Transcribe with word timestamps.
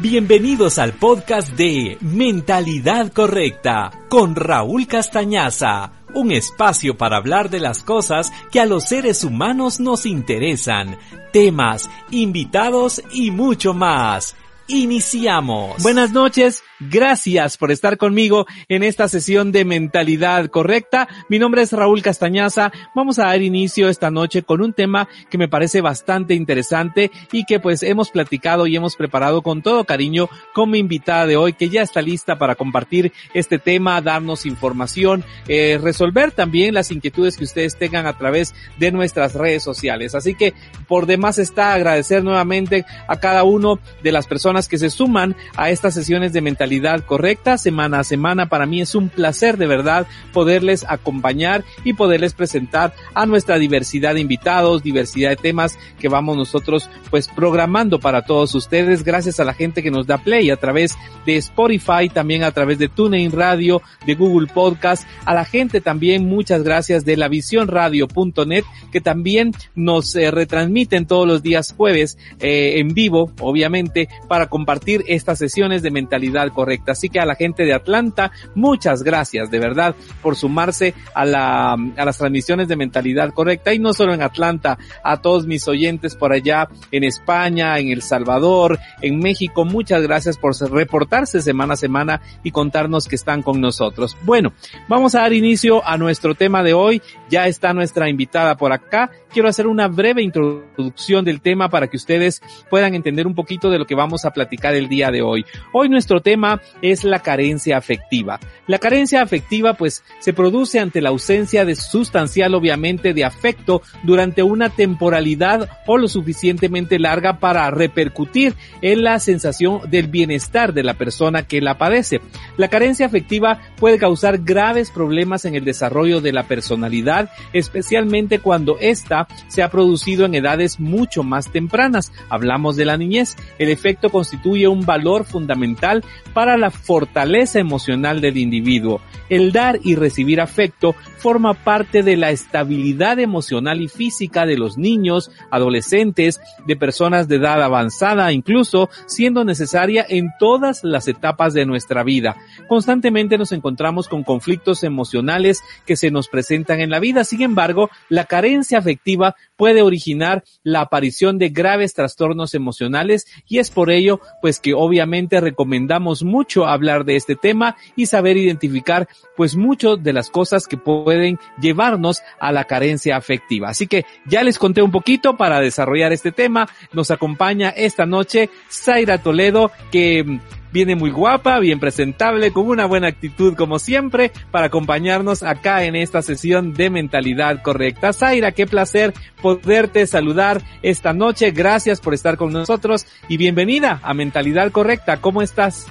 Bienvenidos 0.00 0.78
al 0.78 0.92
podcast 0.92 1.54
de 1.54 1.98
Mentalidad 2.00 3.12
Correcta 3.12 3.90
con 4.08 4.36
Raúl 4.36 4.86
Castañaza, 4.86 5.90
un 6.14 6.30
espacio 6.30 6.96
para 6.96 7.16
hablar 7.16 7.50
de 7.50 7.58
las 7.58 7.82
cosas 7.82 8.32
que 8.52 8.60
a 8.60 8.66
los 8.66 8.84
seres 8.84 9.24
humanos 9.24 9.80
nos 9.80 10.06
interesan, 10.06 10.96
temas, 11.32 11.90
invitados 12.12 13.02
y 13.12 13.32
mucho 13.32 13.74
más. 13.74 14.36
Iniciamos. 14.68 15.82
Buenas 15.82 16.12
noches, 16.12 16.62
Gracias 16.80 17.56
por 17.56 17.72
estar 17.72 17.98
conmigo 17.98 18.46
en 18.68 18.84
esta 18.84 19.08
sesión 19.08 19.50
de 19.50 19.64
mentalidad 19.64 20.46
correcta. 20.46 21.08
Mi 21.28 21.40
nombre 21.40 21.62
es 21.62 21.72
Raúl 21.72 22.02
Castañaza. 22.02 22.70
Vamos 22.94 23.18
a 23.18 23.26
dar 23.26 23.42
inicio 23.42 23.88
esta 23.88 24.12
noche 24.12 24.44
con 24.44 24.62
un 24.62 24.72
tema 24.72 25.08
que 25.28 25.38
me 25.38 25.48
parece 25.48 25.80
bastante 25.80 26.34
interesante 26.34 27.10
y 27.32 27.44
que 27.46 27.58
pues 27.58 27.82
hemos 27.82 28.10
platicado 28.10 28.68
y 28.68 28.76
hemos 28.76 28.94
preparado 28.94 29.42
con 29.42 29.60
todo 29.60 29.82
cariño 29.84 30.28
con 30.54 30.70
mi 30.70 30.78
invitada 30.78 31.26
de 31.26 31.36
hoy 31.36 31.52
que 31.52 31.68
ya 31.68 31.82
está 31.82 32.00
lista 32.00 32.38
para 32.38 32.54
compartir 32.54 33.12
este 33.34 33.58
tema, 33.58 34.00
darnos 34.00 34.46
información, 34.46 35.24
eh, 35.48 35.80
resolver 35.82 36.30
también 36.30 36.74
las 36.74 36.92
inquietudes 36.92 37.36
que 37.36 37.44
ustedes 37.44 37.76
tengan 37.76 38.06
a 38.06 38.16
través 38.16 38.54
de 38.78 38.92
nuestras 38.92 39.34
redes 39.34 39.64
sociales. 39.64 40.14
Así 40.14 40.36
que 40.36 40.54
por 40.86 41.06
demás 41.06 41.38
está 41.38 41.72
agradecer 41.72 42.22
nuevamente 42.22 42.84
a 43.08 43.18
cada 43.18 43.42
uno 43.42 43.80
de 44.04 44.12
las 44.12 44.28
personas 44.28 44.68
que 44.68 44.78
se 44.78 44.90
suman 44.90 45.34
a 45.56 45.70
estas 45.70 45.94
sesiones 45.94 46.32
de 46.32 46.40
mentalidad 46.40 46.67
correcta 47.06 47.58
semana 47.58 48.00
a 48.00 48.04
semana. 48.04 48.48
Para 48.48 48.66
mí 48.66 48.80
es 48.80 48.94
un 48.94 49.08
placer 49.08 49.56
de 49.56 49.66
verdad 49.66 50.06
poderles 50.32 50.84
acompañar 50.88 51.64
y 51.84 51.94
poderles 51.94 52.34
presentar 52.34 52.94
a 53.14 53.26
nuestra 53.26 53.58
diversidad 53.58 54.14
de 54.14 54.20
invitados, 54.20 54.82
diversidad 54.82 55.30
de 55.30 55.36
temas 55.36 55.78
que 55.98 56.08
vamos 56.08 56.36
nosotros 56.36 56.88
pues 57.10 57.28
programando 57.28 57.98
para 57.98 58.22
todos 58.22 58.54
ustedes. 58.54 59.02
Gracias 59.02 59.40
a 59.40 59.44
la 59.44 59.54
gente 59.54 59.82
que 59.82 59.90
nos 59.90 60.06
da 60.06 60.18
play 60.18 60.50
a 60.50 60.56
través 60.56 60.96
de 61.26 61.36
Spotify, 61.36 62.08
también 62.12 62.42
a 62.42 62.52
través 62.52 62.78
de 62.78 62.88
TuneIn 62.88 63.32
Radio, 63.32 63.82
de 64.06 64.14
Google 64.14 64.48
Podcast, 64.48 65.06
a 65.24 65.34
la 65.34 65.44
gente 65.44 65.80
también 65.80 66.26
muchas 66.26 66.62
gracias 66.62 67.04
de 67.04 67.16
la 67.16 67.28
visiónradio.net 67.28 68.64
que 68.92 69.00
también 69.00 69.52
nos 69.74 70.14
eh, 70.14 70.30
retransmiten 70.30 71.06
todos 71.06 71.26
los 71.26 71.42
días 71.42 71.74
jueves 71.76 72.18
eh, 72.40 72.78
en 72.78 72.94
vivo, 72.94 73.32
obviamente, 73.40 74.08
para 74.28 74.48
compartir 74.48 75.04
estas 75.06 75.38
sesiones 75.38 75.82
de 75.82 75.90
mentalidad 75.90 76.52
correcta. 76.58 76.90
Así 76.90 77.08
que 77.08 77.20
a 77.20 77.24
la 77.24 77.36
gente 77.36 77.64
de 77.64 77.72
Atlanta, 77.72 78.32
muchas 78.56 79.04
gracias 79.04 79.48
de 79.48 79.60
verdad 79.60 79.94
por 80.20 80.34
sumarse 80.34 80.92
a, 81.14 81.24
la, 81.24 81.74
a 81.74 82.04
las 82.04 82.18
transmisiones 82.18 82.66
de 82.66 82.74
mentalidad 82.74 83.32
correcta 83.32 83.72
y 83.72 83.78
no 83.78 83.92
solo 83.92 84.12
en 84.12 84.22
Atlanta, 84.22 84.76
a 85.04 85.18
todos 85.18 85.46
mis 85.46 85.68
oyentes 85.68 86.16
por 86.16 86.32
allá 86.32 86.68
en 86.90 87.04
España, 87.04 87.78
en 87.78 87.90
El 87.90 88.02
Salvador, 88.02 88.80
en 89.02 89.20
México, 89.20 89.64
muchas 89.64 90.02
gracias 90.02 90.36
por 90.36 90.52
reportarse 90.72 91.42
semana 91.42 91.74
a 91.74 91.76
semana 91.76 92.20
y 92.42 92.50
contarnos 92.50 93.06
que 93.06 93.14
están 93.14 93.40
con 93.40 93.60
nosotros. 93.60 94.16
Bueno, 94.24 94.52
vamos 94.88 95.14
a 95.14 95.20
dar 95.20 95.32
inicio 95.32 95.86
a 95.86 95.96
nuestro 95.96 96.34
tema 96.34 96.64
de 96.64 96.74
hoy. 96.74 97.00
Ya 97.30 97.46
está 97.46 97.72
nuestra 97.72 98.08
invitada 98.08 98.56
por 98.56 98.72
acá. 98.72 99.12
Quiero 99.30 99.48
hacer 99.48 99.66
una 99.66 99.88
breve 99.88 100.22
introducción 100.22 101.22
del 101.24 101.42
tema 101.42 101.68
para 101.68 101.88
que 101.88 101.98
ustedes 101.98 102.40
puedan 102.70 102.94
entender 102.94 103.26
un 103.26 103.34
poquito 103.34 103.68
de 103.68 103.78
lo 103.78 103.86
que 103.86 103.94
vamos 103.94 104.24
a 104.24 104.30
platicar 104.30 104.74
el 104.74 104.88
día 104.88 105.10
de 105.10 105.20
hoy. 105.20 105.44
Hoy 105.72 105.90
nuestro 105.90 106.20
tema 106.20 106.62
es 106.80 107.04
la 107.04 107.20
carencia 107.20 107.76
afectiva. 107.76 108.40
La 108.66 108.78
carencia 108.78 109.20
afectiva 109.22 109.74
pues 109.74 110.02
se 110.18 110.32
produce 110.32 110.80
ante 110.80 111.02
la 111.02 111.10
ausencia 111.10 111.66
de 111.66 111.76
sustancial 111.76 112.54
obviamente 112.54 113.12
de 113.12 113.24
afecto 113.24 113.82
durante 114.02 114.42
una 114.42 114.70
temporalidad 114.70 115.68
o 115.86 115.98
lo 115.98 116.08
suficientemente 116.08 116.98
larga 116.98 117.38
para 117.38 117.70
repercutir 117.70 118.54
en 118.80 119.02
la 119.02 119.18
sensación 119.18 119.80
del 119.90 120.06
bienestar 120.06 120.72
de 120.72 120.84
la 120.84 120.94
persona 120.94 121.42
que 121.42 121.60
la 121.60 121.76
padece. 121.76 122.20
La 122.56 122.68
carencia 122.68 123.04
afectiva 123.04 123.60
puede 123.76 123.98
causar 123.98 124.38
graves 124.38 124.90
problemas 124.90 125.44
en 125.44 125.54
el 125.54 125.64
desarrollo 125.64 126.22
de 126.22 126.32
la 126.32 126.44
personalidad, 126.44 127.30
especialmente 127.52 128.38
cuando 128.38 128.78
ésta 128.80 129.17
se 129.48 129.62
ha 129.62 129.70
producido 129.70 130.26
en 130.26 130.34
edades 130.34 130.78
mucho 130.78 131.22
más 131.22 131.50
tempranas. 131.50 132.12
Hablamos 132.28 132.76
de 132.76 132.84
la 132.84 132.96
niñez. 132.96 133.36
El 133.58 133.70
efecto 133.70 134.10
constituye 134.10 134.68
un 134.68 134.84
valor 134.84 135.24
fundamental 135.24 136.04
para 136.34 136.56
la 136.56 136.70
fortaleza 136.70 137.58
emocional 137.58 138.20
del 138.20 138.36
individuo. 138.36 139.00
El 139.28 139.52
dar 139.52 139.78
y 139.82 139.94
recibir 139.94 140.40
afecto 140.40 140.94
forma 141.18 141.54
parte 141.54 142.02
de 142.02 142.16
la 142.16 142.30
estabilidad 142.30 143.18
emocional 143.18 143.80
y 143.80 143.88
física 143.88 144.46
de 144.46 144.56
los 144.56 144.78
niños, 144.78 145.30
adolescentes, 145.50 146.40
de 146.66 146.76
personas 146.76 147.28
de 147.28 147.36
edad 147.36 147.62
avanzada, 147.62 148.32
incluso 148.32 148.88
siendo 149.06 149.44
necesaria 149.44 150.06
en 150.08 150.30
todas 150.38 150.84
las 150.84 151.08
etapas 151.08 151.54
de 151.54 151.66
nuestra 151.66 152.04
vida. 152.04 152.36
Constantemente 152.68 153.38
nos 153.38 153.52
encontramos 153.52 154.08
con 154.08 154.24
conflictos 154.24 154.84
emocionales 154.84 155.62
que 155.86 155.96
se 155.96 156.10
nos 156.10 156.28
presentan 156.28 156.80
en 156.80 156.90
la 156.90 157.00
vida. 157.00 157.24
Sin 157.24 157.42
embargo, 157.42 157.90
la 158.08 158.24
carencia 158.24 158.78
afectiva 158.78 159.07
puede 159.56 159.82
originar 159.82 160.44
la 160.62 160.82
aparición 160.82 161.38
de 161.38 161.48
graves 161.48 161.94
trastornos 161.94 162.54
emocionales 162.54 163.26
y 163.46 163.58
es 163.58 163.70
por 163.70 163.90
ello 163.90 164.20
pues 164.40 164.60
que 164.60 164.74
obviamente 164.74 165.40
recomendamos 165.40 166.22
mucho 166.22 166.66
hablar 166.66 167.04
de 167.04 167.16
este 167.16 167.36
tema 167.36 167.76
y 167.96 168.06
saber 168.06 168.36
identificar 168.36 169.08
pues 169.36 169.56
mucho 169.56 169.96
de 169.96 170.12
las 170.12 170.30
cosas 170.30 170.66
que 170.66 170.76
pueden 170.76 171.38
llevarnos 171.60 172.22
a 172.40 172.52
la 172.52 172.64
carencia 172.64 173.16
afectiva. 173.16 173.68
Así 173.68 173.86
que 173.86 174.04
ya 174.26 174.42
les 174.42 174.58
conté 174.58 174.82
un 174.82 174.90
poquito 174.90 175.36
para 175.36 175.60
desarrollar 175.60 176.12
este 176.12 176.32
tema. 176.32 176.68
Nos 176.92 177.10
acompaña 177.10 177.70
esta 177.70 178.06
noche 178.06 178.50
Zaira 178.70 179.18
Toledo 179.18 179.70
que 179.90 180.40
viene 180.72 180.96
muy 180.96 181.10
guapa, 181.10 181.58
bien 181.58 181.80
presentable, 181.80 182.52
con 182.52 182.66
una 182.66 182.86
buena 182.86 183.08
actitud 183.08 183.54
como 183.54 183.78
siempre, 183.78 184.32
para 184.50 184.66
acompañarnos 184.66 185.42
acá 185.42 185.84
en 185.84 185.96
esta 185.96 186.22
sesión 186.22 186.74
de 186.74 186.90
mentalidad 186.90 187.62
correcta. 187.62 188.12
Zaira, 188.12 188.52
qué 188.52 188.66
placer 188.66 189.14
poderte 189.42 190.06
saludar 190.06 190.62
esta 190.82 191.12
noche. 191.12 191.50
Gracias 191.50 192.00
por 192.00 192.14
estar 192.14 192.36
con 192.36 192.52
nosotros 192.52 193.06
y 193.28 193.36
bienvenida 193.36 194.00
a 194.02 194.14
Mentalidad 194.14 194.70
Correcta. 194.72 195.18
¿Cómo 195.18 195.42
estás? 195.42 195.86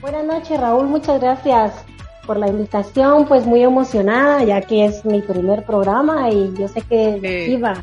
Buenas 0.00 0.24
noches, 0.24 0.60
Raúl. 0.60 0.88
Muchas 0.88 1.20
gracias 1.20 1.72
por 2.26 2.36
la 2.36 2.48
invitación. 2.48 3.26
Pues 3.26 3.46
muy 3.46 3.62
emocionada, 3.62 4.42
ya 4.44 4.60
que 4.60 4.86
es 4.86 5.04
mi 5.04 5.20
primer 5.22 5.64
programa 5.64 6.30
y 6.30 6.52
yo 6.58 6.68
sé 6.68 6.80
que 6.82 7.46
iba. 7.48 7.74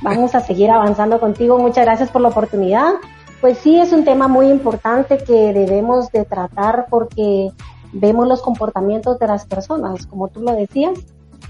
Vamos 0.00 0.34
a 0.34 0.40
seguir 0.40 0.70
avanzando 0.70 1.20
contigo. 1.20 1.58
Muchas 1.58 1.84
gracias 1.84 2.10
por 2.10 2.22
la 2.22 2.28
oportunidad. 2.28 2.94
Pues 3.42 3.58
sí, 3.58 3.76
es 3.76 3.92
un 3.92 4.04
tema 4.04 4.28
muy 4.28 4.46
importante 4.46 5.18
que 5.18 5.52
debemos 5.52 6.12
de 6.12 6.24
tratar 6.24 6.86
porque 6.88 7.50
vemos 7.92 8.28
los 8.28 8.40
comportamientos 8.40 9.18
de 9.18 9.26
las 9.26 9.46
personas, 9.46 10.06
como 10.06 10.28
tú 10.28 10.42
lo 10.42 10.52
decías, 10.52 10.96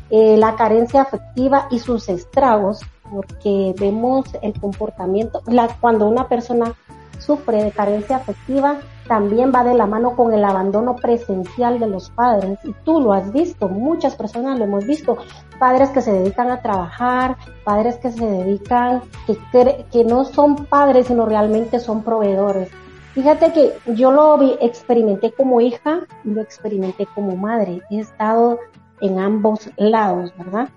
eh, 0.09 0.39
la 0.39 0.57
carencia 0.57 1.03
afectiva 1.03 1.69
y 1.71 1.81
sus 1.81 2.09
estragos, 2.09 2.81
porque 3.13 3.75
vemos 3.79 4.25
el 4.41 4.59
comportamiento, 4.59 5.43
la, 5.47 5.69
cuando 5.83 6.09
una 6.09 6.29
persona 6.29 6.73
sufre 7.19 7.63
de 7.63 7.73
carencia 7.73 8.17
afectiva, 8.17 8.81
también 9.07 9.53
va 9.55 9.65
de 9.65 9.75
la 9.75 9.87
mano 9.87 10.17
con 10.17 10.33
el 10.33 10.45
abandono 10.45 10.97
presencial 10.97 11.79
de 11.79 11.89
los 11.89 12.11
padres. 12.11 12.59
Y 12.65 12.73
tú 12.85 13.01
lo 13.01 13.13
has 13.13 13.33
visto, 13.33 13.69
muchas 13.69 14.15
personas 14.17 14.59
lo 14.59 14.65
hemos 14.65 14.87
visto. 14.87 15.19
Padres 15.59 15.91
que 15.91 16.01
se 16.01 16.13
dedican 16.13 16.51
a 16.51 16.63
trabajar, 16.63 17.37
padres 17.65 17.97
que 17.97 18.11
se 18.11 18.25
dedican, 18.25 19.03
que, 19.27 19.85
que 19.91 20.05
no 20.05 20.25
son 20.25 20.67
padres, 20.67 21.07
sino 21.07 21.27
realmente 21.27 21.81
son 21.81 22.03
proveedores. 22.03 22.71
Fíjate 23.13 23.53
que 23.53 23.75
yo 23.95 24.11
lo 24.11 24.39
vi, 24.39 24.57
experimenté 24.61 25.33
como 25.33 25.61
hija 25.61 26.01
y 26.25 26.31
lo 26.31 26.41
experimenté 26.41 27.07
como 27.15 27.37
madre. 27.37 27.83
He 27.91 27.99
estado 27.99 28.59
en 29.01 29.19
ambos 29.19 29.71
lados, 29.77 30.33
¿verdad? 30.39 30.69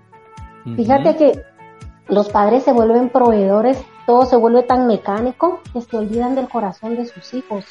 Fíjate 0.74 1.16
que 1.16 1.42
los 2.08 2.28
padres 2.28 2.64
se 2.64 2.72
vuelven 2.72 3.08
proveedores, 3.08 3.80
todo 4.04 4.26
se 4.26 4.36
vuelve 4.36 4.64
tan 4.64 4.86
mecánico 4.86 5.60
que 5.72 5.80
se 5.80 5.96
olvidan 5.96 6.34
del 6.34 6.48
corazón 6.48 6.96
de 6.96 7.06
sus 7.06 7.32
hijos. 7.34 7.64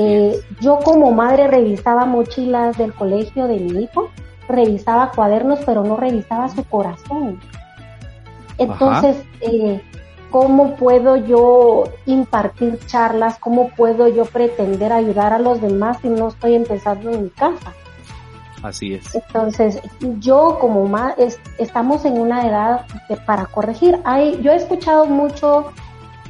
Eh, 0.00 0.40
yo 0.60 0.78
como 0.78 1.10
madre 1.10 1.48
revisaba 1.48 2.04
mochilas 2.06 2.78
del 2.78 2.94
colegio 2.94 3.48
de 3.48 3.58
mi 3.58 3.82
hijo, 3.82 4.10
revisaba 4.48 5.10
cuadernos, 5.10 5.58
pero 5.66 5.82
no 5.82 5.96
revisaba 5.96 6.48
su 6.48 6.62
corazón. 6.62 7.40
Entonces, 8.58 9.16
eh, 9.40 9.82
¿cómo 10.30 10.76
puedo 10.76 11.16
yo 11.16 11.84
impartir 12.06 12.78
charlas? 12.86 13.38
¿Cómo 13.40 13.70
puedo 13.70 14.06
yo 14.06 14.24
pretender 14.24 14.92
ayudar 14.92 15.32
a 15.32 15.40
los 15.40 15.60
demás 15.60 15.98
si 16.00 16.08
no 16.08 16.28
estoy 16.28 16.54
empezando 16.54 17.10
en 17.10 17.24
mi 17.24 17.30
casa? 17.30 17.72
Así 18.62 18.94
es. 18.94 19.14
Entonces, 19.16 19.80
yo 20.20 20.58
como 20.60 20.86
más, 20.86 21.14
estamos 21.58 22.04
en 22.04 22.20
una 22.20 22.46
edad 22.46 22.86
para 23.26 23.46
corregir. 23.46 23.98
Hay, 24.04 24.40
yo 24.42 24.52
he 24.52 24.56
escuchado 24.56 25.06
mucho 25.06 25.72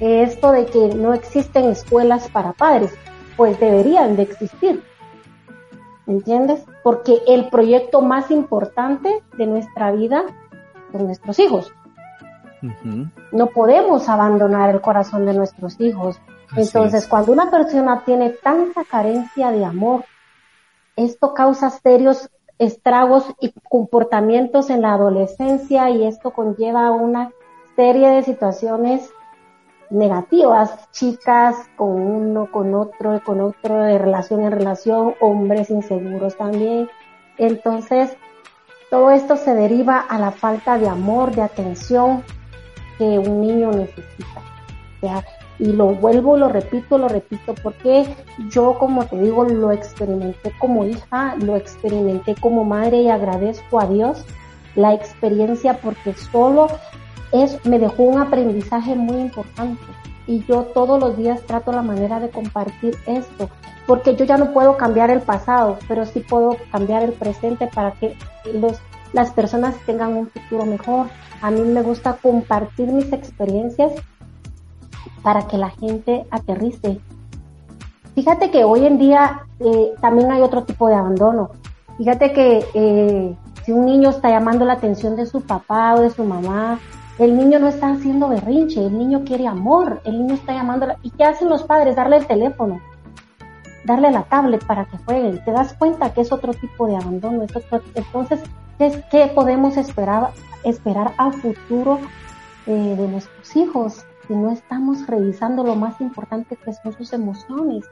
esto 0.00 0.53
de 0.53 0.67
que 0.67 0.94
no 0.94 1.12
existen 1.12 1.64
escuelas 1.67 2.29
para 2.29 2.53
padres, 2.53 2.93
pues 3.38 3.58
deberían 3.61 4.17
de 4.17 4.25
existir. 4.25 4.82
¿Entiendes? 6.08 6.64
Porque 6.82 7.23
el 7.29 7.49
proyecto 7.49 8.02
más 8.02 8.31
importante 8.31 9.23
de 9.38 9.46
nuestra 9.46 9.93
vida 9.93 10.25
son 10.93 11.06
nuestros 11.06 11.38
hijos. 11.38 11.73
No 13.31 13.46
podemos 13.46 14.08
abandonar 14.08 14.70
el 14.70 14.81
corazón 14.81 15.25
de 15.25 15.35
nuestros 15.35 15.81
hijos. 15.81 16.20
Entonces, 16.56 17.06
cuando 17.06 17.31
una 17.31 17.50
persona 17.50 18.02
tiene 18.05 18.31
tanta 18.31 18.85
carencia 18.85 19.52
de 19.52 19.64
amor, 19.64 20.05
esto 20.96 21.32
causa 21.32 21.70
serios 21.70 22.31
estragos 22.58 23.25
y 23.40 23.52
comportamientos 23.69 24.69
en 24.70 24.82
la 24.82 24.94
adolescencia 24.94 25.90
y 25.90 26.05
esto 26.05 26.32
conlleva 26.32 26.90
una 26.90 27.31
serie 27.76 28.08
de 28.08 28.25
situaciones 28.25 29.08
negativas, 29.90 30.90
chicas 30.93 31.56
con 31.76 31.90
uno, 31.90 32.50
con 32.50 32.75
otro, 32.75 33.20
con 33.25 33.40
otro, 33.40 33.82
de 33.82 33.99
relación 33.99 34.43
en 34.43 34.52
relación, 34.52 35.14
hombres 35.20 35.70
inseguros 35.70 36.37
también. 36.37 36.88
Entonces, 37.38 38.17
todo 38.90 39.11
esto 39.11 39.37
se 39.37 39.55
deriva 39.55 39.99
a 39.99 40.19
la 40.19 40.31
falta 40.31 40.79
de 40.79 40.88
amor, 40.88 41.35
de 41.35 41.43
atención 41.43 42.23
que 42.96 43.19
un 43.19 43.40
niño 43.40 43.70
necesita. 43.70 44.43
y 45.61 45.73
lo 45.73 45.87
vuelvo, 45.87 46.37
lo 46.37 46.49
repito, 46.49 46.99
lo 46.99 47.08
repito, 47.08 47.55
porque 47.62 48.06
yo, 48.50 48.79
como 48.79 49.06
te 49.06 49.19
digo, 49.19 49.44
lo 49.44 49.73
experimenté 49.73 50.52
como 50.58 50.85
hija, 50.85 51.35
lo 51.37 51.56
experimenté 51.56 52.35
como 52.37 52.64
madre 52.64 53.02
y 53.02 53.08
agradezco 53.08 53.81
a 53.81 53.87
Dios 53.87 54.25
la 54.76 54.94
experiencia 54.94 55.81
porque 55.81 56.14
solo 56.14 56.69
es, 57.32 57.64
me 57.64 57.78
dejó 57.78 58.04
un 58.04 58.20
aprendizaje 58.20 58.94
muy 58.94 59.19
importante 59.19 59.82
y 60.28 60.44
yo 60.44 60.64
todos 60.75 61.00
los 61.00 61.16
días 61.16 61.40
trato 61.46 61.72
la 61.72 61.82
manera 61.82 62.20
de 62.20 62.28
compartir 62.28 62.96
esto, 63.06 63.48
porque 63.86 64.14
yo 64.14 64.26
ya 64.26 64.36
no 64.36 64.52
puedo 64.52 64.76
cambiar 64.76 65.10
el 65.10 65.22
pasado, 65.22 65.78
pero 65.88 66.04
sí 66.04 66.20
puedo 66.20 66.56
cambiar 66.70 67.02
el 67.02 67.12
presente 67.12 67.66
para 67.66 67.92
que 67.92 68.14
los, 68.52 68.78
las 69.14 69.30
personas 69.30 69.75
tengan 69.86 70.14
un 70.14 70.28
futuro 70.28 70.66
mejor. 70.66 71.06
A 71.40 71.50
mí 71.50 71.62
me 71.62 71.82
gusta 71.82 72.19
compartir 72.20 72.92
mis 72.92 73.10
experiencias 73.12 73.92
para 75.22 75.46
que 75.48 75.56
la 75.56 75.70
gente 75.70 76.26
aterrice. 76.30 77.00
Fíjate 78.14 78.50
que 78.50 78.64
hoy 78.64 78.84
en 78.84 78.98
día 78.98 79.46
eh, 79.60 79.92
también 80.02 80.30
hay 80.30 80.42
otro 80.42 80.64
tipo 80.64 80.88
de 80.88 80.94
abandono. 80.94 81.50
Fíjate 81.96 82.32
que 82.32 82.66
eh, 82.75 83.34
si 83.64 83.72
un 83.72 83.86
niño 83.86 84.10
está 84.10 84.28
llamando 84.28 84.66
la 84.66 84.75
atención 84.75 85.16
de 85.16 85.25
su 85.25 85.40
papá 85.40 85.94
o 85.94 86.00
de 86.00 86.10
su 86.10 86.25
mamá, 86.25 86.78
el 87.19 87.37
niño 87.37 87.59
no 87.59 87.69
está 87.69 87.91
haciendo 87.91 88.29
berrinche, 88.29 88.85
el 88.85 88.97
niño 88.97 89.25
quiere 89.25 89.47
amor, 89.47 90.00
el 90.05 90.19
niño 90.19 90.35
está 90.35 90.53
llamando. 90.53 90.87
¿Y 91.03 91.11
qué 91.11 91.25
hacen 91.25 91.49
los 91.49 91.65
padres? 91.65 91.97
Darle 91.97 92.19
el 92.19 92.26
teléfono, 92.26 92.81
darle 93.85 94.12
la 94.12 94.23
tablet 94.23 94.65
para 94.65 94.85
que 94.85 94.99
jueguen. 94.99 95.43
Te 95.44 95.50
das 95.50 95.75
cuenta 95.75 96.12
que 96.12 96.20
es 96.20 96.31
otro 96.31 96.55
tipo 96.55 96.87
de 96.87 96.97
abandono. 96.97 97.43
Entonces, 97.43 98.44
¿qué, 99.11 99.26
podemos 99.35 99.76
esperar, 99.76 100.31
esperar 100.62 101.12
a 101.19 101.32
futuro 101.32 101.99
eh, 102.67 102.94
de 102.97 103.09
nuestros 103.09 103.56
hijos 103.56 104.05
si 104.29 104.35
no 104.35 104.53
estamos 104.53 105.05
revisando 105.09 105.64
lo 105.64 105.75
más 105.75 106.00
importante 106.00 106.56
que 106.56 106.73
son 106.73 106.93
sus 106.93 107.12
emociones? 107.12 107.85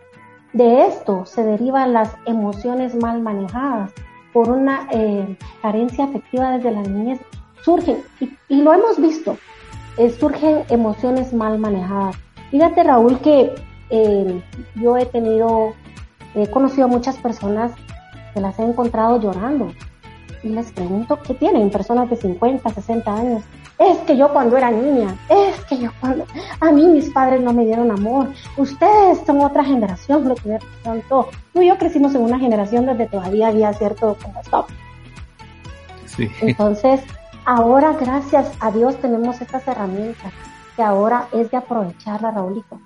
De 0.53 0.87
esto 0.87 1.27
se 1.27 1.43
derivan 1.43 1.93
las 1.93 2.15
emociones 2.27 2.95
mal 2.95 3.21
manejadas 3.21 3.91
por 4.33 4.51
una 4.51 4.87
eh, 4.93 5.37
carencia 5.63 6.05
afectiva 6.05 6.53
desde 6.53 6.71
la 6.71 6.83
niñez 6.83 7.21
surgen, 7.67 8.05
y, 8.21 8.63
lo 8.63 8.73
hemos 8.73 9.01
visto, 9.01 9.37
eh, 9.99 10.11
surgen 10.11 10.63
emociones 10.71 11.33
mal 11.33 11.59
manejadas. 11.59 12.17
Fíjate 12.53 12.85
Raúl 12.85 13.19
que 13.19 13.53
eh, 13.91 14.41
yo 14.77 14.97
he 14.97 15.05
tenido, 15.07 15.75
he 16.37 16.49
conocido 16.49 16.85
a 16.85 16.89
muchas 16.89 17.17
personas 17.17 17.73
que 18.33 18.41
las 18.41 18.57
he 18.61 18.63
encontrado 18.63 19.21
llorando 19.21 19.73
y 20.45 20.51
les 20.51 20.71
pregunto 20.71 21.19
qué 21.27 21.35
tienen, 21.35 21.71
personas 21.71 22.09
de 22.09 22.15
50, 22.15 22.71
60 22.71 23.13
años. 23.13 23.43
Es 23.81 23.99
que 24.07 24.17
yo 24.17 24.33
cuando 24.33 24.57
era 24.57 24.71
niña, 24.71 25.17
es 25.29 25.59
que 25.65 25.77
yo 25.79 25.91
cuando, 26.01 26.25
a 26.61 26.71
mí 26.71 26.87
mis 26.87 27.11
padres 27.11 27.41
no 27.41 27.53
me 27.53 27.65
dieron 27.65 27.91
amor, 27.91 28.29
ustedes 28.57 29.19
son 29.27 29.41
otra 29.41 29.65
generación, 29.65 30.29
lo 30.29 30.37
que 30.37 30.61
tanto. 30.85 31.29
Tú 31.53 31.63
y 31.63 31.67
yo 31.67 31.77
crecimos 31.79 32.15
en 32.15 32.23
una 32.23 32.39
generación 32.39 32.87
donde 32.87 33.07
todavía 33.07 33.49
había 33.49 33.73
cierto 33.73 34.17
como 34.23 34.41
stop. 34.43 34.67
Sí. 36.07 36.31
Entonces, 36.41 37.03
Ahora, 37.49 37.93
gracias 37.93 38.53
a 38.59 38.73
Dios, 38.73 38.97
tenemos 38.97 39.41
estas 39.41 39.67
herramientas 39.69 40.33
que 40.75 40.83
ahora 40.83 41.29
es 41.33 41.49
de 41.49 41.57
aprovecharlas, 41.57 42.35
Raulito. 42.35 42.81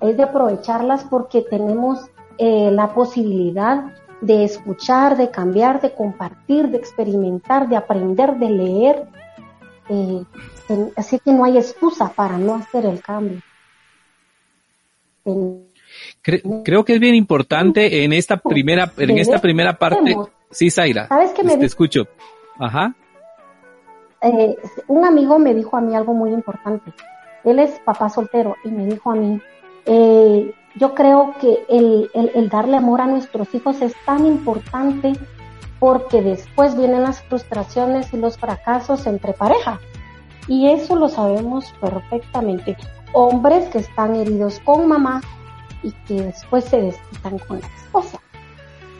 Es 0.00 0.16
de 0.16 0.22
aprovecharlas 0.22 1.02
porque 1.02 1.42
tenemos 1.42 1.98
eh, 2.38 2.70
la 2.70 2.94
posibilidad 2.94 3.92
de 4.20 4.44
escuchar, 4.44 5.16
de 5.16 5.32
cambiar, 5.32 5.80
de 5.80 5.92
compartir, 5.92 6.68
de 6.68 6.76
experimentar, 6.76 7.68
de 7.68 7.74
aprender, 7.74 8.36
de 8.36 8.50
leer. 8.50 9.08
Eh, 9.88 10.22
así 10.94 11.18
que 11.18 11.32
no 11.32 11.44
hay 11.44 11.58
excusa 11.58 12.12
para 12.12 12.38
no 12.38 12.54
hacer 12.54 12.86
el 12.86 13.02
cambio. 13.02 13.40
creo 16.22 16.84
que 16.84 16.94
es 16.94 17.00
bien 17.00 17.16
importante 17.16 18.04
en 18.04 18.12
esta 18.12 18.36
primera, 18.36 18.92
en 18.96 19.18
esta 19.18 19.40
primera 19.40 19.76
parte. 19.76 20.16
Sí, 20.52 20.70
Zaira. 20.70 21.08
¿Sabes 21.08 21.32
qué 21.32 21.42
me 21.42 21.56
te 21.56 21.66
escucho? 21.66 22.06
Ajá 22.60 22.94
eh, 24.24 24.56
un 24.88 25.04
amigo 25.04 25.38
me 25.38 25.54
dijo 25.54 25.76
a 25.76 25.80
mí 25.80 25.94
algo 25.94 26.14
muy 26.14 26.32
importante. 26.32 26.92
Él 27.44 27.58
es 27.58 27.78
papá 27.80 28.08
soltero 28.08 28.56
y 28.64 28.70
me 28.70 28.86
dijo 28.86 29.10
a 29.10 29.14
mí, 29.14 29.40
eh, 29.84 30.54
yo 30.76 30.94
creo 30.94 31.34
que 31.40 31.64
el, 31.68 32.10
el, 32.14 32.48
darle 32.48 32.78
amor 32.78 33.02
a 33.02 33.06
nuestros 33.06 33.54
hijos 33.54 33.82
es 33.82 33.94
tan 34.06 34.24
importante 34.26 35.12
porque 35.78 36.22
después 36.22 36.76
vienen 36.76 37.02
las 37.02 37.22
frustraciones 37.22 38.12
y 38.14 38.16
los 38.16 38.38
fracasos 38.38 39.06
entre 39.06 39.34
pareja. 39.34 39.78
Y 40.48 40.68
eso 40.70 40.96
lo 40.96 41.08
sabemos 41.08 41.72
perfectamente. 41.80 42.76
Hombres 43.12 43.68
que 43.68 43.78
están 43.78 44.16
heridos 44.16 44.60
con 44.60 44.88
mamá 44.88 45.20
y 45.82 45.92
que 46.06 46.22
después 46.22 46.64
se 46.64 46.80
desquitan 46.80 47.38
con 47.38 47.60
la 47.60 47.66
esposa. 47.66 48.18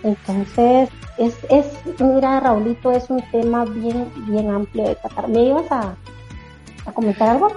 Entonces, 0.04 0.90
es, 1.16 1.34
es, 1.48 1.66
mira, 1.98 2.38
Raulito, 2.38 2.92
es 2.92 3.08
un 3.08 3.22
tema 3.30 3.64
bien, 3.64 4.12
bien 4.28 4.50
amplio 4.50 4.84
de 4.84 4.94
tratar. 4.96 5.28
¿Me 5.28 5.44
ibas 5.44 5.72
a, 5.72 5.96
a 6.86 6.92
comentar 6.92 7.30
algo? 7.30 7.48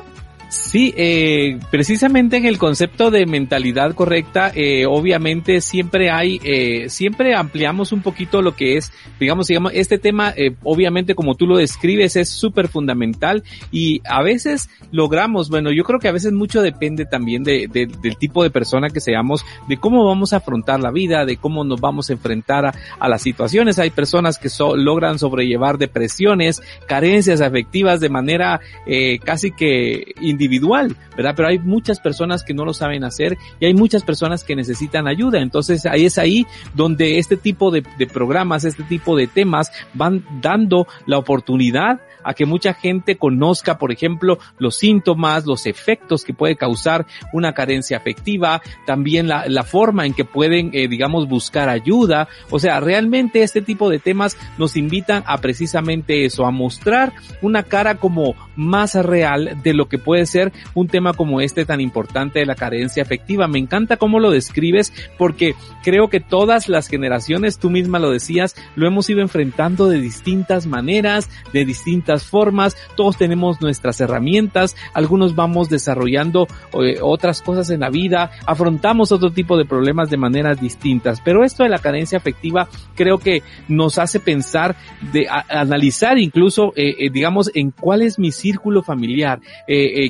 Sí, 0.50 0.94
eh, 0.96 1.60
precisamente 1.72 2.38
en 2.38 2.46
el 2.46 2.58
concepto 2.58 3.12
de 3.12 3.25
mentalidad 3.25 3.94
correcta, 3.94 4.50
eh, 4.56 4.86
obviamente 4.86 5.60
siempre 5.60 6.10
hay, 6.10 6.39
eh, 6.44 6.89
siempre 6.89 7.36
ampliamos 7.36 7.92
un 7.92 8.01
poquito 8.01 8.42
lo 8.42 8.56
que 8.56 8.77
es, 8.77 8.94
digamos, 9.20 9.48
digamos, 9.48 9.74
este 9.75 9.98
tema, 9.98 10.34
eh, 10.38 10.56
obviamente 10.63 11.16
como 11.16 11.36
tú 11.36 11.48
lo 11.48 11.58
describes, 11.58 12.16
es 12.16 12.30
súper 12.30 12.70
fundamental 12.70 13.44
y 13.72 14.01
a 14.06 14.24
veces 14.24 14.70
logramos, 14.92 15.50
bueno, 15.50 15.72
yo 15.74 15.84
creo 15.84 16.00
que 16.00 16.08
a 16.08 16.13
veces 16.13 16.32
mucho 16.32 16.62
depende 16.62 17.06
también 17.06 17.44
de, 17.44 17.68
de, 17.68 17.86
del 17.86 18.18
tipo 18.18 18.42
de 18.42 18.50
persona 18.50 18.89
que 18.89 19.01
seamos, 19.01 19.46
de 19.68 19.75
cómo 19.75 20.06
vamos 20.06 20.32
a 20.32 20.38
afrontar 20.38 20.80
la 20.80 20.92
vida, 20.92 21.25
de 21.25 21.36
cómo 21.36 21.66
nos 21.66 21.82
vamos 21.82 22.10
a 22.10 22.13
enfrentar 22.13 22.66
a, 22.66 22.74
a 23.00 23.10
las 23.10 23.22
situaciones. 23.22 23.80
Hay 23.80 23.89
personas 23.89 24.38
que 24.38 24.48
so, 24.48 24.77
logran 24.77 25.20
sobrellevar 25.20 25.77
depresiones, 25.77 26.62
carencias 26.88 27.42
afectivas 27.42 28.00
de 28.00 28.10
manera 28.10 28.62
eh, 28.86 29.20
casi 29.20 29.51
que 29.51 30.13
individual, 30.38 30.96
¿verdad? 31.15 31.34
Pero 31.36 31.50
hay 31.50 31.60
muchas 31.60 32.00
personas 32.00 32.44
que 32.44 32.53
no 32.53 32.63
lo 32.63 32.74
saben 32.74 33.03
hacer 33.03 33.38
y 33.60 33.65
hay 33.65 33.74
muchas 33.74 34.03
personas 34.03 34.44
que 34.44 34.56
necesitan 34.56 35.08
ayuda. 35.08 35.41
Entonces 35.41 35.86
ahí 35.86 36.06
es 36.06 36.17
ahí 36.17 36.46
donde 36.75 37.17
este 37.17 37.38
tipo 37.38 37.72
de, 37.72 37.84
de 37.98 38.08
programas, 38.08 38.63
este 38.63 38.84
tipo 38.84 39.15
de 39.15 39.27
temas 39.27 39.72
van 39.94 40.24
dando 40.41 40.88
la 41.06 41.17
oportunidad 41.17 42.01
a 42.24 42.34
que 42.34 42.46
mucha 42.46 42.74
gente 42.74 43.17
conozca, 43.17 43.77
por 43.77 43.91
ejemplo, 43.91 44.38
los 44.60 44.75
síntomas, 44.75 45.46
los 45.46 45.65
efectos 45.65 46.25
que 46.25 46.34
puede 46.34 46.58
causar 46.58 47.06
una 47.32 47.53
carencia 47.53 47.96
afectiva, 47.96 48.62
también 48.86 49.29
la, 49.29 49.46
la 49.48 49.63
forma 49.63 50.06
en 50.06 50.13
que 50.13 50.25
pueden, 50.25 50.72
eh, 50.74 50.89
digamos, 50.89 51.29
buscar 51.29 51.70
ayuda. 51.70 52.27
O 52.50 52.60
sea, 52.60 52.82
realmente 52.82 53.44
este 53.44 53.62
tipo 53.62 53.89
de 53.89 54.00
temas 54.00 54.38
nos 54.58 54.75
invitan 54.75 55.24
a 55.25 55.38
precisamente 55.38 56.25
eso, 56.25 56.46
a 56.46 56.51
mostrar 56.51 57.13
una 57.41 57.63
cara 57.63 57.96
como 57.96 58.36
más 58.58 58.96
real 58.96 59.62
de 59.63 59.74
lo 59.74 59.88
que 59.88 59.98
puede 59.98 60.25
ser 60.28 60.54
un 60.74 60.88
tema 60.88 61.14
como 61.14 61.42
este 61.42 61.66
tan 61.66 61.82
importante 61.82 62.40
de 62.40 62.46
la 62.46 62.56
carencia 62.56 63.04
afectiva. 63.04 63.48
Me 63.48 63.60
encanta 63.60 63.98
cómo 63.98 64.20
lo 64.20 64.32
describes 64.32 64.94
porque 65.18 65.56
creo 65.84 66.10
que 66.10 66.20
todas 66.20 66.70
las 66.70 66.88
generaciones, 66.88 67.60
tú 67.60 67.70
misma 67.70 68.00
lo 68.00 68.12
decías, 68.12 68.56
lo 68.76 68.88
hemos 68.88 69.10
ido 69.10 69.22
enfrentando 69.22 69.88
de 69.88 70.00
distintas 70.00 70.66
maneras, 70.66 71.30
de 71.54 71.66
distintas 71.66 72.24
formas, 72.24 72.76
todos 72.96 73.18
tenemos 73.18 73.62
nuestras 73.62 74.00
herramientas, 74.02 74.76
algunos 74.94 75.36
vamos 75.36 75.70
desarrollando 75.70 76.48
eh, 76.74 76.98
otras 77.02 77.42
cosas 77.42 77.70
en 77.70 77.82
la 77.82 77.90
vida, 77.90 78.32
afrontamos 78.46 79.12
otro 79.12 79.32
tipo 79.32 79.58
de 79.58 79.66
problemas 79.66 80.10
de 80.10 80.18
maneras 80.18 80.60
distintas, 80.60 81.22
pero 81.22 81.44
esto 81.44 81.64
de 81.64 81.70
la 81.70 81.80
carencia 81.80 82.18
afectiva 82.18 82.68
creo 82.96 83.18
que 83.18 83.44
nos 83.68 83.98
hace 83.98 84.20
pensar, 84.20 84.76
de 85.12 85.28
analizar 85.30 86.18
incluso, 86.18 86.74
eh, 86.76 86.96
eh, 87.00 87.10
digamos, 87.12 87.52
en 87.54 87.72
cuál 87.72 88.02
es 88.02 88.20
mi 88.20 88.32
círculo 88.32 88.84
familiar, 88.84 89.40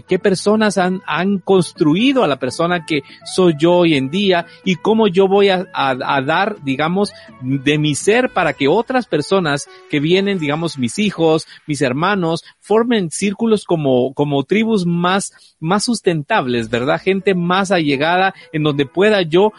qué 0.07 0.19
personas 0.19 0.77
han, 0.77 1.01
han 1.05 1.39
construido 1.39 2.23
a 2.23 2.27
la 2.27 2.37
persona 2.37 2.85
que 2.85 3.01
soy 3.25 3.55
yo 3.59 3.73
hoy 3.73 3.95
en 3.95 4.09
día 4.09 4.45
y 4.63 4.75
cómo 4.75 5.07
yo 5.07 5.27
voy 5.27 5.49
a, 5.49 5.67
a 5.73 6.21
dar, 6.21 6.57
digamos, 6.63 7.11
de 7.41 7.77
mi 7.77 7.95
ser 7.95 8.31
para 8.31 8.53
que 8.53 8.67
otras 8.67 9.05
personas 9.05 9.69
que 9.89 9.99
vienen, 9.99 10.39
digamos, 10.39 10.77
mis 10.77 10.99
hijos, 10.99 11.47
mis 11.65 11.81
hermanos, 11.81 12.43
formen 12.59 13.09
círculos 13.11 13.63
como, 13.63 14.13
como 14.13 14.43
tribus 14.43 14.85
más, 14.85 15.55
más 15.59 15.85
sustentables, 15.85 16.69
¿verdad? 16.69 17.01
Gente 17.01 17.33
más 17.35 17.71
allegada 17.71 18.33
en 18.51 18.63
donde 18.63 18.85
pueda 18.85 19.21
yo 19.21 19.53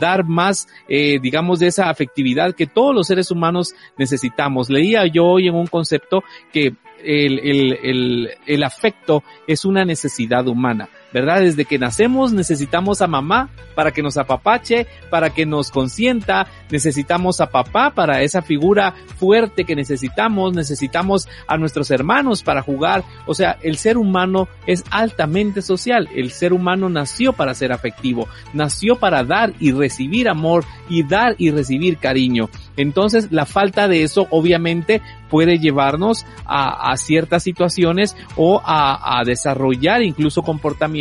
dar 0.00 0.24
más, 0.24 0.68
eh, 0.88 1.18
digamos, 1.20 1.58
de 1.58 1.68
esa 1.68 1.90
afectividad 1.90 2.54
que 2.54 2.66
todos 2.66 2.94
los 2.94 3.06
seres 3.06 3.30
humanos 3.30 3.74
necesitamos. 3.96 4.70
Leía 4.70 5.06
yo 5.06 5.24
hoy 5.24 5.48
en 5.48 5.54
un 5.54 5.66
concepto 5.66 6.22
que 6.52 6.74
el, 7.04 7.38
el, 7.38 7.78
el, 7.82 8.30
el 8.46 8.62
afecto 8.62 9.22
es 9.46 9.64
una 9.64 9.84
necesidad 9.84 10.46
humana. 10.46 10.88
¿Verdad? 11.12 11.40
Desde 11.40 11.64
que 11.64 11.78
nacemos 11.78 12.32
necesitamos 12.32 13.00
a 13.00 13.06
mamá 13.06 13.50
para 13.74 13.92
que 13.92 14.02
nos 14.02 14.16
apapache, 14.16 14.86
para 15.10 15.30
que 15.30 15.46
nos 15.46 15.70
consienta, 15.70 16.46
necesitamos 16.70 17.40
a 17.40 17.50
papá 17.50 17.92
para 17.94 18.22
esa 18.22 18.42
figura 18.42 18.94
fuerte 19.16 19.64
que 19.64 19.76
necesitamos, 19.76 20.54
necesitamos 20.54 21.28
a 21.46 21.56
nuestros 21.56 21.90
hermanos 21.90 22.42
para 22.42 22.62
jugar, 22.62 23.04
o 23.26 23.34
sea, 23.34 23.56
el 23.62 23.78
ser 23.78 23.96
humano 23.96 24.48
es 24.66 24.84
altamente 24.90 25.62
social, 25.62 26.08
el 26.14 26.30
ser 26.30 26.52
humano 26.52 26.88
nació 26.88 27.32
para 27.32 27.54
ser 27.54 27.72
afectivo, 27.72 28.28
nació 28.52 28.96
para 28.96 29.24
dar 29.24 29.54
y 29.60 29.72
recibir 29.72 30.28
amor 30.28 30.64
y 30.88 31.04
dar 31.04 31.34
y 31.38 31.50
recibir 31.50 31.98
cariño. 31.98 32.50
Entonces, 32.76 33.32
la 33.32 33.46
falta 33.46 33.88
de 33.88 34.02
eso 34.02 34.26
obviamente 34.30 35.02
puede 35.30 35.58
llevarnos 35.58 36.24
a, 36.46 36.96
ciertas 36.96 37.42
situaciones 37.42 38.16
o 38.36 38.62
a 38.64 39.22
desarrollar 39.24 40.02
incluso 40.02 40.42
comportamientos 40.42 40.97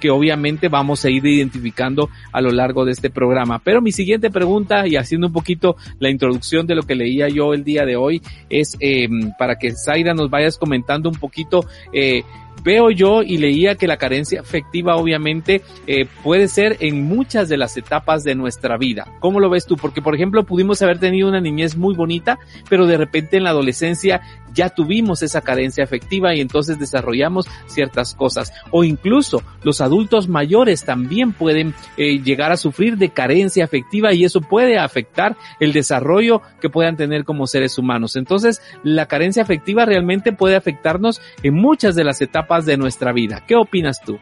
que 0.00 0.10
obviamente 0.10 0.68
vamos 0.68 1.04
a 1.04 1.10
ir 1.10 1.24
identificando 1.26 2.08
a 2.32 2.40
lo 2.40 2.50
largo 2.50 2.84
de 2.84 2.92
este 2.92 3.10
programa. 3.10 3.58
Pero 3.58 3.80
mi 3.80 3.92
siguiente 3.92 4.30
pregunta, 4.30 4.86
y 4.86 4.96
haciendo 4.96 5.28
un 5.28 5.32
poquito 5.32 5.76
la 5.98 6.10
introducción 6.10 6.66
de 6.66 6.74
lo 6.74 6.82
que 6.82 6.94
leía 6.94 7.28
yo 7.28 7.54
el 7.54 7.64
día 7.64 7.84
de 7.84 7.96
hoy, 7.96 8.22
es 8.48 8.76
eh, 8.80 9.08
para 9.38 9.56
que 9.56 9.72
Zaira 9.72 10.14
nos 10.14 10.30
vayas 10.30 10.58
comentando 10.58 11.08
un 11.08 11.16
poquito 11.16 11.66
eh, 11.92 12.22
veo 12.62 12.90
yo 12.90 13.22
y 13.22 13.38
leía 13.38 13.74
que 13.74 13.86
la 13.86 13.96
carencia 13.96 14.40
afectiva 14.40 14.96
obviamente 14.96 15.62
eh, 15.86 16.06
puede 16.22 16.48
ser 16.48 16.76
en 16.80 17.02
muchas 17.02 17.48
de 17.48 17.56
las 17.56 17.76
etapas 17.76 18.24
de 18.24 18.34
nuestra 18.34 18.76
vida. 18.76 19.06
¿Cómo 19.20 19.40
lo 19.40 19.50
ves 19.50 19.66
tú? 19.66 19.76
Porque 19.76 20.02
por 20.02 20.14
ejemplo 20.14 20.44
pudimos 20.44 20.80
haber 20.82 20.98
tenido 20.98 21.28
una 21.28 21.40
niñez 21.40 21.76
muy 21.76 21.94
bonita, 21.94 22.38
pero 22.68 22.86
de 22.86 22.96
repente 22.96 23.36
en 23.36 23.44
la 23.44 23.50
adolescencia 23.50 24.20
ya 24.54 24.70
tuvimos 24.70 25.22
esa 25.22 25.40
carencia 25.40 25.84
afectiva 25.84 26.34
y 26.34 26.40
entonces 26.40 26.78
desarrollamos 26.78 27.46
ciertas 27.66 28.14
cosas. 28.14 28.52
O 28.70 28.84
incluso 28.84 29.42
los 29.62 29.80
adultos 29.80 30.28
mayores 30.28 30.84
también 30.84 31.32
pueden 31.32 31.74
eh, 31.96 32.18
llegar 32.22 32.52
a 32.52 32.56
sufrir 32.56 32.96
de 32.96 33.10
carencia 33.10 33.64
afectiva 33.64 34.12
y 34.12 34.24
eso 34.24 34.40
puede 34.40 34.78
afectar 34.78 35.36
el 35.60 35.72
desarrollo 35.72 36.42
que 36.60 36.70
puedan 36.70 36.96
tener 36.96 37.24
como 37.24 37.46
seres 37.46 37.78
humanos. 37.78 38.16
Entonces 38.16 38.62
la 38.82 39.06
carencia 39.06 39.42
afectiva 39.42 39.84
realmente 39.84 40.32
puede 40.32 40.56
afectarnos 40.56 41.20
en 41.42 41.54
muchas 41.54 41.94
de 41.94 42.04
las 42.04 42.20
etapas 42.20 42.66
de 42.66 42.76
nuestra 42.76 43.12
vida. 43.12 43.44
¿Qué 43.46 43.56
opinas 43.56 44.00
tú? 44.04 44.18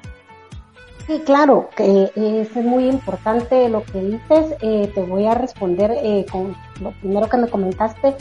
Sí, 1.07 1.21
claro, 1.25 1.71
que 1.76 2.11
es 2.14 2.54
muy 2.57 2.88
importante 2.88 3.69
lo 3.69 3.83
que 3.85 4.00
dices. 4.00 4.54
Eh, 4.61 4.90
te 4.95 5.02
voy 5.02 5.26
a 5.26 5.35
responder 5.35 5.90
eh, 5.90 6.26
con 6.30 6.54
lo 6.80 6.92
primero 6.92 7.28
que 7.28 7.37
me 7.37 7.49
comentaste 7.49 8.16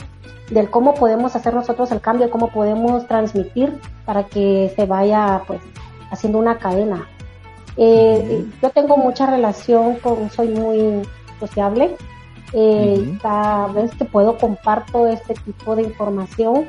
del 0.50 0.70
cómo 0.70 0.94
podemos 0.94 1.36
hacer 1.36 1.54
nosotros 1.54 1.92
el 1.92 2.00
cambio, 2.00 2.30
cómo 2.30 2.48
podemos 2.48 3.06
transmitir 3.06 3.78
para 4.04 4.24
que 4.24 4.72
se 4.74 4.86
vaya 4.86 5.42
pues 5.46 5.60
haciendo 6.10 6.38
una 6.38 6.58
cadena. 6.58 7.08
Eh, 7.76 8.44
yo 8.60 8.70
tengo 8.70 8.96
mucha 8.96 9.26
relación 9.26 9.96
con, 9.96 10.30
soy 10.30 10.48
muy 10.48 11.02
sociable. 11.38 11.96
Cada 13.22 13.68
vez 13.68 13.94
que 13.94 14.04
puedo 14.04 14.36
comparto 14.36 15.06
este 15.06 15.34
tipo 15.34 15.76
de 15.76 15.82
información 15.82 16.66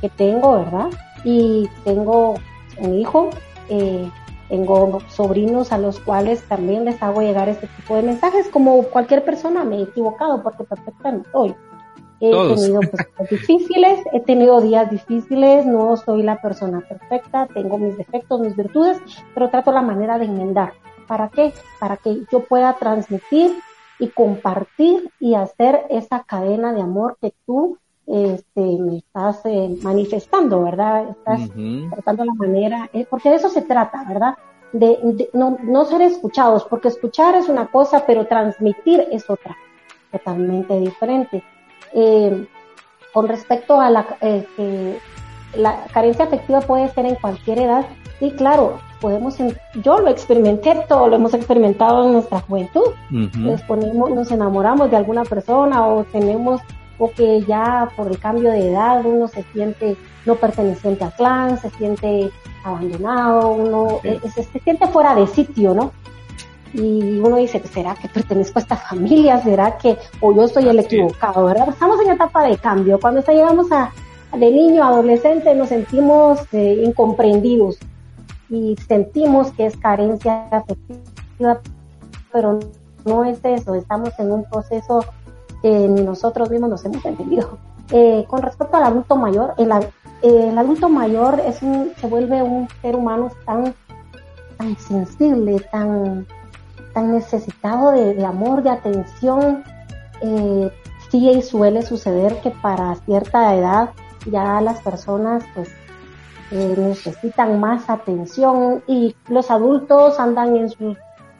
que 0.00 0.08
tengo, 0.08 0.58
¿verdad? 0.58 0.90
Y 1.24 1.68
tengo 1.84 2.34
un 2.78 2.94
hijo, 2.94 3.30
eh, 3.68 4.08
tengo 4.48 5.00
sobrinos 5.08 5.72
a 5.72 5.78
los 5.78 6.00
cuales 6.00 6.42
también 6.48 6.84
les 6.84 7.02
hago 7.02 7.20
llegar 7.20 7.48
este 7.48 7.66
tipo 7.66 7.96
de 7.96 8.02
mensajes, 8.02 8.48
como 8.48 8.82
cualquier 8.84 9.24
persona 9.24 9.64
me 9.64 9.78
he 9.78 9.82
equivocado 9.82 10.42
porque 10.42 10.64
perfecta 10.64 11.12
no 11.12 11.22
soy. 11.32 11.54
He 12.20 12.30
tenido 12.30 12.80
pues, 12.80 13.06
difíciles, 13.30 14.00
he 14.12 14.20
tenido 14.20 14.60
días 14.60 14.90
difíciles, 14.90 15.66
no 15.66 15.96
soy 15.96 16.22
la 16.22 16.40
persona 16.40 16.80
perfecta, 16.80 17.46
tengo 17.54 17.78
mis 17.78 17.96
defectos, 17.96 18.40
mis 18.40 18.56
virtudes, 18.56 19.00
pero 19.34 19.50
trato 19.50 19.70
la 19.70 19.82
manera 19.82 20.18
de 20.18 20.24
enmendar. 20.24 20.72
¿Para 21.06 21.28
qué? 21.28 21.52
Para 21.78 21.96
que 21.96 22.22
yo 22.30 22.40
pueda 22.40 22.74
transmitir 22.74 23.52
y 24.00 24.08
compartir 24.08 25.10
y 25.20 25.34
hacer 25.34 25.86
esa 25.90 26.24
cadena 26.24 26.72
de 26.72 26.82
amor 26.82 27.16
que 27.20 27.32
tú 27.46 27.78
este, 28.08 28.60
me 28.60 28.98
estás 28.98 29.40
eh, 29.44 29.76
manifestando, 29.82 30.62
¿verdad? 30.62 31.10
Estás 31.10 31.40
tratando 31.90 32.24
la 32.24 32.34
manera, 32.34 32.88
eh, 32.92 33.06
porque 33.08 33.28
de 33.28 33.36
eso 33.36 33.50
se 33.50 33.62
trata, 33.62 34.04
¿verdad? 34.08 34.34
De, 34.72 35.28
no, 35.34 35.58
no, 35.62 35.84
ser 35.84 36.02
escuchados, 36.02 36.64
porque 36.64 36.88
escuchar 36.88 37.34
es 37.34 37.48
una 37.48 37.66
cosa, 37.66 38.04
pero 38.06 38.26
transmitir 38.26 39.06
es 39.10 39.28
otra, 39.28 39.56
totalmente 40.10 40.78
diferente. 40.80 41.42
Eh, 41.92 42.46
con 43.12 43.28
respecto 43.28 43.80
a 43.80 43.90
la, 43.90 44.06
que 44.06 44.98
la 45.54 45.84
carencia 45.92 46.24
afectiva 46.26 46.60
puede 46.60 46.88
ser 46.88 47.06
en 47.06 47.14
cualquier 47.16 47.60
edad, 47.60 47.86
sí, 48.18 48.30
claro, 48.32 48.78
podemos, 49.00 49.36
yo 49.82 49.98
lo 49.98 50.08
experimenté, 50.08 50.84
todo 50.88 51.08
lo 51.08 51.16
hemos 51.16 51.34
experimentado 51.34 52.06
en 52.06 52.12
nuestra 52.12 52.40
juventud. 52.40 52.94
nos, 53.10 53.62
ponemos, 53.62 54.10
nos 54.10 54.30
enamoramos 54.30 54.90
de 54.90 54.96
alguna 54.96 55.24
persona 55.24 55.86
o 55.86 56.04
tenemos 56.04 56.60
o 56.98 57.10
que 57.10 57.42
ya 57.42 57.88
por 57.96 58.08
el 58.08 58.18
cambio 58.18 58.50
de 58.50 58.70
edad 58.70 59.04
uno 59.04 59.28
se 59.28 59.44
siente 59.52 59.96
no 60.26 60.34
perteneciente 60.34 61.04
al 61.04 61.12
clan, 61.14 61.58
se 61.58 61.70
siente 61.70 62.30
abandonado, 62.64 63.50
uno 63.52 64.00
eh, 64.02 64.20
se, 64.34 64.42
siente 64.60 64.86
fuera 64.88 65.14
de 65.14 65.26
sitio, 65.26 65.74
¿no? 65.74 65.92
Y 66.74 67.18
uno 67.18 67.36
dice, 67.36 67.62
¿será 67.72 67.94
que 67.94 68.08
pertenezco 68.08 68.58
a 68.58 68.62
esta 68.62 68.76
familia? 68.76 69.40
¿Será 69.42 69.78
que, 69.78 69.96
o 70.20 70.34
yo 70.34 70.46
soy 70.48 70.68
el 70.68 70.78
equivocado, 70.78 71.46
verdad? 71.46 71.70
Estamos 71.70 71.98
en 72.02 72.10
etapa 72.10 72.46
de 72.46 72.58
cambio. 72.58 73.00
Cuando 73.00 73.22
llegamos 73.22 73.72
a, 73.72 73.90
de 74.36 74.50
niño 74.50 74.84
a 74.84 74.88
adolescente 74.88 75.54
nos 75.54 75.70
sentimos 75.70 76.40
eh, 76.52 76.82
incomprendidos 76.84 77.78
y 78.50 78.76
sentimos 78.86 79.50
que 79.52 79.66
es 79.66 79.76
carencia 79.78 80.46
afectiva, 80.50 81.60
pero 82.30 82.58
no 83.06 83.24
es 83.24 83.38
eso, 83.42 83.74
estamos 83.74 84.10
en 84.18 84.30
un 84.32 84.44
proceso 84.44 85.04
que 85.62 85.68
ni 85.68 86.02
nosotros 86.02 86.50
mismos 86.50 86.70
nos 86.70 86.84
hemos 86.84 87.04
entendido. 87.04 87.58
Eh, 87.90 88.24
con 88.28 88.42
respecto 88.42 88.76
al 88.76 88.84
adulto 88.84 89.16
mayor, 89.16 89.54
el, 89.56 89.72
adulto 90.58 90.88
mayor 90.88 91.40
es 91.40 91.62
un, 91.62 91.92
se 91.98 92.06
vuelve 92.06 92.42
un 92.42 92.68
ser 92.82 92.96
humano 92.96 93.30
tan, 93.46 93.74
tan 94.58 94.76
sensible, 94.76 95.58
tan, 95.72 96.26
tan 96.92 97.12
necesitado 97.12 97.92
de, 97.92 98.24
amor, 98.24 98.62
de 98.62 98.70
atención. 98.70 99.64
Eh, 100.20 100.70
sí 101.10 101.40
suele 101.42 101.82
suceder 101.82 102.40
que 102.40 102.50
para 102.50 102.94
cierta 103.06 103.54
edad 103.54 103.90
ya 104.30 104.60
las 104.60 104.80
personas 104.82 105.44
pues 105.54 105.70
eh, 106.50 106.74
necesitan 106.76 107.60
más 107.60 107.88
atención 107.88 108.82
y 108.86 109.14
los 109.28 109.50
adultos 109.50 110.18
andan 110.18 110.56
en 110.56 110.68
sus 110.68 110.96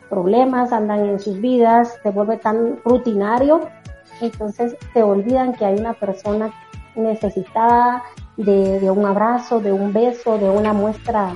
problemas, 0.08 0.72
andan 0.72 1.04
en 1.06 1.20
sus 1.20 1.40
vidas, 1.40 1.98
se 2.02 2.10
vuelve 2.10 2.38
tan 2.38 2.78
rutinario 2.84 3.60
entonces 4.20 4.76
se 4.92 5.02
olvidan 5.02 5.54
que 5.54 5.64
hay 5.64 5.78
una 5.78 5.94
persona 5.94 6.50
necesitada 6.98 8.02
de, 8.36 8.90
un 8.90 9.04
abrazo, 9.04 9.60
de 9.60 9.72
un 9.72 9.92
beso, 9.92 10.38
de 10.38 10.48
una 10.48 10.72
muestra 10.72 11.32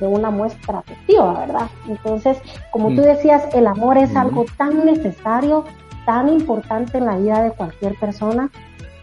de 0.00 0.08
una 0.08 0.28
muestra 0.28 0.80
afectiva, 0.80 1.32
¿verdad? 1.38 1.68
Entonces, 1.86 2.36
como 2.72 2.88
tú 2.88 3.02
mm. 3.02 3.04
decías, 3.04 3.44
el 3.54 3.68
amor 3.68 3.96
es 3.96 4.16
algo 4.16 4.44
tan 4.58 4.84
necesario, 4.84 5.64
tan 6.04 6.28
importante 6.28 6.98
en 6.98 7.06
la 7.06 7.16
vida 7.16 7.42
de 7.42 7.52
cualquier 7.52 7.94
persona. 7.94 8.50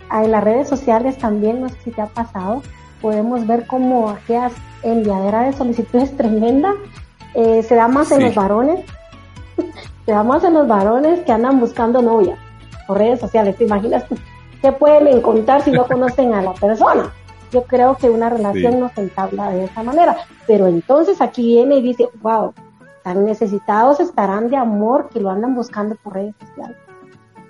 Ah, 0.10 0.26
en 0.26 0.32
las 0.32 0.44
redes 0.44 0.68
sociales 0.68 1.18
también, 1.18 1.62
no 1.62 1.70
sé 1.70 1.78
si 1.86 1.92
te 1.92 2.02
ha 2.02 2.08
pasado, 2.08 2.62
podemos 3.02 3.48
ver 3.48 3.66
como 3.68 4.10
aquellas 4.10 4.52
enviaderas 4.84 5.46
de 5.46 5.54
solicitudes 5.54 6.16
tremenda 6.18 6.74
eh, 7.36 7.64
se 7.64 7.76
da 7.76 7.88
más 7.88 8.12
en 8.12 8.24
los 8.24 8.36
varones, 8.36 8.82
se 10.06 10.12
da 10.12 10.24
más 10.24 10.44
en 10.44 10.54
los 10.54 10.68
varones 10.68 11.22
que 11.22 11.32
andan 11.32 11.62
buscando 11.62 12.02
novia 12.02 12.38
por 12.92 12.98
redes 12.98 13.22
sociales. 13.22 13.56
¿Te 13.56 13.64
imaginas 13.64 14.04
qué 14.62 14.74
pueden 14.74 15.08
encontrar 15.08 15.62
si 15.62 15.72
no 15.72 15.86
conocen 15.88 16.34
a 16.34 16.42
la 16.42 16.52
persona? 16.52 17.14
Yo 17.50 17.64
creo 17.64 17.96
que 17.96 18.10
una 18.10 18.30
relación 18.30 18.82
no 18.82 18.90
se 18.90 19.00
entabla 19.00 19.50
de 19.50 19.64
esa 19.64 19.82
manera. 19.82 20.18
Pero 20.46 20.68
entonces 20.68 21.22
aquí 21.22 21.42
viene 21.42 21.78
y 21.78 21.82
dice, 21.82 22.10
wow, 22.22 22.54
tan 23.02 23.24
necesitados 23.24 24.02
estarán 24.02 24.50
de 24.50 24.58
amor 24.58 25.08
que 25.08 25.22
lo 25.22 25.30
andan 25.30 25.56
buscando 25.56 25.96
por 26.04 26.16
redes 26.16 26.36
sociales. 26.38 26.76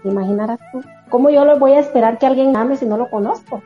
¿Te 0.03 0.09
imaginarás 0.09 0.59
tú? 0.71 0.83
¿Cómo 1.09 1.31
yo 1.31 1.43
lo 1.43 1.57
voy 1.57 1.71
a 1.71 1.79
esperar 1.79 2.19
que 2.19 2.27
alguien 2.27 2.55
ame 2.55 2.77
si 2.77 2.85
no 2.85 2.97
lo 2.97 3.09
conozco? 3.09 3.63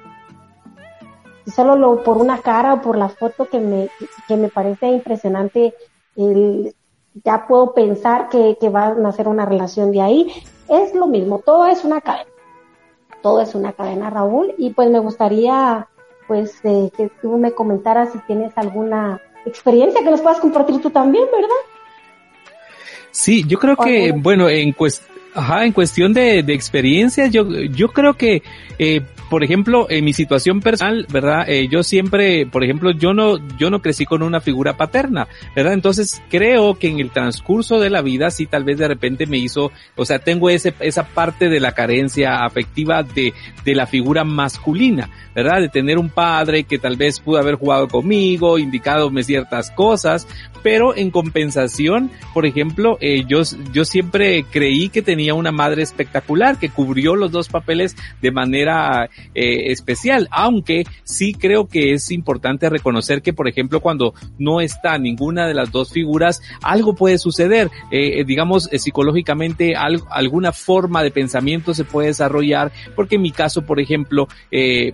Si 1.44 1.52
solo 1.52 1.76
lo, 1.76 2.04
por 2.04 2.18
una 2.20 2.38
cara 2.38 2.76
o 2.76 2.82
por 2.82 2.98
la 2.98 3.10
foto 3.10 3.50
que 3.50 3.60
me, 3.60 3.90
que 4.30 4.38
me 4.38 4.48
parece 4.48 4.88
impresionante, 4.88 5.74
ya 6.16 7.46
puedo 7.46 7.74
pensar 7.74 8.30
que, 8.30 8.58
que 8.62 8.70
va 8.70 8.86
a 8.86 8.94
nacer 8.94 9.28
una 9.28 9.46
relación 9.46 9.92
de 9.92 10.02
ahí. 10.02 10.32
Es 10.70 10.94
lo 10.94 11.08
mismo, 11.08 11.40
todo 11.40 11.68
es 11.68 11.84
una 11.84 12.02
cadena. 12.02 12.30
Todo 13.22 13.42
es 13.42 13.56
una 13.56 13.74
cadena, 13.74 14.10
Raúl, 14.10 14.54
y 14.58 14.72
pues 14.72 14.90
me 14.90 15.00
gustaría 15.00 15.88
pues 16.28 16.60
eh, 16.64 16.92
que 16.96 17.10
tú 17.22 17.38
me 17.38 17.52
comentaras 17.52 18.12
si 18.12 18.20
tienes 18.20 18.52
alguna 18.58 19.22
experiencia 19.46 20.04
que 20.04 20.10
nos 20.10 20.22
puedas 20.22 20.40
compartir 20.40 20.82
tú 20.82 20.90
también, 20.90 21.26
¿verdad? 21.32 21.50
Sí, 23.12 23.46
yo 23.48 23.58
creo 23.60 23.78
que, 23.78 24.12
bueno, 24.12 24.50
en, 24.50 24.74
Ajá, 25.36 25.66
en 25.66 25.74
cuestión 25.74 26.14
de, 26.14 26.44
de 26.44 26.54
experiencias, 26.54 27.30
yo, 27.30 27.46
yo 27.50 27.90
creo 27.90 28.14
que 28.14 28.42
eh, 28.80 29.02
por 29.30 29.44
ejemplo, 29.44 29.88
en 29.90 30.06
mi 30.06 30.14
situación 30.14 30.62
personal, 30.62 31.08
¿verdad? 31.10 31.50
Eh, 31.50 31.68
yo 31.68 31.84
siempre, 31.84 32.46
por 32.46 32.64
ejemplo, 32.64 32.92
yo 32.92 33.14
no, 33.14 33.38
yo 33.58 33.70
no 33.70 33.82
crecí 33.82 34.06
con 34.06 34.22
una 34.22 34.40
figura 34.40 34.78
paterna, 34.78 35.28
¿verdad? 35.56 35.74
Entonces 35.74 36.22
creo 36.30 36.76
que 36.76 36.90
en 36.90 37.00
el 37.00 37.10
transcurso 37.10 37.80
de 37.80 37.90
la 37.90 38.02
vida, 38.02 38.30
sí, 38.30 38.46
tal 38.46 38.64
vez 38.64 38.78
de 38.78 38.88
repente 38.88 39.26
me 39.26 39.38
hizo, 39.38 39.72
o 39.96 40.06
sea, 40.06 40.20
tengo 40.20 40.50
ese, 40.50 40.74
esa 40.80 41.08
parte 41.08 41.50
de 41.50 41.60
la 41.60 41.72
carencia 41.72 42.46
afectiva 42.46 43.02
de, 43.02 43.34
de 43.64 43.76
la 43.76 43.88
figura 43.88 44.24
masculina, 44.24 45.10
¿verdad? 45.34 45.60
De 45.60 45.70
tener 45.70 45.98
un 45.98 46.10
padre 46.10 46.64
que 46.64 46.78
tal 46.78 46.96
vez 46.96 47.20
pudo 47.20 47.40
haber 47.40 47.56
jugado 47.56 47.88
conmigo, 47.88 48.60
indicadome 48.60 49.24
ciertas 49.24 49.72
cosas, 49.72 50.28
pero 50.62 50.96
en 50.96 51.10
compensación, 51.10 52.12
por 52.34 52.46
ejemplo, 52.46 52.98
eh, 53.02 53.24
yo, 53.28 53.42
yo 53.74 53.86
siempre 53.86 54.46
creí 54.50 54.90
que 54.90 55.02
tenía 55.02 55.25
una 55.34 55.52
madre 55.52 55.82
espectacular 55.82 56.58
que 56.58 56.70
cubrió 56.70 57.16
los 57.16 57.32
dos 57.32 57.50
papeles 57.50 57.96
de 58.22 58.32
manera 58.32 59.10
eh, 59.34 59.72
especial, 59.72 60.28
aunque 60.32 60.84
sí 61.04 61.34
creo 61.34 61.68
que 61.68 61.94
es 61.94 62.12
importante 62.12 62.70
reconocer 62.70 63.22
que, 63.22 63.34
por 63.34 63.48
ejemplo, 63.48 63.82
cuando 63.82 64.14
no 64.38 64.62
está 64.62 64.98
ninguna 64.98 65.48
de 65.48 65.54
las 65.54 65.72
dos 65.72 65.92
figuras, 65.92 66.42
algo 66.62 66.96
puede 66.96 67.18
suceder, 67.18 67.70
eh, 67.92 68.24
digamos, 68.26 68.70
eh, 68.72 68.80
psicológicamente 68.80 69.76
alguna 69.76 70.52
forma 70.52 71.04
de 71.04 71.12
pensamiento 71.12 71.74
se 71.74 71.86
puede 71.86 72.08
desarrollar, 72.08 72.72
porque 72.96 73.16
en 73.16 73.22
mi 73.22 73.32
caso, 73.32 73.64
por 73.64 73.80
ejemplo, 73.80 74.28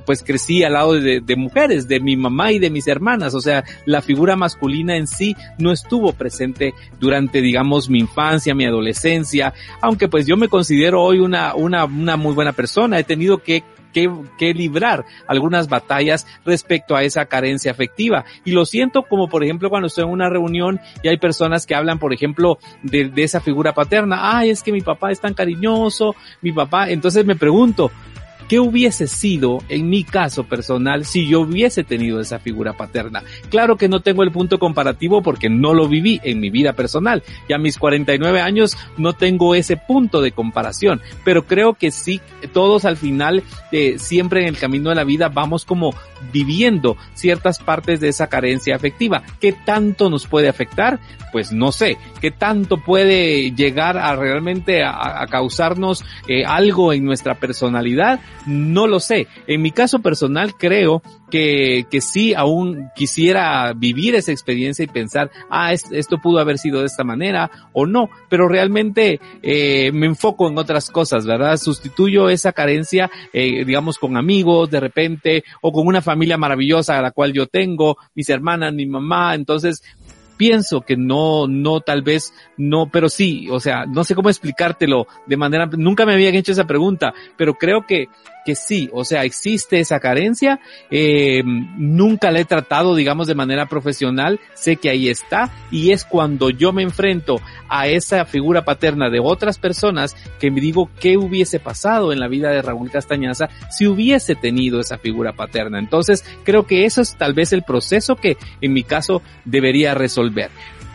pues 0.05 0.23
crecí 0.23 0.63
al 0.63 0.73
lado 0.73 0.93
de 0.93 1.35
mujeres, 1.35 1.87
de 1.87 1.99
mi 1.99 2.15
mamá 2.15 2.51
y 2.51 2.59
de 2.59 2.69
mis 2.69 2.87
hermanas, 2.87 3.33
o 3.33 3.41
sea, 3.41 3.63
la 3.85 4.01
figura 4.01 4.35
masculina 4.35 4.95
en 4.95 5.07
sí 5.07 5.35
no 5.57 5.71
estuvo 5.71 6.13
presente 6.13 6.73
durante, 6.99 7.41
digamos, 7.41 7.89
mi 7.89 7.99
infancia, 7.99 8.55
mi 8.55 8.65
adolescencia, 8.65 9.53
aunque 9.81 10.07
pues 10.07 10.20
yo 10.25 10.37
me 10.37 10.47
considero 10.47 11.01
hoy 11.01 11.19
una, 11.19 11.55
una, 11.55 11.85
una 11.85 12.17
muy 12.17 12.33
buena 12.33 12.53
persona, 12.53 12.99
he 12.99 13.03
tenido 13.03 13.39
que 13.39 13.63
que, 13.91 14.53
librar 14.53 15.05
algunas 15.27 15.69
batallas 15.69 16.25
respecto 16.45 16.95
a 16.95 17.03
esa 17.03 17.25
carencia 17.25 17.71
afectiva. 17.71 18.25
Y 18.45 18.51
lo 18.51 18.65
siento 18.65 19.03
como 19.03 19.27
por 19.27 19.43
ejemplo 19.43 19.69
cuando 19.69 19.87
estoy 19.87 20.05
en 20.05 20.11
una 20.11 20.29
reunión 20.29 20.79
y 21.03 21.07
hay 21.07 21.17
personas 21.17 21.65
que 21.65 21.75
hablan 21.75 21.99
por 21.99 22.13
ejemplo 22.13 22.57
de 22.83 23.11
esa 23.17 23.39
figura 23.39 23.73
paterna, 23.73 24.37
ay 24.37 24.49
es 24.49 24.63
que 24.63 24.71
mi 24.71 24.81
papá 24.81 25.11
es 25.11 25.19
tan 25.19 25.33
cariñoso, 25.33 26.15
mi 26.41 26.51
papá, 26.51 26.89
entonces 26.89 27.25
me 27.25 27.35
pregunto, 27.35 27.91
¿Qué 28.51 28.59
hubiese 28.59 29.07
sido 29.07 29.59
en 29.69 29.89
mi 29.89 30.03
caso 30.03 30.43
personal 30.43 31.05
si 31.05 31.25
yo 31.25 31.39
hubiese 31.39 31.85
tenido 31.85 32.19
esa 32.19 32.37
figura 32.37 32.73
paterna? 32.73 33.23
Claro 33.49 33.77
que 33.77 33.87
no 33.87 34.01
tengo 34.01 34.23
el 34.23 34.31
punto 34.33 34.59
comparativo 34.59 35.21
porque 35.21 35.49
no 35.49 35.73
lo 35.73 35.87
viví 35.87 36.19
en 36.21 36.41
mi 36.41 36.49
vida 36.49 36.73
personal 36.73 37.23
y 37.47 37.53
a 37.53 37.57
mis 37.57 37.77
49 37.77 38.41
años 38.41 38.77
no 38.97 39.13
tengo 39.13 39.55
ese 39.55 39.77
punto 39.77 40.19
de 40.19 40.33
comparación, 40.33 40.99
pero 41.23 41.45
creo 41.47 41.75
que 41.75 41.91
sí, 41.91 42.19
todos 42.51 42.83
al 42.83 42.97
final, 42.97 43.41
eh, 43.71 43.97
siempre 43.97 44.41
en 44.41 44.49
el 44.49 44.57
camino 44.57 44.89
de 44.89 44.95
la 44.95 45.05
vida 45.05 45.29
vamos 45.29 45.63
como 45.63 45.95
viviendo 46.33 46.97
ciertas 47.13 47.57
partes 47.59 48.01
de 48.01 48.09
esa 48.09 48.27
carencia 48.27 48.75
afectiva. 48.75 49.23
¿Qué 49.39 49.53
tanto 49.53 50.09
nos 50.09 50.27
puede 50.27 50.49
afectar? 50.49 50.99
Pues 51.31 51.53
no 51.53 51.71
sé. 51.71 51.97
¿Qué 52.19 52.31
tanto 52.31 52.77
puede 52.77 53.51
llegar 53.51 53.97
a 53.97 54.15
realmente 54.15 54.83
a, 54.83 55.25
causarnos 55.27 56.03
eh, 56.27 56.43
algo 56.45 56.91
en 56.91 57.05
nuestra 57.05 57.35
personalidad? 57.35 58.19
No 58.45 58.87
lo 58.87 58.99
sé. 58.99 59.27
En 59.47 59.61
mi 59.61 59.71
caso 59.71 59.99
personal 59.99 60.55
creo 60.55 61.01
que, 61.29 61.85
que 61.89 62.01
sí 62.01 62.33
aún 62.33 62.89
quisiera 62.95 63.73
vivir 63.73 64.15
esa 64.15 64.31
experiencia 64.31 64.83
y 64.83 64.87
pensar, 64.87 65.31
ah, 65.49 65.73
esto 65.73 66.17
pudo 66.17 66.39
haber 66.39 66.57
sido 66.57 66.81
de 66.81 66.87
esta 66.87 67.03
manera 67.03 67.51
o 67.73 67.85
no, 67.85 68.09
pero 68.29 68.47
realmente 68.47 69.19
eh, 69.41 69.91
me 69.93 70.07
enfoco 70.07 70.47
en 70.49 70.57
otras 70.57 70.89
cosas, 70.89 71.25
¿verdad? 71.25 71.57
Sustituyo 71.57 72.29
esa 72.29 72.51
carencia, 72.51 73.09
eh, 73.33 73.63
digamos, 73.65 73.97
con 73.97 74.17
amigos 74.17 74.69
de 74.69 74.79
repente 74.79 75.43
o 75.61 75.71
con 75.71 75.87
una 75.87 76.01
familia 76.01 76.37
maravillosa 76.37 76.97
a 76.97 77.01
la 77.01 77.11
cual 77.11 77.33
yo 77.33 77.47
tengo, 77.47 77.97
mis 78.15 78.29
hermanas, 78.29 78.73
mi 78.73 78.85
mamá, 78.85 79.35
entonces 79.35 79.83
pienso 80.41 80.81
que 80.81 80.97
no, 80.97 81.45
no, 81.47 81.81
tal 81.81 82.01
vez 82.01 82.33
no, 82.57 82.89
pero 82.89 83.09
sí, 83.09 83.47
o 83.51 83.59
sea, 83.59 83.85
no 83.85 84.03
sé 84.03 84.15
cómo 84.15 84.27
explicártelo 84.27 85.05
de 85.27 85.37
manera, 85.37 85.67
nunca 85.67 86.03
me 86.03 86.13
habían 86.13 86.33
hecho 86.33 86.51
esa 86.51 86.65
pregunta, 86.65 87.13
pero 87.37 87.53
creo 87.59 87.85
que 87.85 88.07
que 88.45 88.55
sí, 88.55 88.89
o 88.93 89.05
sea, 89.05 89.23
existe 89.23 89.79
esa 89.79 89.99
carencia, 89.99 90.59
eh, 90.89 91.43
nunca 91.43 92.31
la 92.31 92.39
he 92.39 92.45
tratado, 92.45 92.95
digamos, 92.95 93.27
de 93.27 93.35
manera 93.35 93.67
profesional, 93.67 94.39
sé 94.53 94.77
que 94.77 94.89
ahí 94.89 95.09
está, 95.09 95.51
y 95.71 95.91
es 95.91 96.05
cuando 96.05 96.49
yo 96.49 96.73
me 96.73 96.83
enfrento 96.83 97.39
a 97.69 97.87
esa 97.87 98.25
figura 98.25 98.65
paterna 98.65 99.09
de 99.09 99.19
otras 99.19 99.57
personas 99.57 100.15
que 100.39 100.51
me 100.51 100.61
digo 100.61 100.89
qué 100.99 101.17
hubiese 101.17 101.59
pasado 101.59 102.11
en 102.11 102.19
la 102.19 102.27
vida 102.27 102.49
de 102.49 102.61
Raúl 102.61 102.91
Castañaza 102.91 103.49
si 103.69 103.87
hubiese 103.87 104.35
tenido 104.35 104.79
esa 104.79 104.97
figura 104.97 105.33
paterna. 105.33 105.79
Entonces, 105.79 106.25
creo 106.43 106.65
que 106.65 106.85
eso 106.85 107.01
es 107.01 107.15
tal 107.17 107.33
vez 107.33 107.53
el 107.53 107.63
proceso 107.63 108.15
que 108.15 108.37
en 108.61 108.73
mi 108.73 108.83
caso 108.83 109.21
debería 109.45 109.93
resolver. 109.93 110.49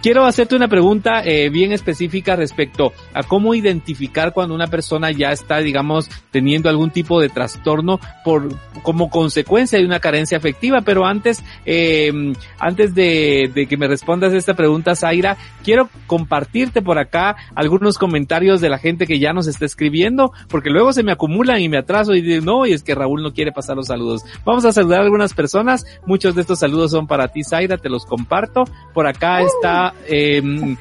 Quiero 0.06 0.24
hacerte 0.24 0.54
una 0.54 0.68
pregunta 0.68 1.20
eh, 1.24 1.50
bien 1.50 1.72
específica 1.72 2.36
respecto 2.36 2.92
a 3.12 3.24
cómo 3.24 3.56
identificar 3.56 4.32
cuando 4.32 4.54
una 4.54 4.68
persona 4.68 5.10
ya 5.10 5.32
está, 5.32 5.58
digamos, 5.58 6.08
teniendo 6.30 6.68
algún 6.68 6.92
tipo 6.92 7.20
de 7.20 7.28
trastorno 7.28 7.98
por 8.24 8.54
como 8.84 9.10
consecuencia 9.10 9.80
de 9.80 9.84
una 9.84 9.98
carencia 9.98 10.38
afectiva. 10.38 10.82
Pero 10.82 11.06
antes, 11.06 11.42
eh, 11.64 12.12
antes 12.60 12.94
de, 12.94 13.50
de, 13.52 13.66
que 13.66 13.76
me 13.76 13.88
respondas 13.88 14.32
esta 14.32 14.54
pregunta, 14.54 14.94
Zaira, 14.94 15.38
quiero 15.64 15.88
compartirte 16.06 16.82
por 16.82 17.00
acá 17.00 17.34
algunos 17.56 17.98
comentarios 17.98 18.60
de 18.60 18.68
la 18.68 18.78
gente 18.78 19.08
que 19.08 19.18
ya 19.18 19.32
nos 19.32 19.48
está 19.48 19.64
escribiendo, 19.64 20.30
porque 20.48 20.70
luego 20.70 20.92
se 20.92 21.02
me 21.02 21.10
acumulan 21.10 21.60
y 21.60 21.68
me 21.68 21.78
atraso 21.78 22.14
y 22.14 22.20
digo, 22.20 22.44
no, 22.44 22.64
y 22.64 22.74
es 22.74 22.84
que 22.84 22.94
Raúl 22.94 23.24
no 23.24 23.32
quiere 23.32 23.50
pasar 23.50 23.74
los 23.74 23.88
saludos. 23.88 24.22
Vamos 24.44 24.64
a 24.66 24.70
saludar 24.70 25.00
a 25.00 25.02
algunas 25.02 25.34
personas. 25.34 25.84
Muchos 26.06 26.36
de 26.36 26.42
estos 26.42 26.60
saludos 26.60 26.92
son 26.92 27.08
para 27.08 27.26
ti, 27.26 27.42
Zaira, 27.42 27.76
te 27.76 27.88
los 27.88 28.06
comparto. 28.06 28.62
Por 28.94 29.08
acá 29.08 29.40
está 29.40 29.95
Em, 30.06 30.76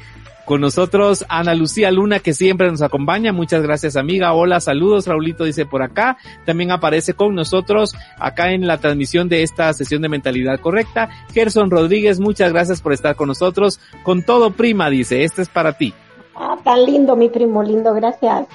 con 0.45 0.62
nosotros 0.62 1.25
Ana 1.28 1.56
Lucía 1.56 1.91
Luna, 1.91 2.19
que 2.19 2.34
siempre 2.34 2.69
nos 2.69 2.84
acompaña. 2.84 3.34
Muchas 3.34 3.63
gracias, 3.63 3.95
amiga. 3.95 4.34
Hola, 4.34 4.60
saludos. 4.60 5.08
Raulito 5.08 5.43
dice 5.43 5.65
por 5.65 5.82
acá. 5.82 6.17
También 6.45 6.71
aparece 6.71 7.15
con 7.15 7.34
nosotros 7.34 7.95
acá 8.19 8.51
en 8.51 8.67
la 8.67 8.78
transmisión 8.78 9.28
de 9.28 9.41
esta 9.41 9.73
sesión 9.73 10.04
de 10.04 10.10
mentalidad 10.10 10.60
correcta. 10.60 11.10
Gerson 11.34 11.71
Rodríguez, 11.71 12.19
muchas 12.19 12.54
gracias 12.54 12.82
por 12.82 12.93
estar 12.93 13.15
con 13.15 13.28
nosotros. 13.28 13.80
Con 14.04 14.21
todo, 14.21 14.51
prima, 14.51 14.89
dice, 14.89 15.23
este 15.23 15.41
es 15.41 15.49
para 15.49 15.73
ti. 15.73 15.93
Ah, 16.36 16.58
tan 16.63 16.86
lindo, 16.86 17.15
mi 17.15 17.30
primo, 17.30 17.63
lindo, 17.63 17.93
gracias. 17.93 18.47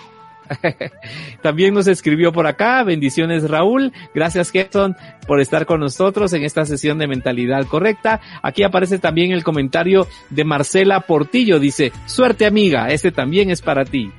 También 1.42 1.74
nos 1.74 1.86
escribió 1.86 2.32
por 2.32 2.46
acá, 2.46 2.82
bendiciones 2.82 3.48
Raúl, 3.48 3.92
gracias 4.14 4.50
Gerson 4.50 4.96
por 5.26 5.40
estar 5.40 5.66
con 5.66 5.80
nosotros 5.80 6.32
en 6.32 6.44
esta 6.44 6.64
sesión 6.64 6.98
de 6.98 7.06
mentalidad 7.06 7.66
correcta. 7.66 8.20
Aquí 8.42 8.62
aparece 8.62 8.98
también 8.98 9.32
el 9.32 9.44
comentario 9.44 10.06
de 10.30 10.44
Marcela 10.44 11.00
Portillo, 11.00 11.58
dice, 11.58 11.92
suerte 12.06 12.46
amiga, 12.46 12.90
este 12.90 13.12
también 13.12 13.50
es 13.50 13.62
para 13.62 13.84
ti. 13.84 14.10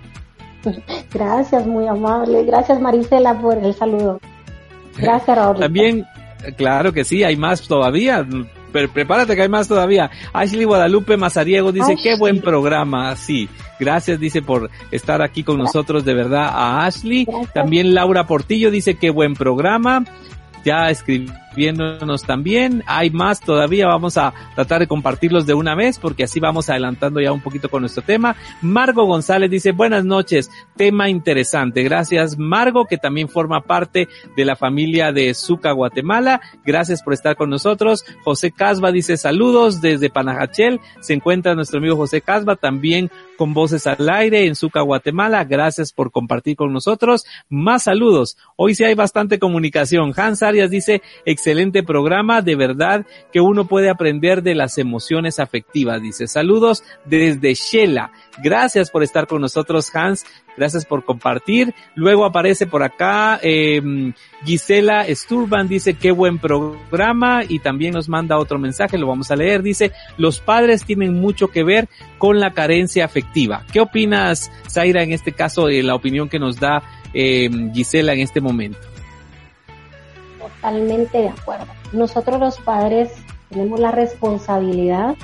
Gracias, 1.13 1.65
muy 1.65 1.87
amable, 1.87 2.43
gracias 2.45 2.79
Marisela 2.79 3.39
por 3.39 3.57
el 3.57 3.73
saludo. 3.73 4.19
Gracias 4.97 5.35
Raúl. 5.35 5.57
También, 5.57 6.05
claro 6.55 6.93
que 6.93 7.03
sí, 7.03 7.23
hay 7.23 7.35
más 7.35 7.67
todavía 7.67 8.25
pero 8.71 8.91
prepárate 8.91 9.35
que 9.35 9.41
hay 9.43 9.49
más 9.49 9.67
todavía. 9.67 10.09
Ashley 10.33 10.65
Guadalupe 10.65 11.17
Mazariego 11.17 11.71
dice, 11.71 11.95
qué 12.01 12.15
buen 12.15 12.41
programa. 12.41 13.15
Sí, 13.15 13.49
gracias, 13.79 14.19
dice, 14.19 14.41
por 14.41 14.69
estar 14.91 15.21
aquí 15.21 15.43
con 15.43 15.57
nosotros, 15.57 16.05
de 16.05 16.13
verdad, 16.13 16.49
a 16.51 16.85
Ashley. 16.85 17.27
También 17.53 17.93
Laura 17.93 18.25
Portillo 18.25 18.71
dice, 18.71 18.95
qué 18.95 19.09
buen 19.09 19.33
programa. 19.33 20.03
Ya 20.63 20.89
escribiéndonos 20.89 22.23
también. 22.23 22.83
Hay 22.87 23.09
más 23.09 23.39
todavía, 23.39 23.87
vamos 23.87 24.17
a 24.17 24.33
tratar 24.55 24.79
de 24.79 24.87
compartirlos 24.87 25.45
de 25.45 25.53
una 25.53 25.75
vez 25.75 25.99
porque 25.99 26.23
así 26.23 26.39
vamos 26.39 26.69
adelantando 26.69 27.19
ya 27.19 27.31
un 27.31 27.41
poquito 27.41 27.69
con 27.69 27.81
nuestro 27.81 28.03
tema. 28.03 28.35
Margo 28.61 29.05
González 29.05 29.49
dice, 29.49 29.71
buenas 29.71 30.05
noches, 30.05 30.49
tema 30.75 31.09
interesante. 31.09 31.83
Gracias 31.83 32.37
Margo, 32.37 32.85
que 32.85 32.97
también 32.97 33.29
forma 33.29 33.61
parte 33.61 34.07
de 34.35 34.45
la 34.45 34.55
familia 34.55 35.11
de 35.11 35.33
Zuca, 35.33 35.71
Guatemala. 35.71 36.41
Gracias 36.65 37.03
por 37.03 37.13
estar 37.13 37.35
con 37.35 37.49
nosotros. 37.49 38.05
José 38.23 38.51
Casba 38.51 38.91
dice, 38.91 39.17
saludos 39.17 39.81
desde 39.81 40.09
Panajachel. 40.09 40.79
Se 40.99 41.13
encuentra 41.13 41.55
nuestro 41.55 41.79
amigo 41.79 41.95
José 41.95 42.21
Casba 42.21 42.55
también 42.55 43.11
con 43.41 43.55
Voces 43.55 43.87
al 43.87 44.07
Aire 44.07 44.45
en 44.45 44.53
Zuca, 44.53 44.81
Guatemala. 44.81 45.43
Gracias 45.45 45.93
por 45.93 46.11
compartir 46.11 46.55
con 46.55 46.71
nosotros. 46.71 47.25
Más 47.49 47.85
saludos. 47.85 48.37
Hoy 48.55 48.75
sí 48.75 48.83
hay 48.83 48.93
bastante 48.93 49.39
comunicación. 49.39 50.13
Hans 50.15 50.43
Arias 50.43 50.69
dice, 50.69 51.01
excelente 51.25 51.81
programa, 51.81 52.43
de 52.43 52.55
verdad 52.55 53.07
que 53.33 53.41
uno 53.41 53.65
puede 53.67 53.89
aprender 53.89 54.43
de 54.43 54.53
las 54.53 54.77
emociones 54.77 55.39
afectivas. 55.39 56.03
Dice, 56.03 56.27
saludos 56.27 56.83
desde 57.05 57.55
Shela. 57.55 58.11
Gracias 58.41 58.89
por 58.89 59.03
estar 59.03 59.27
con 59.27 59.41
nosotros, 59.41 59.93
Hans. 59.93 60.25
Gracias 60.57 60.85
por 60.85 61.03
compartir. 61.03 61.73
Luego 61.95 62.25
aparece 62.25 62.67
por 62.67 62.83
acá 62.83 63.39
eh, 63.41 63.81
Gisela 64.43 65.05
Sturban, 65.09 65.67
dice 65.67 65.93
qué 65.93 66.11
buen 66.11 66.39
programa 66.39 67.43
y 67.47 67.59
también 67.59 67.93
nos 67.93 68.09
manda 68.09 68.37
otro 68.37 68.59
mensaje, 68.59 68.97
lo 68.97 69.07
vamos 69.07 69.31
a 69.31 69.35
leer. 69.35 69.61
Dice, 69.61 69.91
los 70.17 70.39
padres 70.39 70.85
tienen 70.85 71.19
mucho 71.19 71.49
que 71.49 71.63
ver 71.63 71.87
con 72.17 72.39
la 72.39 72.51
carencia 72.51 73.05
afectiva. 73.05 73.65
¿Qué 73.71 73.79
opinas, 73.79 74.51
Zaira, 74.69 75.03
en 75.03 75.11
este 75.11 75.31
caso, 75.31 75.67
de 75.67 75.83
la 75.83 75.95
opinión 75.95 76.29
que 76.29 76.39
nos 76.39 76.59
da 76.59 76.83
eh, 77.13 77.49
Gisela 77.73 78.13
en 78.13 78.19
este 78.19 78.41
momento? 78.41 78.79
Totalmente 80.39 81.17
de 81.17 81.29
acuerdo. 81.29 81.67
Nosotros 81.93 82.39
los 82.39 82.59
padres 82.59 83.11
tenemos 83.49 83.79
la 83.79 83.91
responsabilidad 83.91 85.15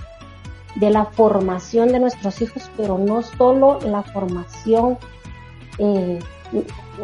de 0.80 0.92
la 0.92 1.06
formación 1.06 1.90
de 1.90 2.00
nuestros 2.00 2.42
hijos, 2.42 2.70
pero 2.78 2.98
no 2.98 3.24
solo 3.24 3.80
la 3.82 4.04
formación 4.04 4.98
eh, 5.80 6.20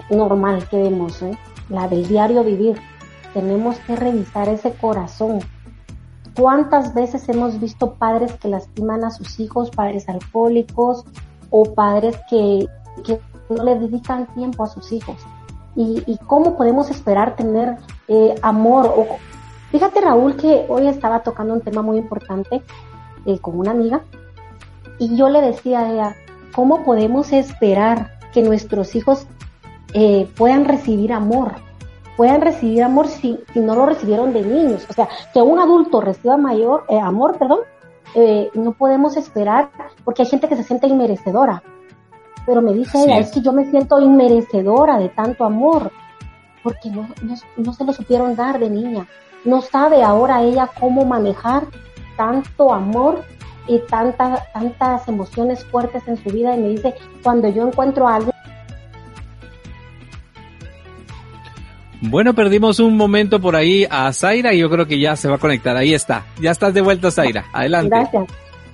normal 0.10 0.68
que 0.70 0.78
vemos, 0.78 1.22
¿eh? 1.22 1.38
la 1.70 1.88
del 1.88 2.08
diario 2.08 2.44
vivir. 2.44 2.80
Tenemos 3.34 3.78
que 3.80 3.96
revisar 3.96 4.48
ese 4.50 4.74
corazón. 4.74 5.40
¿Cuántas 6.36 6.94
veces 6.94 7.28
hemos 7.30 7.60
visto 7.60 7.94
padres 7.96 8.34
que 8.34 8.48
lastiman 8.48 9.04
a 9.04 9.12
sus 9.12 9.40
hijos, 9.40 9.72
padres 9.72 10.08
alcohólicos 10.08 11.04
o 11.50 11.74
padres 11.74 12.16
que, 12.30 12.68
que 13.04 13.20
no 13.50 13.64
le 13.64 13.80
dedican 13.80 14.28
tiempo 14.34 14.64
a 14.64 14.68
sus 14.68 14.92
hijos? 14.92 15.18
¿Y, 15.76 16.20
cómo 16.28 16.56
podemos 16.56 16.92
esperar 16.92 17.36
tener 17.36 17.78
eh, 18.08 18.36
amor? 18.44 18.86
O, 18.96 19.08
fíjate 19.72 20.02
Raúl 20.02 20.36
que 20.36 20.68
hoy 20.70 20.86
estaba 20.86 21.22
tocando 21.22 21.56
un 21.56 21.62
tema 21.62 21.82
muy 21.82 21.98
importante 21.98 22.62
eh, 23.26 23.40
con 23.40 23.58
una 23.58 23.72
amiga 23.72 24.04
y 25.00 25.16
yo 25.16 25.30
le 25.30 25.42
decía 25.42 25.80
a 25.80 25.92
ella, 25.92 26.16
¿cómo 26.54 26.84
podemos 26.84 27.34
esperar 27.34 28.20
que 28.34 28.42
nuestros 28.42 28.96
hijos 28.96 29.28
eh, 29.94 30.28
puedan 30.36 30.66
recibir 30.66 31.14
amor, 31.14 31.54
puedan 32.18 32.42
recibir 32.42 32.84
amor 32.84 33.08
si, 33.08 33.40
si, 33.54 33.60
no 33.60 33.76
lo 33.76 33.86
recibieron 33.86 34.34
de 34.34 34.42
niños. 34.42 34.86
O 34.90 34.94
sea, 34.94 35.08
que 35.34 35.42
un 35.42 35.60
adulto 35.60 36.02
reciba 36.02 36.36
mayor 36.36 36.86
eh, 36.90 37.00
amor, 37.00 37.38
perdón, 37.38 37.60
eh, 38.16 38.50
no 38.56 38.74
podemos 38.74 39.18
esperar, 39.18 39.70
porque 40.04 40.24
hay 40.24 40.28
gente 40.28 40.48
que 40.48 40.56
se 40.56 40.64
siente 40.64 40.88
inmerecedora. 40.88 41.62
Pero 42.46 42.62
me 42.62 42.74
dice 42.74 43.04
ella, 43.04 43.20
es. 43.20 43.32
que 43.32 43.42
yo 43.42 43.54
me 43.54 43.70
siento 43.70 44.02
inmerecedora 44.02 44.98
de 44.98 45.10
tanto 45.10 45.46
amor, 45.46 45.92
porque 46.64 46.90
no, 46.90 47.08
no, 47.22 47.36
no 47.58 47.74
se 47.74 47.86
lo 47.86 47.94
supieron 47.94 48.36
dar 48.36 48.60
de 48.60 48.70
niña. 48.70 49.08
No 49.46 49.62
sabe 49.62 50.04
ahora 50.04 50.42
ella 50.42 50.70
cómo 50.80 51.06
manejar 51.06 51.68
tanto 52.16 52.74
amor 52.74 53.24
y 53.68 53.80
tantas 53.80 54.52
tantas 54.52 55.08
emociones 55.08 55.64
fuertes 55.66 56.04
en 56.08 56.18
su 56.18 56.30
vida 56.30 56.56
y 56.56 56.60
me 56.60 56.70
dice, 56.70 56.94
cuando 57.22 57.48
yo 57.50 57.68
encuentro 57.68 58.08
a 58.08 58.16
alguien... 58.16 58.34
Bueno, 62.02 62.34
perdimos 62.34 62.80
un 62.80 62.98
momento 62.98 63.40
por 63.40 63.56
ahí 63.56 63.88
a 63.90 64.12
Zaira 64.12 64.54
y 64.54 64.60
yo 64.60 64.70
creo 64.70 64.86
que 64.86 65.00
ya 65.00 65.16
se 65.16 65.30
va 65.30 65.36
a 65.36 65.40
conectar. 65.40 65.78
Ahí 65.78 65.94
está. 65.94 66.26
Ya 66.42 66.52
estás 66.52 66.74
de 66.74 66.82
vuelta, 66.82 67.10
Zaira. 67.12 67.46
Adelante. 67.54 67.96
Gracias. 67.96 68.26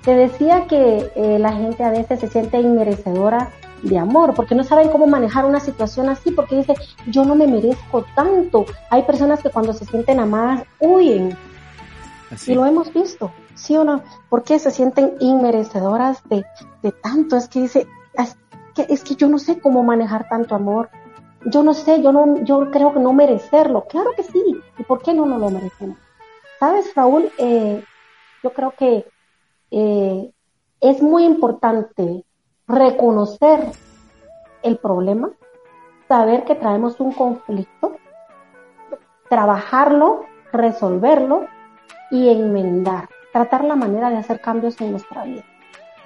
Te 0.02 0.14
decía 0.14 0.66
que 0.66 1.10
eh, 1.14 1.38
la 1.38 1.52
gente 1.52 1.84
a 1.84 1.90
veces 1.90 2.18
se 2.18 2.28
siente 2.28 2.58
inmerecedora 2.58 3.50
de 3.82 3.98
amor, 3.98 4.34
porque 4.34 4.54
no 4.54 4.64
saben 4.64 4.88
cómo 4.88 5.06
manejar 5.06 5.44
una 5.44 5.60
situación 5.60 6.08
así, 6.08 6.30
porque 6.30 6.56
dice, 6.56 6.74
yo 7.06 7.24
no 7.24 7.34
me 7.34 7.46
merezco 7.46 8.04
tanto. 8.14 8.66
Hay 8.90 9.02
personas 9.02 9.42
que 9.42 9.50
cuando 9.50 9.72
se 9.72 9.84
sienten 9.84 10.20
amadas 10.20 10.64
huyen. 10.80 11.36
Y 12.46 12.54
lo 12.54 12.64
hemos 12.64 12.92
visto. 12.92 13.32
¿sí 13.60 13.76
o 13.76 13.84
no? 13.84 14.02
¿Por 14.28 14.42
qué 14.42 14.58
se 14.58 14.70
sienten 14.70 15.16
inmerecedoras 15.20 16.22
de, 16.28 16.44
de 16.82 16.92
tanto? 16.92 17.36
Es 17.36 17.48
que 17.48 17.60
dice, 17.62 17.86
es 18.14 18.36
que, 18.74 18.86
es 18.88 19.04
que 19.04 19.14
yo 19.14 19.28
no 19.28 19.38
sé 19.38 19.60
cómo 19.60 19.82
manejar 19.82 20.28
tanto 20.28 20.54
amor. 20.54 20.90
Yo 21.44 21.62
no 21.62 21.74
sé, 21.74 22.02
yo 22.02 22.12
no, 22.12 22.42
yo 22.44 22.70
creo 22.70 22.92
que 22.92 23.00
no 23.00 23.12
merecerlo. 23.12 23.84
Claro 23.86 24.10
que 24.16 24.22
sí. 24.22 24.60
¿Y 24.78 24.82
por 24.84 25.02
qué 25.02 25.12
no 25.12 25.26
nos 25.26 25.40
lo 25.40 25.50
merecemos? 25.50 25.98
Sabes, 26.58 26.94
Raúl, 26.94 27.30
eh, 27.38 27.82
yo 28.42 28.52
creo 28.52 28.72
que 28.72 29.06
eh, 29.70 30.32
es 30.80 31.02
muy 31.02 31.24
importante 31.24 32.24
reconocer 32.66 33.72
el 34.62 34.76
problema, 34.76 35.30
saber 36.06 36.44
que 36.44 36.54
traemos 36.54 37.00
un 37.00 37.12
conflicto, 37.12 37.96
trabajarlo, 39.28 40.26
resolverlo 40.52 41.46
y 42.10 42.28
enmendar 42.28 43.08
tratar 43.32 43.64
la 43.64 43.76
manera 43.76 44.10
de 44.10 44.16
hacer 44.16 44.40
cambios 44.40 44.80
en 44.80 44.92
nuestra 44.92 45.24
vida. 45.24 45.44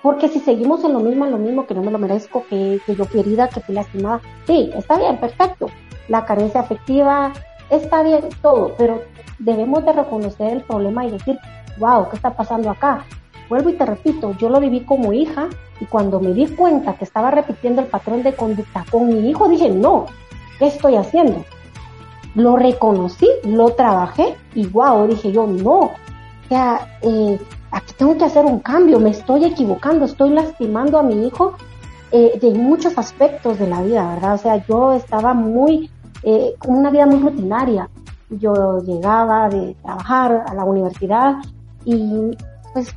Porque 0.02 0.28
si 0.28 0.40
seguimos 0.40 0.84
en 0.84 0.92
lo 0.92 1.00
mismo, 1.00 1.24
en 1.24 1.30
lo 1.30 1.38
mismo, 1.38 1.66
que 1.66 1.74
no 1.74 1.82
me 1.82 1.90
lo 1.90 1.98
merezco, 1.98 2.44
que, 2.48 2.80
que 2.84 2.94
yo 2.94 3.06
querida, 3.06 3.48
que 3.48 3.60
fui 3.60 3.74
lastimada, 3.74 4.20
sí, 4.46 4.70
está 4.74 4.98
bien, 4.98 5.16
perfecto. 5.16 5.68
La 6.08 6.26
carencia 6.26 6.60
afectiva, 6.60 7.32
está 7.70 8.02
bien 8.02 8.28
todo, 8.42 8.74
pero 8.76 9.02
debemos 9.38 9.84
de 9.84 9.92
reconocer 9.92 10.52
el 10.52 10.62
problema 10.62 11.06
y 11.06 11.12
decir, 11.12 11.38
wow, 11.78 12.08
¿qué 12.10 12.16
está 12.16 12.36
pasando 12.36 12.70
acá? 12.70 13.04
Vuelvo 13.48 13.70
y 13.70 13.74
te 13.74 13.86
repito, 13.86 14.34
yo 14.36 14.50
lo 14.50 14.60
viví 14.60 14.80
como 14.80 15.12
hija 15.12 15.48
y 15.80 15.86
cuando 15.86 16.20
me 16.20 16.32
di 16.32 16.46
cuenta 16.48 16.94
que 16.94 17.04
estaba 17.04 17.30
repitiendo 17.30 17.80
el 17.80 17.88
patrón 17.88 18.22
de 18.22 18.34
conducta 18.34 18.84
con 18.90 19.08
mi 19.08 19.30
hijo, 19.30 19.48
dije, 19.48 19.70
no, 19.70 20.06
¿qué 20.58 20.66
estoy 20.66 20.96
haciendo? 20.96 21.44
Lo 22.34 22.56
reconocí, 22.56 23.28
lo 23.44 23.70
trabajé 23.70 24.36
y 24.54 24.66
wow, 24.66 25.06
dije 25.06 25.30
yo, 25.30 25.46
no, 25.46 25.78
o 25.78 26.48
sea, 26.48 26.98
eh, 27.02 27.38
aquí 27.70 27.94
tengo 27.96 28.16
que 28.18 28.24
hacer 28.24 28.44
un 28.44 28.60
cambio, 28.60 28.98
me 28.98 29.10
estoy 29.10 29.44
equivocando, 29.44 30.04
estoy 30.04 30.30
lastimando 30.30 30.98
a 30.98 31.02
mi 31.02 31.26
hijo 31.26 31.54
eh, 32.16 32.38
de 32.40 32.50
muchos 32.54 32.96
aspectos 32.96 33.58
de 33.58 33.66
la 33.66 33.82
vida, 33.82 34.14
¿verdad? 34.14 34.34
O 34.34 34.38
sea, 34.38 34.64
yo 34.66 34.92
estaba 34.92 35.34
muy, 35.34 35.90
eh, 36.22 36.54
con 36.58 36.76
una 36.76 36.90
vida 36.90 37.06
muy 37.06 37.18
rutinaria. 37.18 37.88
Yo 38.30 38.80
llegaba 38.82 39.48
de 39.48 39.74
trabajar 39.82 40.44
a 40.46 40.54
la 40.54 40.64
universidad 40.64 41.34
y 41.84 42.36
pues 42.72 42.94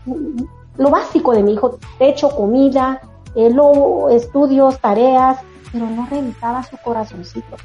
lo 0.78 0.90
básico 0.90 1.34
de 1.34 1.44
mi 1.44 1.54
hijo, 1.54 1.80
techo, 1.98 2.30
comida, 2.30 3.02
eh, 3.34 3.50
lo, 3.50 4.10
estudios, 4.10 4.80
tareas, 4.80 5.40
pero 5.72 5.88
no 5.90 6.08
revisaba 6.10 6.64
su 6.64 6.78
corazoncito. 6.78 7.58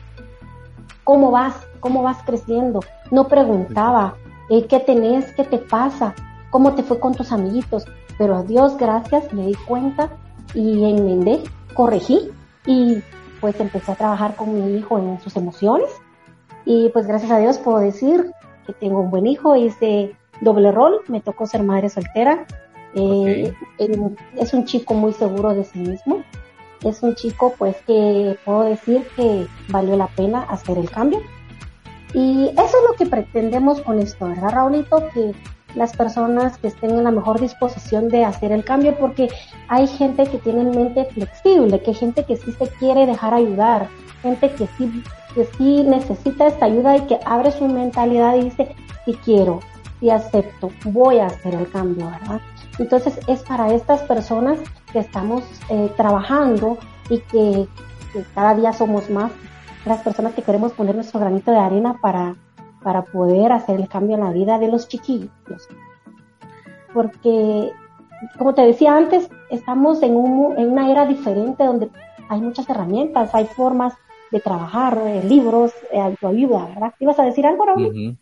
¿Cómo 1.05 1.31
vas? 1.31 1.55
¿Cómo 1.81 2.03
vas 2.03 2.19
creciendo? 2.25 2.81
No 3.11 3.29
preguntaba, 3.29 4.15
eh, 4.49 4.67
¿qué 4.67 4.81
tenés? 4.81 5.33
¿Qué 5.33 5.45
te 5.45 5.59
pasa? 5.59 6.15
¿Cómo 6.51 6.75
te 6.75 6.83
fue 6.83 7.01
con 7.01 7.15
tus 7.15 7.33
amiguitos? 7.33 7.85
Pero 8.19 8.37
a 8.37 8.43
Dios 8.43 8.77
gracias 8.77 9.33
me 9.33 9.47
di 9.47 9.55
cuenta 9.55 10.11
y 10.55 10.85
enmendé, 10.85 11.43
corregí 11.75 12.31
y 12.67 13.03
pues 13.41 13.59
empecé 13.59 13.93
a 13.93 13.97
trabajar 13.97 14.37
con 14.37 14.55
mi 14.55 14.77
hijo 14.77 14.99
en 14.99 15.21
sus 15.21 15.37
emociones 15.37 15.91
y 16.65 16.91
pues 16.91 17.07
gracias 17.07 17.31
a 17.31 17.39
Dios 17.39 17.59
puedo 17.59 17.79
decir 17.79 18.33
que 18.67 18.73
tengo 18.73 19.01
un 19.01 19.11
buen 19.11 19.27
hijo, 19.27 19.57
hice 19.57 20.15
doble 20.41 20.71
rol, 20.71 21.01
me 21.09 21.21
tocó 21.21 21.47
ser 21.47 21.63
madre 21.63 21.89
soltera, 21.89 22.47
eh, 22.95 23.53
es 24.37 24.55
un 24.55 24.65
chico 24.65 24.95
muy 24.95 25.13
seguro 25.13 25.55
de 25.55 25.65
sí 25.65 25.79
mismo, 25.79 26.23
es 26.85 27.03
un 27.03 27.15
chico 27.15 27.55
pues 27.59 27.77
que 27.87 28.37
puedo 28.45 28.65
decir 28.65 29.07
que 29.17 29.47
valió 29.69 29.97
la 29.97 30.09
pena 30.09 30.43
hacer 30.43 30.79
el 30.79 30.91
cambio 30.91 31.21
y 32.15 32.49
eso 32.49 32.65
es 32.65 32.91
lo 32.91 32.97
que 32.97 33.07
pretendemos 33.07 33.81
con 33.81 33.99
esto, 33.99 34.29
¿verdad, 34.29 34.51
Raulito? 34.51 35.09
Que 35.15 35.35
las 35.75 35.97
personas 35.97 36.59
que 36.59 36.69
estén 36.69 36.91
en 36.91 37.05
la 37.05 37.11
mejor 37.11 37.41
disposición 37.41 38.09
de 38.09 38.25
hacer 38.25 38.53
el 38.53 38.65
cambio, 38.65 38.95
porque 38.99 39.29
hay 39.69 39.87
gente 39.87 40.27
que 40.27 40.39
tiene 40.39 40.65
mente 40.65 41.07
flexible, 41.07 41.81
que 41.81 41.95
gente 41.95 42.25
que 42.25 42.37
sí 42.37 42.53
se 42.53 42.69
quiere 42.79 43.07
dejar 43.07 43.33
ayudar, 43.33 43.89
gente 44.21 44.51
que 44.51 44.69
sí, 44.77 45.03
que 45.35 45.47
sí 45.57 45.83
necesita 45.85 46.49
esta 46.49 46.67
ayuda 46.67 46.99
y 46.99 47.01
que 47.03 47.19
abre 47.25 47.51
su 47.53 47.67
mentalidad 47.67 48.37
y 48.37 48.45
dice, 48.45 48.75
si 49.07 49.15
quiero, 49.15 49.61
si 50.03 50.11
acepto, 50.11 50.73
voy 50.87 51.21
a 51.21 51.27
hacer 51.27 51.55
el 51.55 51.71
cambio, 51.71 52.11
¿verdad? 52.11 52.41
Entonces 52.81 53.21
es 53.29 53.45
para 53.45 53.73
estas 53.73 54.03
personas 54.03 54.59
que 54.93 54.99
estamos 54.99 55.45
eh, 55.69 55.93
trabajando 55.97 56.77
y 57.09 57.21
que 57.21 57.69
cada 58.35 58.57
día 58.57 58.73
somos 58.73 59.09
más 59.11 59.31
las 59.87 60.03
personas 60.03 60.35
que 60.35 60.43
queremos 60.43 60.73
poner 60.73 60.97
nuestro 60.97 61.21
granito 61.21 61.53
de 61.53 61.59
arena 61.59 62.01
para, 62.03 62.35
para 62.83 63.05
poder 63.05 63.53
hacer 63.53 63.79
el 63.79 63.89
cambio 63.89 64.17
en 64.17 64.25
la 64.25 64.33
vida 64.33 64.59
de 64.59 64.67
los 64.67 64.89
chiquillos. 64.89 65.69
Porque, 66.93 67.71
como 68.39 68.55
te 68.55 68.63
decía 68.63 68.97
antes, 68.97 69.31
estamos 69.51 70.03
en, 70.03 70.17
un, 70.17 70.59
en 70.59 70.69
una 70.69 70.91
era 70.91 71.07
diferente 71.07 71.65
donde 71.65 71.91
hay 72.29 72.41
muchas 72.41 72.69
herramientas, 72.69 73.33
hay 73.37 73.47
formas 73.47 73.95
de 74.33 74.41
trabajar, 74.41 74.99
eh, 75.07 75.23
libros, 75.23 75.73
eh, 75.93 76.01
autoayuda, 76.01 76.67
¿verdad? 76.67 76.95
¿Ibas 76.99 77.21
a 77.21 77.25
decir 77.25 77.47
algo, 77.47 77.67
Raúl? 77.67 78.19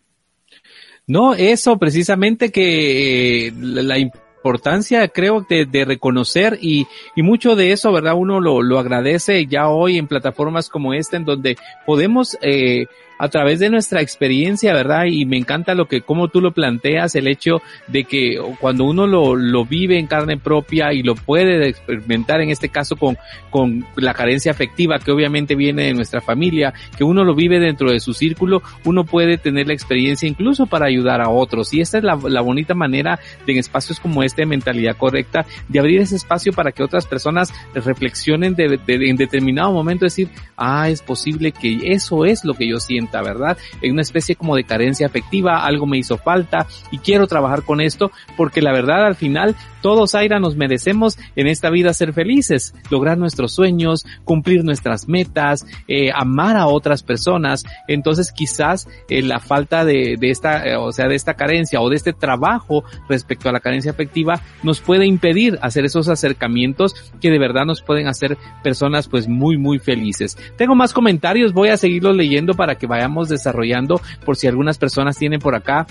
No, 1.10 1.34
eso 1.34 1.76
precisamente 1.76 2.52
que 2.52 3.48
eh, 3.48 3.52
la, 3.58 3.98
importancia, 3.98 5.08
creo, 5.08 5.44
de, 5.50 5.66
de 5.66 5.84
reconocer 5.84 6.56
y, 6.62 6.86
y, 7.16 7.22
mucho 7.22 7.56
de 7.56 7.72
eso, 7.72 7.90
¿verdad? 7.90 8.14
Uno 8.16 8.38
lo, 8.38 8.62
lo 8.62 8.78
agradece 8.78 9.44
ya 9.46 9.68
hoy 9.68 9.98
en 9.98 10.06
plataformas 10.06 10.68
como 10.68 10.94
esta, 10.94 11.16
en 11.16 11.24
donde 11.24 11.56
podemos 11.84 12.38
eh, 12.42 12.86
a 13.20 13.28
través 13.28 13.58
de 13.58 13.68
nuestra 13.68 14.00
experiencia, 14.00 14.72
¿verdad? 14.72 15.04
Y 15.04 15.26
me 15.26 15.36
encanta 15.36 15.74
lo 15.74 15.86
que, 15.86 16.00
como 16.00 16.28
tú 16.28 16.40
lo 16.40 16.52
planteas, 16.52 17.14
el 17.14 17.28
hecho 17.28 17.60
de 17.86 18.04
que 18.04 18.40
cuando 18.58 18.84
uno 18.84 19.06
lo, 19.06 19.36
lo 19.36 19.66
vive 19.66 19.98
en 19.98 20.06
carne 20.06 20.38
propia 20.38 20.94
y 20.94 21.02
lo 21.02 21.14
puede 21.14 21.68
experimentar, 21.68 22.40
en 22.40 22.48
este 22.48 22.70
caso 22.70 22.96
con, 22.96 23.18
con 23.50 23.84
la 23.96 24.14
carencia 24.14 24.52
afectiva 24.52 24.98
que 24.98 25.12
obviamente 25.12 25.54
viene 25.54 25.82
de 25.82 25.92
nuestra 25.92 26.22
familia, 26.22 26.72
que 26.96 27.04
uno 27.04 27.22
lo 27.22 27.34
vive 27.34 27.60
dentro 27.60 27.90
de 27.90 28.00
su 28.00 28.14
círculo, 28.14 28.62
uno 28.86 29.04
puede 29.04 29.36
tener 29.36 29.66
la 29.66 29.74
experiencia 29.74 30.26
incluso 30.26 30.64
para 30.64 30.86
ayudar 30.86 31.20
a 31.20 31.28
otros. 31.28 31.74
Y 31.74 31.82
esta 31.82 31.98
es 31.98 32.04
la, 32.04 32.18
la 32.26 32.40
bonita 32.40 32.72
manera 32.74 33.20
de 33.44 33.52
en 33.52 33.58
espacios 33.58 34.00
como 34.00 34.22
este 34.22 34.42
de 34.42 34.46
mentalidad 34.46 34.96
correcta, 34.96 35.44
de 35.68 35.78
abrir 35.78 36.00
ese 36.00 36.16
espacio 36.16 36.54
para 36.54 36.72
que 36.72 36.82
otras 36.82 37.04
personas 37.04 37.52
reflexionen 37.74 38.54
de, 38.54 38.78
de, 38.86 39.10
en 39.10 39.16
determinado 39.16 39.72
momento, 39.72 40.06
decir, 40.06 40.30
ah, 40.56 40.88
es 40.88 41.02
posible 41.02 41.52
que 41.52 41.92
eso 41.92 42.24
es 42.24 42.46
lo 42.46 42.54
que 42.54 42.66
yo 42.66 42.78
siento 42.78 43.09
¿verdad? 43.12 43.58
En 43.82 43.92
una 43.92 44.02
especie 44.02 44.36
como 44.36 44.56
de 44.56 44.64
carencia 44.64 45.06
afectiva, 45.06 45.64
algo 45.64 45.86
me 45.86 45.98
hizo 45.98 46.16
falta 46.16 46.66
y 46.90 46.98
quiero 46.98 47.26
trabajar 47.26 47.62
con 47.62 47.80
esto 47.80 48.10
porque 48.36 48.62
la 48.62 48.72
verdad 48.72 49.04
al 49.04 49.16
final 49.16 49.56
todos, 49.80 50.14
Aira, 50.14 50.40
nos 50.40 50.56
merecemos 50.56 51.18
en 51.36 51.46
esta 51.46 51.70
vida 51.70 51.94
ser 51.94 52.12
felices, 52.12 52.74
lograr 52.90 53.16
nuestros 53.16 53.54
sueños, 53.54 54.04
cumplir 54.24 54.62
nuestras 54.62 55.08
metas, 55.08 55.66
eh, 55.88 56.10
amar 56.14 56.56
a 56.56 56.66
otras 56.66 57.02
personas. 57.02 57.64
Entonces 57.88 58.32
quizás 58.32 58.88
eh, 59.08 59.22
la 59.22 59.40
falta 59.40 59.84
de, 59.84 60.16
de 60.18 60.30
esta, 60.30 60.66
eh, 60.66 60.76
o 60.76 60.92
sea, 60.92 61.08
de 61.08 61.14
esta 61.14 61.34
carencia 61.34 61.80
o 61.80 61.88
de 61.88 61.96
este 61.96 62.12
trabajo 62.12 62.84
respecto 63.08 63.48
a 63.48 63.52
la 63.52 63.60
carencia 63.60 63.90
afectiva 63.90 64.42
nos 64.62 64.80
puede 64.80 65.06
impedir 65.06 65.58
hacer 65.62 65.84
esos 65.84 66.08
acercamientos 66.08 66.94
que 67.20 67.30
de 67.30 67.38
verdad 67.38 67.64
nos 67.64 67.82
pueden 67.82 68.06
hacer 68.06 68.36
personas 68.62 69.08
pues 69.08 69.28
muy, 69.28 69.56
muy 69.56 69.78
felices. 69.78 70.36
Tengo 70.56 70.74
más 70.74 70.92
comentarios, 70.92 71.52
voy 71.52 71.70
a 71.70 71.76
seguirlos 71.76 72.16
leyendo 72.16 72.54
para 72.54 72.76
que 72.76 72.86
vayamos 73.00 73.30
desarrollando 73.30 74.00
por 74.24 74.36
si 74.36 74.46
algunas 74.46 74.76
personas 74.76 75.16
tienen 75.16 75.40
por 75.40 75.54
acá 75.54 75.86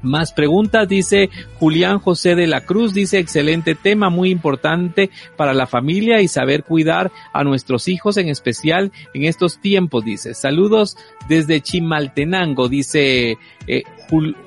más 0.00 0.32
preguntas, 0.32 0.88
dice 0.88 1.30
Julián 1.60 2.00
José 2.00 2.34
de 2.34 2.48
la 2.48 2.62
Cruz, 2.62 2.92
dice 2.92 3.18
excelente 3.18 3.76
tema, 3.76 4.10
muy 4.10 4.30
importante 4.30 5.10
para 5.36 5.54
la 5.54 5.66
familia 5.68 6.20
y 6.20 6.26
saber 6.26 6.64
cuidar 6.64 7.12
a 7.32 7.44
nuestros 7.44 7.86
hijos, 7.86 8.16
en 8.16 8.28
especial 8.28 8.90
en 9.14 9.24
estos 9.24 9.60
tiempos, 9.60 10.04
dice. 10.04 10.34
Saludos 10.34 10.96
desde 11.28 11.60
Chimaltenango, 11.60 12.68
dice 12.68 13.36
eh, 13.68 13.84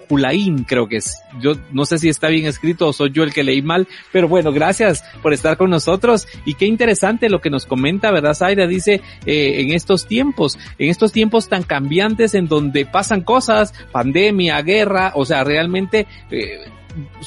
Julaín, 0.08 0.63
creo 0.63 0.88
que 0.88 0.97
es. 0.97 1.21
Yo 1.41 1.54
no 1.71 1.86
sé 1.86 1.97
si 1.97 2.10
está 2.10 2.28
bien 2.28 2.45
escrito 2.45 2.88
o 2.88 2.93
soy 2.93 3.12
yo 3.12 3.23
el 3.23 3.34
que 3.34 3.43
leí 3.43 3.62
mal, 3.62 3.88
pero 4.12 4.28
bueno, 4.28 4.51
gracias 4.51 5.04
por 5.21 5.34
estar 5.34 5.58
con 5.58 5.69
nosotros 5.69 6.28
y 6.45 6.54
qué 6.54 6.65
interesante 6.65 7.30
lo 7.30 7.41
que 7.41 7.49
nos 7.49 7.65
comenta, 7.65 8.12
¿verdad, 8.12 8.36
Zaira? 8.36 8.67
Dice, 8.67 9.01
eh, 9.25 9.62
en 9.62 9.71
estos 9.71 10.08
tiempos, 10.08 10.60
en 10.78 10.89
estos 10.89 11.12
tiempos 11.12 11.49
tan 11.49 11.63
cambiantes 11.63 12.36
en 12.36 12.47
donde 12.47 12.86
pasan 12.86 13.21
cosas, 13.21 13.73
pandemia, 13.91 14.62
guerra, 14.62 15.12
o 15.15 15.25
sea, 15.25 15.43
realmente 15.43 16.06
eh, 16.30 16.65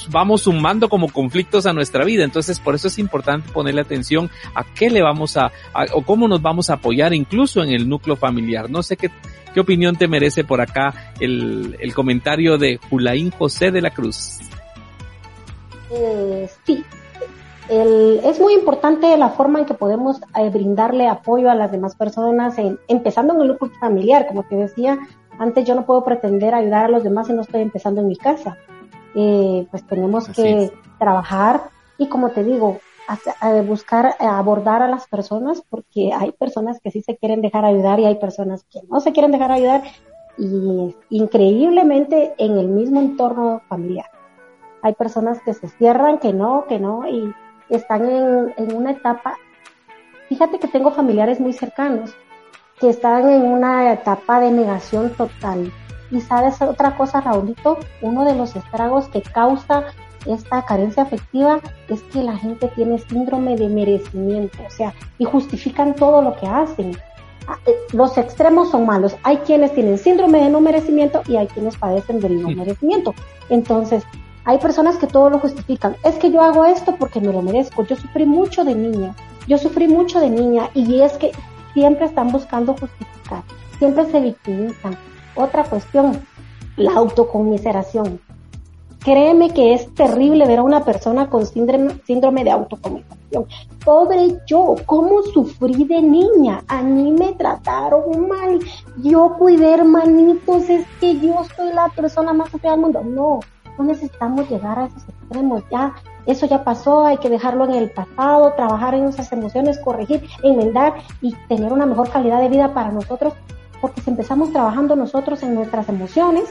vamos 0.09 0.43
sumando 0.43 0.89
como 0.89 1.09
conflictos 1.09 1.65
a 1.65 1.73
nuestra 1.73 2.05
vida. 2.05 2.23
Entonces, 2.23 2.59
por 2.59 2.75
eso 2.75 2.87
es 2.87 2.99
importante 2.99 3.51
ponerle 3.51 3.81
atención 3.81 4.29
a 4.55 4.63
qué 4.63 4.89
le 4.89 5.01
vamos 5.01 5.37
a, 5.37 5.51
o 5.93 6.01
cómo 6.01 6.27
nos 6.27 6.41
vamos 6.41 6.69
a 6.69 6.73
apoyar 6.73 7.13
incluso 7.13 7.63
en 7.63 7.71
el 7.71 7.87
núcleo 7.87 8.15
familiar. 8.15 8.69
No 8.69 8.83
sé 8.83 8.97
qué, 8.97 9.09
qué 9.53 9.59
opinión 9.59 9.95
te 9.95 10.07
merece 10.07 10.43
por 10.43 10.61
acá 10.61 11.13
el, 11.19 11.77
el 11.79 11.93
comentario 11.93 12.57
de 12.57 12.79
Julaín 12.89 13.31
José 13.31 13.71
de 13.71 13.81
la 13.81 13.91
Cruz. 13.91 14.39
Eh, 15.91 16.49
sí, 16.65 16.83
el, 17.69 18.19
es 18.23 18.39
muy 18.39 18.53
importante 18.53 19.15
la 19.17 19.29
forma 19.29 19.59
en 19.59 19.65
que 19.65 19.73
podemos 19.73 20.17
eh, 20.35 20.49
brindarle 20.49 21.07
apoyo 21.07 21.49
a 21.49 21.55
las 21.55 21.71
demás 21.71 21.95
personas, 21.95 22.55
empezando 22.87 23.33
en 23.33 23.41
el 23.41 23.47
núcleo 23.49 23.71
familiar, 23.79 24.27
como 24.27 24.43
te 24.43 24.55
decía, 24.55 24.99
antes 25.37 25.65
yo 25.65 25.75
no 25.75 25.85
puedo 25.85 26.03
pretender 26.03 26.53
ayudar 26.53 26.85
a 26.85 26.89
los 26.89 27.03
demás 27.03 27.27
si 27.27 27.33
no 27.33 27.41
estoy 27.41 27.61
empezando 27.61 28.01
en 28.01 28.07
mi 28.07 28.17
casa. 28.17 28.57
Eh, 29.15 29.67
pues 29.71 29.85
tenemos 29.87 30.27
que 30.29 30.71
trabajar 30.97 31.69
y 31.97 32.07
como 32.07 32.29
te 32.29 32.43
digo, 32.43 32.79
buscar 33.67 34.15
abordar 34.19 34.83
a 34.83 34.87
las 34.87 35.07
personas 35.07 35.63
porque 35.67 36.11
hay 36.13 36.31
personas 36.31 36.79
que 36.79 36.91
sí 36.91 37.01
se 37.01 37.17
quieren 37.17 37.41
dejar 37.41 37.65
ayudar 37.65 37.99
y 37.99 38.05
hay 38.05 38.15
personas 38.15 38.65
que 38.71 38.79
no 38.89 38.99
se 38.99 39.11
quieren 39.11 39.31
dejar 39.31 39.51
ayudar 39.51 39.83
y 40.37 40.95
increíblemente 41.09 42.33
en 42.37 42.57
el 42.57 42.67
mismo 42.67 42.99
entorno 42.99 43.61
familiar. 43.67 44.05
Hay 44.81 44.93
personas 44.93 45.41
que 45.41 45.53
se 45.53 45.67
cierran, 45.67 46.19
que 46.19 46.31
no, 46.31 46.65
que 46.67 46.79
no 46.79 47.07
y 47.07 47.33
están 47.69 48.09
en, 48.09 48.53
en 48.57 48.75
una 48.75 48.91
etapa. 48.91 49.37
Fíjate 50.29 50.59
que 50.59 50.67
tengo 50.67 50.91
familiares 50.91 51.39
muy 51.39 51.53
cercanos 51.53 52.15
que 52.79 52.89
están 52.89 53.27
en 53.27 53.43
una 53.43 53.91
etapa 53.91 54.39
de 54.39 54.51
negación 54.51 55.13
total 55.15 55.71
y 56.11 56.21
sabes 56.21 56.61
otra 56.61 56.95
cosa, 56.95 57.21
Raulito, 57.21 57.77
uno 58.01 58.25
de 58.25 58.35
los 58.35 58.55
estragos 58.55 59.07
que 59.07 59.21
causa 59.21 59.85
esta 60.25 60.65
carencia 60.65 61.03
afectiva 61.03 61.59
es 61.87 62.01
que 62.03 62.23
la 62.23 62.35
gente 62.37 62.67
tiene 62.75 62.99
síndrome 62.99 63.55
de 63.55 63.69
merecimiento, 63.69 64.57
o 64.65 64.69
sea, 64.69 64.93
y 65.17 65.25
justifican 65.25 65.95
todo 65.95 66.21
lo 66.21 66.35
que 66.35 66.47
hacen. 66.47 66.97
Ah, 67.47 67.57
eh, 67.65 67.75
los 67.93 68.17
extremos 68.17 68.69
son 68.69 68.85
malos. 68.85 69.15
Hay 69.23 69.37
quienes 69.37 69.73
tienen 69.73 69.97
síndrome 69.97 70.43
de 70.43 70.49
no 70.49 70.61
merecimiento 70.61 71.21
y 71.27 71.37
hay 71.37 71.47
quienes 71.47 71.77
padecen 71.77 72.19
del 72.19 72.41
no 72.41 72.49
merecimiento. 72.49 73.15
Entonces, 73.49 74.03
hay 74.45 74.57
personas 74.57 74.97
que 74.97 75.07
todo 75.07 75.29
lo 75.29 75.39
justifican. 75.39 75.95
Es 76.03 76.15
que 76.15 76.31
yo 76.31 76.41
hago 76.41 76.65
esto 76.65 76.95
porque 76.97 77.19
me 77.19 77.33
lo 77.33 77.41
merezco. 77.41 77.85
Yo 77.85 77.95
sufrí 77.95 78.25
mucho 78.25 78.63
de 78.63 78.75
niña. 78.75 79.15
Yo 79.47 79.57
sufrí 79.57 79.87
mucho 79.87 80.19
de 80.19 80.29
niña 80.29 80.69
y 80.73 81.01
es 81.01 81.13
que 81.13 81.31
siempre 81.73 82.05
están 82.05 82.31
buscando 82.31 82.73
justificar. 82.73 83.41
Siempre 83.79 84.05
se 84.11 84.19
victimizan 84.19 84.97
otra 85.39 85.63
cuestión, 85.63 86.21
la 86.75 86.93
autocomiseración. 86.93 88.19
Créeme 88.99 89.53
que 89.53 89.73
es 89.73 89.93
terrible 89.95 90.45
ver 90.45 90.59
a 90.59 90.63
una 90.63 90.83
persona 90.83 91.29
con 91.29 91.45
síndrome, 91.45 92.43
de 92.43 92.51
autocomiseración. 92.51 93.45
Pobre 93.85 94.37
yo, 94.45 94.75
¿cómo 94.85 95.23
sufrí 95.23 95.85
de 95.85 96.01
niña? 96.01 96.63
A 96.67 96.81
mí 96.81 97.11
me 97.11 97.33
trataron 97.33 98.27
mal. 98.27 98.59
Yo 99.01 99.35
cuidé 99.39 99.75
hermanitos, 99.75 100.69
es 100.69 100.85
que 100.99 101.17
yo 101.17 101.45
soy 101.55 101.73
la 101.73 101.87
persona 101.89 102.33
más 102.33 102.49
fea 102.49 102.71
del 102.71 102.81
mundo. 102.81 103.01
No, 103.01 103.39
no 103.77 103.83
necesitamos 103.85 104.49
llegar 104.49 104.77
a 104.77 104.85
esos 104.87 105.03
extremos. 105.07 105.63
Ya, 105.71 105.95
eso 106.25 106.45
ya 106.45 106.65
pasó, 106.65 107.05
hay 107.05 107.17
que 107.17 107.29
dejarlo 107.29 107.63
en 107.65 107.75
el 107.75 107.91
pasado, 107.91 108.53
trabajar 108.53 108.95
en 108.95 109.05
esas 109.05 109.31
emociones, 109.31 109.79
corregir, 109.79 110.27
enmendar 110.43 110.95
y 111.21 111.33
tener 111.47 111.71
una 111.71 111.85
mejor 111.85 112.09
calidad 112.09 112.41
de 112.41 112.49
vida 112.49 112.73
para 112.73 112.91
nosotros 112.91 113.33
porque 113.81 114.01
si 114.01 114.09
empezamos 114.09 114.51
trabajando 114.51 114.95
nosotros 114.95 115.43
en 115.43 115.55
nuestras 115.55 115.89
emociones, 115.89 116.45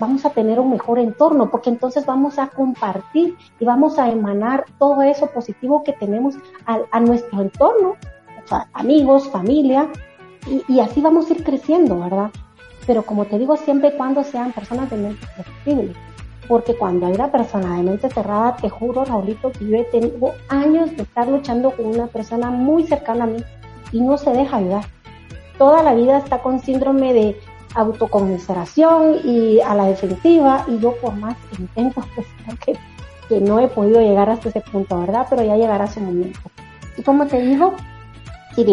vamos 0.00 0.24
a 0.24 0.30
tener 0.30 0.58
un 0.58 0.70
mejor 0.70 0.98
entorno, 0.98 1.50
porque 1.50 1.68
entonces 1.70 2.06
vamos 2.06 2.38
a 2.38 2.48
compartir 2.48 3.36
y 3.60 3.64
vamos 3.64 3.98
a 3.98 4.08
emanar 4.08 4.64
todo 4.78 5.02
eso 5.02 5.26
positivo 5.26 5.84
que 5.84 5.92
tenemos 5.92 6.34
a, 6.66 7.00
nuestro 7.00 7.42
entorno, 7.42 7.96
amigos, 8.72 9.28
familia, 9.28 9.88
y, 10.68 10.80
así 10.80 11.02
vamos 11.02 11.30
a 11.30 11.34
ir 11.34 11.44
creciendo, 11.44 12.00
¿verdad? 12.00 12.30
Pero 12.86 13.02
como 13.02 13.26
te 13.26 13.38
digo, 13.38 13.58
siempre 13.58 13.90
y 13.90 13.96
cuando 13.96 14.24
sean 14.24 14.52
personas 14.52 14.88
de 14.90 14.96
mente 14.96 15.26
flexible, 15.26 15.92
porque 16.48 16.74
cuando 16.74 17.06
hay 17.06 17.12
una 17.12 17.30
persona 17.30 17.76
de 17.76 17.82
mente 17.82 18.08
cerrada, 18.08 18.56
te 18.56 18.70
juro, 18.70 19.04
Raulito, 19.04 19.52
que 19.52 19.68
yo 19.68 19.76
he 19.76 19.84
tenido 19.84 20.32
años 20.48 20.96
de 20.96 21.02
estar 21.02 21.28
luchando 21.28 21.70
con 21.72 21.86
una 21.86 22.06
persona 22.06 22.50
muy 22.50 22.84
cercana 22.84 23.24
a 23.24 23.26
mí 23.26 23.44
y 23.92 24.00
no 24.00 24.16
se 24.16 24.30
deja 24.30 24.56
ayudar 24.56 24.84
toda 25.60 25.82
la 25.82 25.92
vida 25.92 26.16
está 26.16 26.38
con 26.38 26.58
síndrome 26.58 27.12
de 27.12 27.38
autoconmiseración 27.74 29.20
y 29.22 29.60
a 29.60 29.74
la 29.74 29.84
defensiva 29.84 30.64
y 30.66 30.78
yo 30.78 30.96
por 30.96 31.14
más 31.14 31.36
que 31.36 31.60
intento 31.60 32.02
pues 32.14 32.26
que, 32.64 32.78
que 33.28 33.40
no 33.42 33.60
he 33.60 33.68
podido 33.68 34.00
llegar 34.00 34.30
hasta 34.30 34.48
ese 34.48 34.62
punto, 34.62 34.98
¿verdad? 34.98 35.26
Pero 35.28 35.44
ya 35.44 35.58
llegará 35.58 35.86
su 35.86 36.00
momento. 36.00 36.40
Y 36.96 37.02
como 37.02 37.26
te 37.26 37.42
digo, 37.42 37.74
sí, 38.56 38.64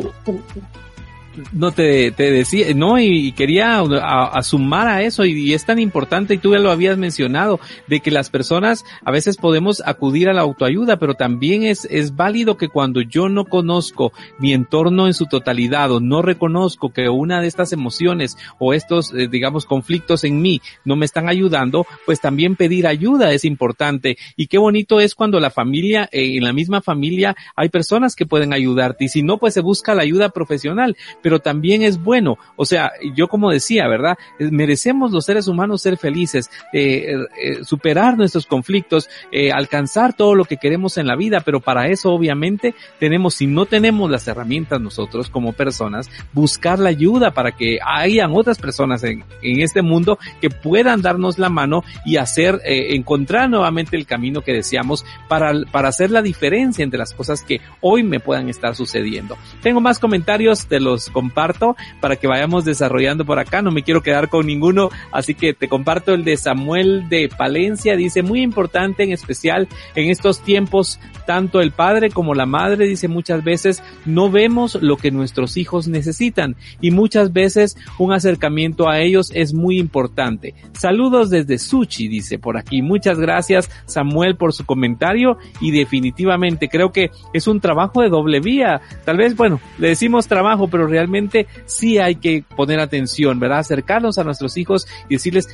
No 1.51 1.71
te, 1.71 2.11
te 2.11 2.31
decía, 2.31 2.73
no, 2.73 2.99
y, 2.99 3.31
quería 3.33 3.79
a, 3.79 4.41
sumar 4.43 4.87
a 4.87 5.03
eso, 5.03 5.25
y, 5.25 5.53
es 5.53 5.65
tan 5.65 5.79
importante, 5.79 6.33
y 6.33 6.37
tú 6.37 6.53
ya 6.53 6.59
lo 6.59 6.71
habías 6.71 6.97
mencionado, 6.97 7.59
de 7.87 7.99
que 7.99 8.11
las 8.11 8.29
personas 8.29 8.83
a 9.03 9.11
veces 9.11 9.37
podemos 9.37 9.81
acudir 9.85 10.29
a 10.29 10.33
la 10.33 10.41
autoayuda, 10.41 10.97
pero 10.97 11.13
también 11.13 11.63
es, 11.63 11.85
es 11.91 12.15
válido 12.15 12.57
que 12.57 12.69
cuando 12.69 13.01
yo 13.01 13.29
no 13.29 13.45
conozco 13.45 14.13
mi 14.39 14.53
entorno 14.53 15.07
en 15.07 15.13
su 15.13 15.25
totalidad, 15.25 15.91
o 15.91 15.99
no 15.99 16.21
reconozco 16.21 16.91
que 16.91 17.09
una 17.09 17.41
de 17.41 17.47
estas 17.47 17.71
emociones 17.71 18.37
o 18.59 18.73
estos, 18.73 19.13
eh, 19.13 19.27
digamos, 19.27 19.65
conflictos 19.65 20.23
en 20.23 20.41
mí 20.41 20.61
no 20.85 20.95
me 20.95 21.05
están 21.05 21.29
ayudando, 21.29 21.85
pues 22.05 22.19
también 22.19 22.55
pedir 22.55 22.87
ayuda 22.87 23.31
es 23.31 23.45
importante. 23.45 24.17
Y 24.35 24.47
qué 24.47 24.57
bonito 24.57 24.99
es 24.99 25.15
cuando 25.15 25.39
la 25.39 25.51
familia, 25.51 26.09
eh, 26.11 26.37
en 26.37 26.43
la 26.43 26.53
misma 26.53 26.81
familia, 26.81 27.35
hay 27.55 27.69
personas 27.69 28.15
que 28.15 28.25
pueden 28.25 28.53
ayudarte, 28.53 29.05
y 29.05 29.09
si 29.09 29.23
no, 29.23 29.37
pues 29.37 29.53
se 29.53 29.61
busca 29.61 29.93
la 29.93 30.03
ayuda 30.03 30.29
profesional 30.29 30.95
también 31.39 31.83
es 31.83 32.01
bueno. 32.01 32.37
O 32.55 32.65
sea, 32.65 32.91
yo 33.15 33.27
como 33.27 33.51
decía, 33.51 33.87
¿verdad? 33.87 34.17
Merecemos 34.39 35.11
los 35.11 35.25
seres 35.25 35.47
humanos 35.47 35.81
ser 35.81 35.97
felices, 35.97 36.49
eh, 36.73 37.15
eh, 37.41 37.63
superar 37.63 38.17
nuestros 38.17 38.45
conflictos, 38.45 39.09
eh, 39.31 39.51
alcanzar 39.51 40.13
todo 40.13 40.35
lo 40.35 40.45
que 40.45 40.57
queremos 40.57 40.97
en 40.97 41.07
la 41.07 41.15
vida, 41.15 41.41
pero 41.41 41.59
para 41.59 41.87
eso 41.87 42.11
obviamente 42.11 42.73
tenemos, 42.99 43.35
si 43.35 43.47
no 43.47 43.65
tenemos 43.65 44.09
las 44.09 44.27
herramientas 44.27 44.81
nosotros 44.81 45.29
como 45.29 45.53
personas, 45.53 46.09
buscar 46.33 46.79
la 46.79 46.89
ayuda 46.89 47.31
para 47.31 47.51
que 47.51 47.79
hayan 47.85 48.31
otras 48.33 48.57
personas 48.57 49.03
en, 49.03 49.23
en 49.41 49.61
este 49.61 49.81
mundo 49.81 50.17
que 50.41 50.49
puedan 50.49 51.01
darnos 51.01 51.37
la 51.39 51.49
mano 51.49 51.83
y 52.05 52.17
hacer, 52.17 52.61
encontrar 52.65 53.49
nuevamente 53.49 53.95
el 53.97 54.05
camino 54.05 54.41
que 54.41 54.53
deseamos 54.53 55.05
para, 55.27 55.53
para 55.71 55.89
hacer 55.89 56.11
la 56.11 56.21
diferencia 56.21 56.83
entre 56.83 56.99
las 56.99 57.13
cosas 57.13 57.43
que 57.43 57.61
hoy 57.81 58.03
me 58.03 58.19
puedan 58.19 58.49
estar 58.49 58.75
sucediendo. 58.75 59.37
Tengo 59.61 59.81
más 59.81 59.99
comentarios 59.99 60.69
de 60.69 60.79
los 60.79 61.09
comparto 61.17 61.75
para 61.99 62.15
que 62.15 62.27
vayamos 62.27 62.63
desarrollando 62.63 63.25
por 63.25 63.39
acá. 63.39 63.63
No 63.63 63.71
me 63.71 63.81
quiero 63.81 64.03
quedar 64.03 64.29
con 64.29 64.45
ninguno, 64.45 64.91
así 65.11 65.33
que 65.33 65.55
te 65.55 65.67
comparto 65.67 66.13
el 66.13 66.23
de 66.23 66.37
Samuel 66.37 67.09
de 67.09 67.27
Palencia. 67.35 67.95
Dice, 67.95 68.21
muy 68.21 68.43
importante 68.43 69.01
en 69.01 69.11
especial 69.11 69.67
en 69.95 70.11
estos 70.11 70.41
tiempos, 70.41 70.99
tanto 71.25 71.59
el 71.59 71.71
padre 71.71 72.11
como 72.11 72.35
la 72.35 72.45
madre, 72.45 72.85
dice 72.85 73.07
muchas 73.07 73.43
veces, 73.43 73.81
no 74.05 74.29
vemos 74.29 74.77
lo 74.79 74.97
que 74.97 75.09
nuestros 75.09 75.57
hijos 75.57 75.87
necesitan 75.87 76.55
y 76.81 76.91
muchas 76.91 77.33
veces 77.33 77.77
un 77.97 78.13
acercamiento 78.13 78.87
a 78.87 78.99
ellos 78.99 79.31
es 79.33 79.55
muy 79.55 79.79
importante. 79.79 80.53
Saludos 80.73 81.31
desde 81.31 81.57
Suchi, 81.57 82.07
dice 82.07 82.37
por 82.37 82.57
aquí. 82.57 82.83
Muchas 82.83 83.17
gracias 83.17 83.71
Samuel 83.87 84.35
por 84.35 84.53
su 84.53 84.67
comentario 84.67 85.39
y 85.59 85.71
definitivamente 85.71 86.69
creo 86.69 86.91
que 86.91 87.09
es 87.33 87.47
un 87.47 87.59
trabajo 87.59 88.03
de 88.03 88.09
doble 88.09 88.39
vía. 88.39 88.81
Tal 89.03 89.17
vez, 89.17 89.35
bueno, 89.35 89.59
le 89.79 89.89
decimos 89.89 90.27
trabajo, 90.27 90.67
pero 90.67 90.85
realmente 90.85 91.06
realmente 91.07 91.47
sí 91.65 91.97
hay 91.97 92.15
que 92.15 92.43
poner 92.55 92.79
atención, 92.79 93.39
¿verdad? 93.39 93.59
Acercarnos 93.59 94.17
a 94.17 94.23
nuestros 94.23 94.57
hijos 94.57 94.87
y 95.09 95.15
decirles, 95.15 95.47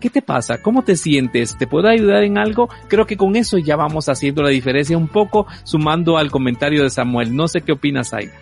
¿qué 0.00 0.08
te 0.08 0.22
pasa? 0.22 0.62
¿Cómo 0.62 0.82
te 0.82 0.96
sientes? 0.96 1.56
¿Te 1.58 1.66
puedo 1.66 1.88
ayudar 1.88 2.22
en 2.22 2.38
algo? 2.38 2.68
Creo 2.88 3.06
que 3.06 3.16
con 3.16 3.36
eso 3.36 3.58
ya 3.58 3.76
vamos 3.76 4.08
haciendo 4.08 4.42
la 4.42 4.50
diferencia 4.50 4.96
un 4.96 5.08
poco, 5.08 5.46
sumando 5.64 6.16
al 6.16 6.30
comentario 6.30 6.82
de 6.82 6.90
Samuel. 6.90 7.34
No 7.34 7.48
sé 7.48 7.60
qué 7.62 7.72
opinas, 7.72 8.14
Aida. 8.14 8.32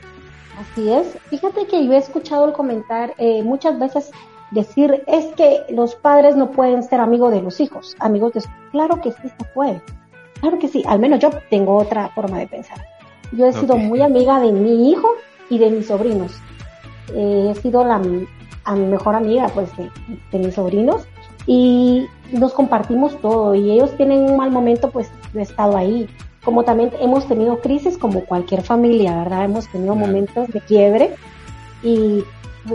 Así 0.58 0.90
es. 0.90 1.16
Fíjate 1.30 1.66
que 1.66 1.86
yo 1.86 1.92
he 1.92 1.96
escuchado 1.96 2.46
el 2.46 2.52
comentario 2.52 3.14
eh, 3.16 3.42
muchas 3.42 3.78
veces 3.78 4.10
decir 4.50 5.02
es 5.06 5.26
que 5.36 5.62
los 5.70 5.94
padres 5.94 6.36
no 6.36 6.50
pueden 6.50 6.82
ser 6.82 7.00
amigos 7.00 7.32
de 7.32 7.40
los 7.40 7.60
hijos, 7.60 7.96
amigos 7.98 8.34
de... 8.34 8.42
Claro 8.70 9.00
que 9.00 9.12
sí 9.12 9.22
se 9.22 9.44
puede. 9.54 9.80
Claro 10.40 10.58
que 10.58 10.68
sí. 10.68 10.82
Al 10.86 10.98
menos 10.98 11.20
yo 11.20 11.30
tengo 11.48 11.76
otra 11.76 12.10
forma 12.10 12.38
de 12.38 12.46
pensar. 12.46 12.78
Yo 13.32 13.46
he 13.46 13.52
sido 13.52 13.76
muy 13.76 14.02
amiga 14.02 14.40
de 14.40 14.52
mi 14.52 14.90
hijo 14.90 15.08
y 15.50 15.58
de 15.58 15.70
mis 15.70 15.88
sobrinos. 15.88 16.32
Eh, 17.14 17.52
he 17.52 17.60
sido 17.60 17.84
la 17.84 18.00
a 18.64 18.74
mi 18.74 18.86
mejor 18.86 19.14
amiga 19.14 19.48
pues 19.48 19.70
de, 19.76 20.38
mis 20.38 20.54
sobrinos 20.54 21.02
y 21.46 22.06
nos 22.32 22.52
compartimos 22.52 23.18
todo 23.20 23.54
y 23.54 23.70
ellos 23.70 23.96
tienen 23.96 24.22
un 24.22 24.36
mal 24.36 24.50
momento 24.50 24.90
pues 24.90 25.10
yo 25.34 25.40
he 25.40 25.42
estado 25.42 25.76
ahí. 25.76 26.08
Como 26.44 26.62
también 26.62 26.90
hemos 27.00 27.26
tenido 27.26 27.60
crisis 27.60 27.98
como 27.98 28.24
cualquier 28.24 28.62
familia 28.62 29.16
verdad 29.16 29.44
hemos 29.44 29.68
tenido 29.68 29.94
momentos 29.94 30.48
de 30.48 30.60
quiebre 30.60 31.14
y 31.82 32.22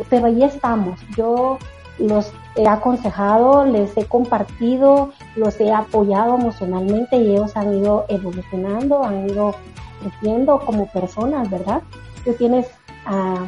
pero 0.09 0.27
ahí 0.27 0.43
estamos. 0.43 0.99
Yo 1.15 1.57
los 1.97 2.31
he 2.55 2.67
aconsejado 2.67 3.65
les 3.65 3.95
he 3.97 4.05
compartido 4.05 5.11
los 5.35 5.59
he 5.61 5.71
apoyado 5.71 6.35
emocionalmente 6.35 7.15
y 7.17 7.31
ellos 7.31 7.55
han 7.55 7.73
ido 7.73 8.05
evolucionando 8.09 9.03
han 9.03 9.29
ido 9.29 9.55
creciendo 10.01 10.59
como 10.59 10.87
personas 10.87 11.49
verdad 11.49 11.81
tú 12.25 12.33
tienes 12.33 12.67
a 13.05 13.47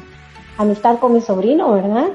amistad 0.58 1.00
con 1.00 1.14
mi 1.14 1.22
sobrino, 1.22 1.74
¿verdad? 1.74 2.10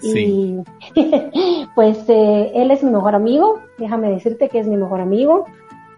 Sí. 0.00 0.62
Y 0.94 1.66
pues 1.74 1.98
eh, 2.08 2.52
él 2.54 2.70
es 2.70 2.82
mi 2.82 2.90
mejor 2.90 3.14
amigo, 3.14 3.60
déjame 3.78 4.10
decirte 4.10 4.48
que 4.48 4.58
es 4.58 4.66
mi 4.66 4.76
mejor 4.76 5.00
amigo. 5.00 5.46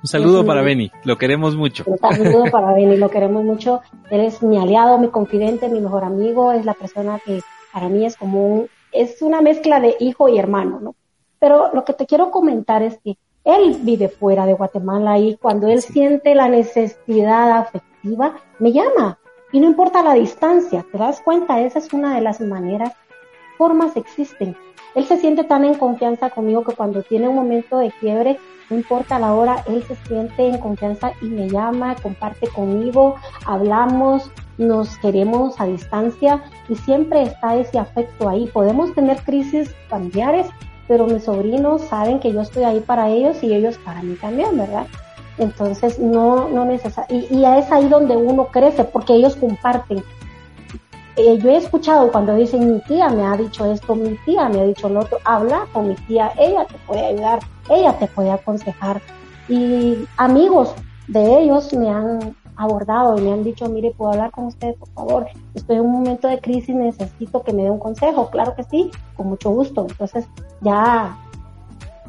Un 0.03 0.07
saludo 0.07 0.47
para 0.47 0.63
Benny, 0.63 0.91
lo 1.05 1.19
queremos 1.19 1.57
mucho. 1.57 1.85
Un 1.87 1.99
saludo 1.99 2.45
para 2.51 2.73
Benny, 2.73 2.97
lo 2.97 3.11
queremos 3.11 3.45
mucho. 3.45 3.81
Él 4.11 4.21
es 4.21 4.43
mi 4.43 4.57
aliado, 4.57 4.99
mi 4.99 5.09
confidente, 5.09 5.69
mi 5.69 5.81
mejor 5.81 6.05
amigo, 6.05 6.53
es 6.53 6.65
la 6.65 6.75
persona 6.75 7.19
que 7.25 7.41
para 7.73 7.89
mí 7.89 8.07
es 8.07 8.17
como 8.17 8.47
un, 8.47 8.69
es 8.93 9.21
una 9.21 9.43
mezcla 9.43 9.81
de 9.81 9.97
hijo 10.01 10.29
y 10.29 10.39
hermano, 10.39 10.81
¿no? 10.81 10.95
Pero 11.39 11.73
lo 11.75 11.85
que 11.85 11.93
te 11.93 12.07
quiero 12.07 12.31
comentar 12.31 12.83
es 12.83 12.99
que 13.05 13.17
él 13.45 13.79
vive 13.83 14.09
fuera 14.09 14.47
de 14.47 14.55
Guatemala 14.55 15.19
y 15.19 15.37
cuando 15.37 15.69
él 15.69 15.81
siente 15.81 16.35
la 16.35 16.49
necesidad 16.49 17.59
afectiva, 17.59 18.37
me 18.59 18.73
llama 18.73 19.19
y 19.53 19.61
no 19.61 19.67
importa 19.67 20.03
la 20.03 20.15
distancia, 20.15 20.85
¿te 20.91 20.99
das 20.99 21.21
cuenta? 21.21 21.61
Esa 21.61 21.79
es 21.79 21.93
una 21.93 22.15
de 22.15 22.21
las 22.21 22.41
maneras, 22.41 22.93
formas 23.59 23.97
existen. 23.97 24.57
Él 24.95 25.05
se 25.05 25.17
siente 25.19 25.45
tan 25.45 25.65
en 25.65 25.75
confianza 25.75 26.31
conmigo 26.31 26.65
que 26.65 26.75
cuando 26.75 27.03
tiene 27.03 27.29
un 27.29 27.37
momento 27.37 27.79
de 27.79 27.93
quiebre, 28.01 28.39
no 28.71 28.77
importa 28.77 29.19
la 29.19 29.35
hora, 29.35 29.65
él 29.67 29.83
se 29.85 29.97
siente 30.07 30.47
en 30.47 30.59
confianza 30.59 31.13
y 31.21 31.27
me 31.27 31.49
llama, 31.49 31.97
comparte 31.97 32.49
conmigo, 32.49 33.17
hablamos, 33.45 34.31
nos 34.59 34.97
queremos 34.99 35.61
a 35.61 35.67
distancia 35.67 36.43
y 36.69 36.77
siempre 36.77 37.23
está 37.23 37.57
ese 37.57 37.79
afecto 37.79 38.29
ahí. 38.29 38.47
Podemos 38.47 38.95
tener 38.95 39.21
crisis 39.23 39.75
familiares, 39.89 40.47
pero 40.87 41.07
mis 41.07 41.25
sobrinos 41.25 41.83
saben 41.83 42.21
que 42.21 42.33
yo 42.33 42.43
estoy 42.43 42.63
ahí 42.63 42.81
para 42.81 43.09
ellos 43.09 43.43
y 43.43 43.53
ellos 43.53 43.79
para 43.79 44.03
mí 44.03 44.15
también, 44.15 44.57
¿verdad? 44.57 44.87
Entonces, 45.39 45.99
no, 45.99 46.49
no 46.49 46.65
necesariamente, 46.65 47.35
y, 47.35 47.45
es 47.45 47.71
ahí 47.73 47.89
donde 47.89 48.17
uno 48.17 48.49
crece, 48.49 48.85
porque 48.85 49.15
ellos 49.15 49.37
comparten. 49.37 50.03
Eh, 51.17 51.39
yo 51.39 51.51
he 51.51 51.57
escuchado 51.57 52.11
cuando 52.13 52.35
dicen, 52.35 52.73
mi 52.73 52.81
tía 52.81 53.09
me 53.09 53.25
ha 53.27 53.37
dicho 53.37 53.71
esto, 53.71 53.95
mi 53.95 54.17
tía 54.25 54.49
me 54.49 54.61
ha 54.61 54.65
dicho 54.65 54.89
lo 54.89 55.01
otro, 55.01 55.19
habla 55.25 55.67
con 55.73 55.89
mi 55.89 55.95
tía, 55.95 56.33
ella 56.39 56.65
te 56.67 56.77
puede 56.87 57.07
ayudar, 57.07 57.41
ella 57.69 57.99
te 57.99 58.07
puede 58.07 58.31
aconsejar. 58.31 59.01
Y 59.49 60.07
amigos 60.17 60.75
de 61.09 61.41
ellos 61.41 61.73
me 61.73 61.89
han 61.89 62.37
abordado 62.57 63.19
y 63.19 63.23
me 63.23 63.33
han 63.33 63.43
dicho, 63.43 63.69
mire, 63.69 63.91
¿puedo 63.91 64.13
hablar 64.13 64.31
con 64.31 64.45
usted, 64.47 64.75
por 64.77 64.89
favor? 64.91 65.27
Estoy 65.55 65.77
en 65.77 65.83
un 65.83 65.93
momento 65.93 66.29
de 66.29 66.41
crisis, 66.41 66.75
necesito 66.75 67.43
que 67.43 67.53
me 67.53 67.63
dé 67.63 67.71
un 67.71 67.79
consejo. 67.79 68.31
Claro 68.31 68.55
que 68.55 68.65
sí, 68.65 68.91
con 69.17 69.29
mucho 69.29 69.51
gusto. 69.51 69.87
Entonces 69.89 70.29
ya 70.61 71.17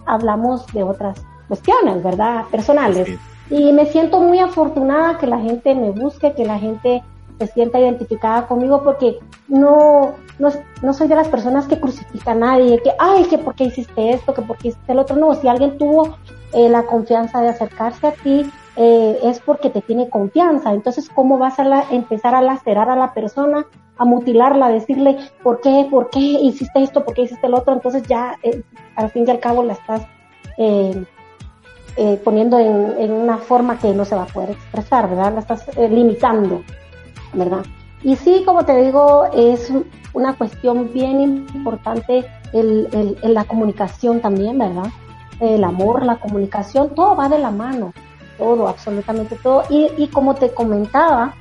hablamos 0.05 0.67
de 0.73 0.83
otras 0.83 1.23
cuestiones, 1.51 2.01
¿verdad? 2.01 2.45
Personales. 2.49 3.19
Y 3.49 3.73
me 3.73 3.85
siento 3.85 4.21
muy 4.21 4.39
afortunada 4.39 5.17
que 5.17 5.27
la 5.27 5.37
gente 5.37 5.75
me 5.75 5.91
busque, 5.91 6.31
que 6.31 6.45
la 6.45 6.57
gente 6.57 7.03
se 7.39 7.47
sienta 7.47 7.77
identificada 7.77 8.47
conmigo 8.47 8.81
porque 8.83 9.19
no, 9.49 10.13
no, 10.39 10.93
soy 10.93 11.09
de 11.09 11.15
las 11.15 11.27
personas 11.27 11.67
que 11.67 11.77
crucifica 11.77 12.31
a 12.31 12.35
nadie, 12.35 12.81
que, 12.81 12.91
ay, 12.97 13.25
que 13.25 13.37
por 13.37 13.55
qué 13.55 13.65
hiciste 13.65 14.11
esto, 14.11 14.33
que 14.33 14.43
por 14.43 14.57
qué 14.59 14.69
hiciste 14.69 14.93
el 14.93 14.99
otro. 14.99 15.17
No, 15.17 15.35
si 15.35 15.49
alguien 15.49 15.77
tuvo 15.77 16.15
eh, 16.53 16.69
la 16.69 16.83
confianza 16.83 17.41
de 17.41 17.49
acercarse 17.49 18.07
a 18.07 18.13
ti, 18.13 18.49
eh, 18.77 19.19
es 19.23 19.41
porque 19.41 19.69
te 19.69 19.81
tiene 19.81 20.09
confianza. 20.09 20.71
Entonces, 20.71 21.09
¿cómo 21.13 21.37
vas 21.37 21.59
a 21.59 21.65
la, 21.65 21.83
empezar 21.91 22.33
a 22.33 22.41
lacerar 22.41 22.89
a 22.89 22.95
la 22.95 23.13
persona, 23.13 23.65
a 23.97 24.05
mutilarla, 24.05 24.67
a 24.67 24.71
decirle, 24.71 25.17
¿por 25.43 25.59
qué, 25.59 25.85
por 25.91 26.09
qué 26.11 26.21
hiciste 26.21 26.81
esto, 26.81 27.03
por 27.03 27.13
qué 27.13 27.23
hiciste 27.23 27.47
el 27.47 27.55
otro? 27.55 27.73
Entonces 27.73 28.03
ya, 28.03 28.37
eh, 28.41 28.63
al 28.95 29.09
fin 29.09 29.25
y 29.27 29.31
al 29.31 29.41
cabo, 29.41 29.63
la 29.63 29.73
estás 29.73 30.07
eh, 30.57 31.03
poniendo 32.23 32.59
en, 32.59 33.11
una 33.11 33.37
forma 33.37 33.77
que 33.77 33.93
no 33.93 34.05
se 34.05 34.15
va 34.15 34.23
a 34.23 34.27
poder 34.27 34.51
expresar, 34.51 35.09
¿verdad? 35.09 35.33
La 35.33 35.39
estás 35.41 35.67
eh, 35.77 35.89
limitando, 35.89 36.63
¿verdad? 37.33 37.63
Y 38.03 38.15
sí, 38.15 38.43
como 38.45 38.65
te 38.65 38.75
digo, 38.83 39.25
es 39.33 39.71
una 40.13 40.33
cuestión 40.33 40.91
bien 40.93 41.45
importante 41.53 42.25
el, 42.53 43.17
la 43.21 43.43
comunicación 43.43 44.21
también, 44.21 44.57
¿verdad? 44.57 44.91
El 45.39 45.63
amor, 45.63 46.03
la 46.03 46.17
comunicación, 46.17 46.95
todo 46.95 47.15
va 47.15 47.29
de 47.29 47.39
la 47.39 47.51
mano, 47.51 47.93
todo, 48.37 48.67
absolutamente 48.67 49.35
todo. 49.35 49.63
Y, 49.69 49.89
y 49.97 50.07
como 50.07 50.35
te 50.35 50.51
comentaba, 50.51 51.33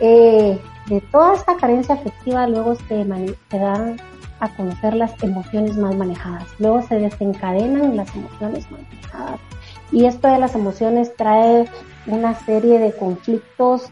eh, 0.00 0.60
de 0.86 1.00
toda 1.12 1.34
esta 1.34 1.56
carencia 1.56 1.94
afectiva 1.94 2.46
luego 2.46 2.74
se, 2.74 3.06
se 3.50 3.58
dan 3.58 4.00
a 4.40 4.48
conocer 4.56 4.94
las 4.94 5.20
emociones 5.22 5.76
mal 5.76 5.96
manejadas, 5.96 6.46
luego 6.58 6.82
se 6.82 6.96
desencadenan 6.96 7.96
las 7.96 8.14
emociones 8.14 8.70
mal 8.70 8.80
manejadas 8.92 9.40
y 9.90 10.06
esto 10.06 10.28
de 10.28 10.38
las 10.38 10.54
emociones 10.54 11.14
trae 11.16 11.68
una 12.06 12.34
serie 12.34 12.78
de 12.78 12.92
conflictos, 12.92 13.90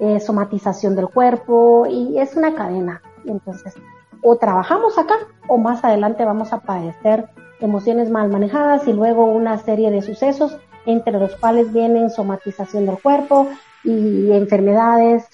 eh, 0.00 0.20
somatización 0.20 0.94
del 0.94 1.08
cuerpo 1.08 1.86
y 1.88 2.18
es 2.18 2.36
una 2.36 2.54
cadena. 2.54 3.02
Entonces, 3.26 3.74
o 4.22 4.36
trabajamos 4.36 4.98
acá 4.98 5.14
o 5.48 5.58
más 5.58 5.84
adelante 5.84 6.24
vamos 6.24 6.52
a 6.52 6.60
padecer 6.60 7.28
emociones 7.60 8.10
mal 8.10 8.30
manejadas 8.30 8.86
y 8.86 8.92
luego 8.92 9.24
una 9.24 9.58
serie 9.58 9.90
de 9.90 10.02
sucesos 10.02 10.56
entre 10.86 11.18
los 11.18 11.34
cuales 11.36 11.72
vienen 11.72 12.10
somatización 12.10 12.86
del 12.86 12.98
cuerpo 12.98 13.48
y 13.84 14.32
enfermedades 14.32 15.28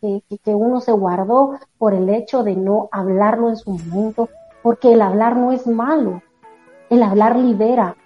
que, 0.00 0.22
que, 0.44 0.54
uno 0.54 0.80
se 0.80 0.92
guardó 0.92 1.58
por 1.78 1.94
el 1.94 2.08
hecho 2.08 2.42
de 2.42 2.56
no 2.56 2.88
hablarlo 2.92 3.48
en 3.48 3.56
su 3.56 3.70
momento, 3.70 4.28
porque 4.62 4.92
el 4.92 5.02
hablar 5.02 5.36
no 5.36 5.52
es 5.52 5.66
malo, 5.66 6.22
el 6.90 7.02
hablar 7.02 7.36
libera. 7.36 7.96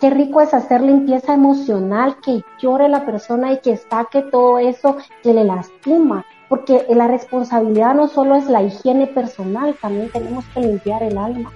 Qué 0.00 0.10
rico 0.10 0.40
es 0.40 0.54
hacer 0.54 0.80
limpieza 0.80 1.34
emocional, 1.34 2.18
que 2.22 2.44
llore 2.60 2.88
la 2.88 3.04
persona 3.04 3.52
y 3.52 3.58
que 3.58 3.76
saque 3.76 4.22
todo 4.22 4.60
eso 4.60 4.96
que 5.24 5.34
le 5.34 5.42
lastima, 5.42 6.24
porque 6.48 6.86
la 6.90 7.08
responsabilidad 7.08 7.94
no 7.94 8.06
solo 8.06 8.36
es 8.36 8.46
la 8.46 8.62
higiene 8.62 9.08
personal, 9.08 9.74
también 9.82 10.08
tenemos 10.10 10.44
que 10.54 10.60
limpiar 10.60 11.02
el 11.02 11.18
alma. 11.18 11.50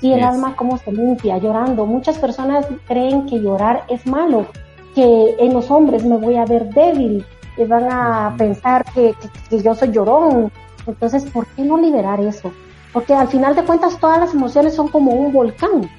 Y 0.00 0.12
el 0.12 0.22
alma, 0.22 0.54
¿cómo 0.54 0.78
se 0.78 0.92
limpia? 0.92 1.38
Llorando. 1.38 1.86
Muchas 1.86 2.18
personas 2.18 2.66
creen 2.86 3.26
que 3.26 3.40
llorar 3.40 3.84
es 3.88 4.06
malo, 4.06 4.46
que 4.94 5.34
en 5.40 5.52
los 5.52 5.68
hombres 5.68 6.04
me 6.04 6.18
voy 6.18 6.36
a 6.36 6.44
ver 6.44 6.68
débil, 6.72 7.26
que 7.56 7.64
van 7.64 7.88
a 7.90 8.34
pensar 8.38 8.84
que, 8.92 9.14
que, 9.50 9.60
yo 9.60 9.74
soy 9.74 9.90
llorón. 9.90 10.52
Entonces, 10.86 11.24
¿por 11.24 11.46
qué 11.48 11.62
no 11.62 11.78
liberar 11.78 12.20
eso? 12.20 12.52
Porque 12.92 13.12
al 13.12 13.26
final 13.26 13.56
de 13.56 13.64
cuentas 13.64 13.98
todas 13.98 14.20
las 14.20 14.34
emociones 14.34 14.74
son 14.74 14.86
como 14.86 15.10
un 15.10 15.32
volcán. 15.32 15.90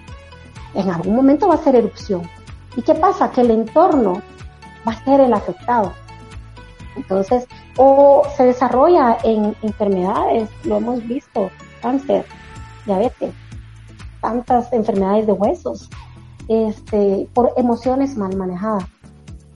En 0.74 0.89
algún 0.89 1.15
momento 1.15 1.47
va 1.47 1.55
a 1.55 1.63
ser 1.63 1.76
erupción. 1.76 2.24
¿Y 2.76 2.82
qué 2.82 2.93
pasa? 2.93 3.32
Que 3.32 3.41
el 3.41 3.51
entorno 3.51 4.22
va 4.88 4.91
a 4.91 5.03
ser 5.03 5.22
el 5.22 5.34
afectado. 5.34 5.93
Entonces, 6.95 7.47
o 7.78 8.24
se 8.36 8.45
desarrolla 8.45 9.18
en 9.24 9.55
enfermedades, 9.61 10.49
lo 10.63 10.78
hemos 10.78 11.07
visto, 11.07 11.49
cáncer, 11.82 12.26
diabetes, 12.86 13.34
tantas 14.22 14.72
enfermedades 14.74 15.28
de 15.28 15.34
huesos, 15.34 15.89
este, 16.47 17.28
por 17.34 17.53
emociones 17.55 18.18
mal 18.18 18.36
manejadas. 18.36 18.86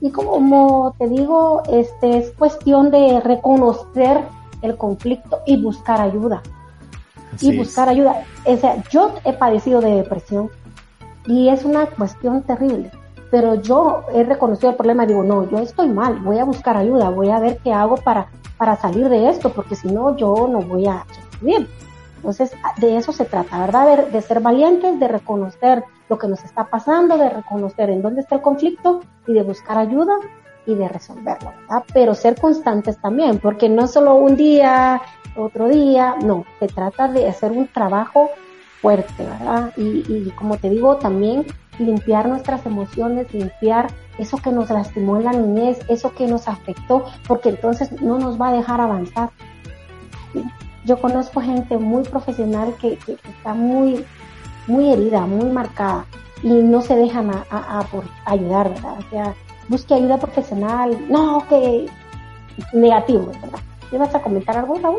Y 0.00 0.10
como 0.10 0.94
te 0.98 1.08
digo, 1.08 1.62
este 1.68 2.18
es 2.18 2.30
cuestión 2.32 2.90
de 2.90 3.20
reconocer 3.20 4.24
el 4.62 4.76
conflicto 4.76 5.40
y 5.46 5.60
buscar 5.60 6.00
ayuda. 6.00 6.42
y 7.40 7.56
buscar 7.56 7.88
ayuda. 7.88 8.24
O 8.44 8.56
sea, 8.58 8.82
yo 8.90 9.14
he 9.24 9.32
padecido 9.32 9.80
de 9.80 9.94
depresión 9.94 10.50
y 11.26 11.48
es 11.48 11.64
una 11.64 11.86
cuestión 11.86 12.42
terrible. 12.42 12.90
Pero 13.30 13.54
yo 13.54 14.04
he 14.12 14.24
reconocido 14.24 14.70
el 14.70 14.76
problema 14.76 15.04
y 15.04 15.08
digo, 15.08 15.22
no, 15.22 15.48
yo 15.48 15.58
estoy 15.58 15.88
mal, 15.88 16.16
voy 16.20 16.38
a 16.38 16.44
buscar 16.44 16.76
ayuda, 16.76 17.08
voy 17.08 17.30
a 17.30 17.40
ver 17.40 17.58
qué 17.58 17.72
hago 17.72 17.96
para, 17.96 18.28
para 18.58 18.76
salir 18.76 19.08
de 19.08 19.30
esto, 19.30 19.50
porque 19.52 19.74
si 19.74 19.88
no, 19.88 20.16
yo 20.16 20.48
no 20.48 20.60
voy 20.60 20.86
a 20.86 21.04
bien. 21.40 21.66
Entonces, 22.16 22.52
de 22.76 22.96
eso 22.96 23.10
se 23.12 23.24
trata, 23.24 23.58
¿verdad? 23.58 24.06
De, 24.06 24.20
ser 24.20 24.40
valientes, 24.40 25.00
de 25.00 25.08
reconocer 25.08 25.82
lo 26.08 26.18
que 26.18 26.28
nos 26.28 26.44
está 26.44 26.64
pasando, 26.64 27.18
de 27.18 27.28
reconocer 27.28 27.90
en 27.90 28.00
dónde 28.00 28.20
está 28.20 28.36
el 28.36 28.42
conflicto 28.42 29.00
y 29.26 29.32
de 29.32 29.42
buscar 29.42 29.76
ayuda 29.76 30.14
y 30.64 30.76
de 30.76 30.88
resolverlo, 30.88 31.50
¿verdad? 31.62 31.82
Pero 31.92 32.14
ser 32.14 32.40
constantes 32.40 32.96
también, 33.00 33.38
porque 33.38 33.68
no 33.68 33.88
solo 33.88 34.14
un 34.14 34.36
día, 34.36 35.02
otro 35.36 35.68
día, 35.68 36.14
no, 36.22 36.44
se 36.60 36.68
trata 36.68 37.08
de 37.08 37.28
hacer 37.28 37.50
un 37.50 37.66
trabajo 37.66 38.30
fuerte, 38.82 39.24
¿verdad? 39.24 39.72
Y, 39.76 40.04
y 40.08 40.32
como 40.36 40.58
te 40.58 40.68
digo, 40.68 40.96
también 40.96 41.46
limpiar 41.78 42.28
nuestras 42.28 42.66
emociones, 42.66 43.32
limpiar 43.32 43.88
eso 44.18 44.36
que 44.36 44.52
nos 44.52 44.70
lastimó 44.70 45.16
en 45.16 45.24
la 45.24 45.32
niñez, 45.32 45.80
eso 45.88 46.14
que 46.14 46.26
nos 46.26 46.48
afectó, 46.48 47.04
porque 47.26 47.50
entonces 47.50 48.02
no 48.02 48.18
nos 48.18 48.40
va 48.40 48.48
a 48.48 48.52
dejar 48.52 48.80
avanzar. 48.80 49.30
yo 50.84 51.00
conozco 51.00 51.40
gente 51.40 51.78
muy 51.78 52.02
profesional 52.02 52.74
que, 52.80 52.98
está 53.08 53.54
muy, 53.54 54.04
muy 54.66 54.92
herida, 54.92 55.20
muy 55.26 55.48
marcada 55.50 56.04
y 56.42 56.48
no 56.48 56.82
se 56.82 56.96
dejan 56.96 57.30
a, 57.30 57.86
por 57.90 58.04
ayudar, 58.24 58.68
¿verdad? 58.68 58.98
O 58.98 59.10
sea, 59.10 59.34
busque 59.68 59.94
ayuda 59.94 60.18
profesional, 60.18 60.98
no, 61.08 61.46
que 61.48 61.86
negativo, 62.72 63.26
¿verdad? 63.40 63.60
¿Te 63.90 63.98
vas 63.98 64.14
a 64.14 64.22
comentar 64.22 64.56
algo, 64.56 64.74
Raúl? 64.82 64.98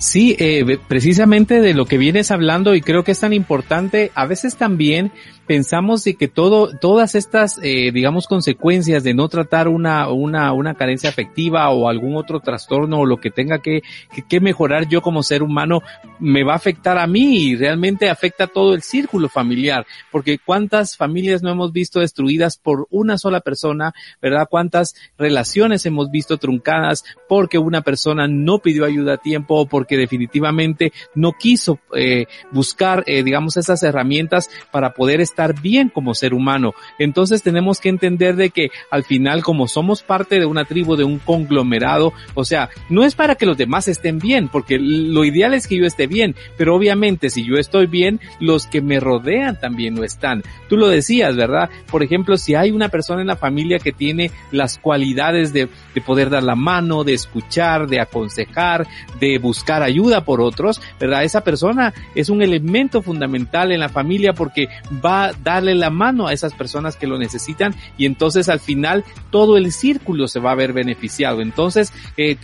Sí, 0.00 0.34
eh, 0.38 0.78
precisamente 0.88 1.60
de 1.60 1.74
lo 1.74 1.84
que 1.84 1.98
vienes 1.98 2.30
hablando 2.30 2.74
y 2.74 2.80
creo 2.80 3.04
que 3.04 3.12
es 3.12 3.20
tan 3.20 3.34
importante, 3.34 4.10
a 4.14 4.24
veces 4.24 4.56
también 4.56 5.12
pensamos 5.50 6.04
de 6.04 6.14
que 6.14 6.28
todo, 6.28 6.78
todas 6.78 7.16
estas, 7.16 7.58
eh, 7.60 7.90
digamos, 7.92 8.28
consecuencias 8.28 9.02
de 9.02 9.14
no 9.14 9.28
tratar 9.28 9.66
una, 9.66 10.08
una, 10.08 10.52
una 10.52 10.74
carencia 10.74 11.10
afectiva 11.10 11.68
o 11.70 11.88
algún 11.88 12.14
otro 12.14 12.38
trastorno 12.38 13.00
o 13.00 13.04
lo 13.04 13.16
que 13.16 13.32
tenga 13.32 13.58
que, 13.58 13.82
que, 14.28 14.38
mejorar 14.38 14.86
yo 14.86 15.02
como 15.02 15.24
ser 15.24 15.42
humano 15.42 15.80
me 16.20 16.44
va 16.44 16.52
a 16.52 16.56
afectar 16.56 16.98
a 16.98 17.08
mí 17.08 17.38
y 17.38 17.56
realmente 17.56 18.08
afecta 18.08 18.44
a 18.44 18.46
todo 18.46 18.74
el 18.74 18.82
círculo 18.82 19.28
familiar, 19.28 19.86
porque 20.12 20.38
cuántas 20.38 20.96
familias 20.96 21.42
no 21.42 21.50
hemos 21.50 21.72
visto 21.72 21.98
destruidas 21.98 22.56
por 22.56 22.86
una 22.88 23.18
sola 23.18 23.40
persona, 23.40 23.92
¿verdad? 24.22 24.46
Cuántas 24.48 24.94
relaciones 25.18 25.84
hemos 25.84 26.12
visto 26.12 26.38
truncadas 26.38 27.04
porque 27.28 27.58
una 27.58 27.82
persona 27.82 28.28
no 28.28 28.60
pidió 28.60 28.84
ayuda 28.84 29.14
a 29.14 29.16
tiempo 29.16 29.56
o 29.56 29.66
porque 29.66 29.96
definitivamente 29.96 30.92
no 31.16 31.32
quiso 31.32 31.80
eh, 31.96 32.26
buscar, 32.52 33.02
eh, 33.08 33.24
digamos, 33.24 33.56
esas 33.56 33.82
herramientas 33.82 34.48
para 34.70 34.94
poder 34.94 35.20
estar 35.20 35.39
bien 35.48 35.88
como 35.88 36.14
ser 36.14 36.34
humano. 36.34 36.74
Entonces 36.98 37.42
tenemos 37.42 37.80
que 37.80 37.88
entender 37.88 38.36
de 38.36 38.50
que 38.50 38.70
al 38.90 39.04
final 39.04 39.42
como 39.42 39.68
somos 39.68 40.02
parte 40.02 40.38
de 40.38 40.46
una 40.46 40.64
tribu, 40.64 40.96
de 40.96 41.04
un 41.04 41.18
conglomerado, 41.18 42.12
o 42.34 42.44
sea, 42.44 42.68
no 42.88 43.04
es 43.04 43.14
para 43.14 43.34
que 43.34 43.46
los 43.46 43.56
demás 43.56 43.88
estén 43.88 44.18
bien, 44.18 44.48
porque 44.48 44.78
lo 44.78 45.24
ideal 45.24 45.54
es 45.54 45.66
que 45.66 45.76
yo 45.76 45.86
esté 45.86 46.06
bien, 46.06 46.34
pero 46.56 46.74
obviamente 46.74 47.30
si 47.30 47.44
yo 47.44 47.56
estoy 47.56 47.86
bien, 47.86 48.20
los 48.38 48.66
que 48.66 48.80
me 48.80 49.00
rodean 49.00 49.58
también 49.58 49.94
no 49.94 50.04
están. 50.04 50.42
Tú 50.68 50.76
lo 50.76 50.88
decías, 50.88 51.36
¿verdad? 51.36 51.70
Por 51.90 52.02
ejemplo, 52.02 52.36
si 52.36 52.54
hay 52.54 52.70
una 52.70 52.88
persona 52.88 53.20
en 53.20 53.26
la 53.26 53.36
familia 53.36 53.78
que 53.78 53.92
tiene 53.92 54.30
las 54.50 54.78
cualidades 54.78 55.52
de, 55.52 55.68
de 55.94 56.00
poder 56.00 56.30
dar 56.30 56.42
la 56.42 56.54
mano, 56.54 57.04
de 57.04 57.14
escuchar, 57.14 57.86
de 57.86 58.00
aconsejar, 58.00 58.86
de 59.18 59.38
buscar 59.38 59.82
ayuda 59.82 60.24
por 60.24 60.40
otros, 60.40 60.80
¿verdad? 60.98 61.24
Esa 61.24 61.42
persona 61.42 61.92
es 62.14 62.28
un 62.28 62.42
elemento 62.42 63.02
fundamental 63.02 63.72
en 63.72 63.80
la 63.80 63.88
familia 63.88 64.32
porque 64.32 64.68
va 65.04 65.32
darle 65.42 65.74
la 65.74 65.90
mano 65.90 66.26
a 66.26 66.32
esas 66.32 66.54
personas 66.54 66.96
que 66.96 67.06
lo 67.06 67.18
necesitan 67.18 67.74
y 67.96 68.06
entonces 68.06 68.48
al 68.48 68.60
final 68.60 69.04
todo 69.30 69.56
el 69.56 69.72
círculo 69.72 70.28
se 70.28 70.40
va 70.40 70.52
a 70.52 70.56
ver 70.56 70.72
beneficiado. 70.72 71.40
Entonces 71.40 71.92
eh, 72.16 72.36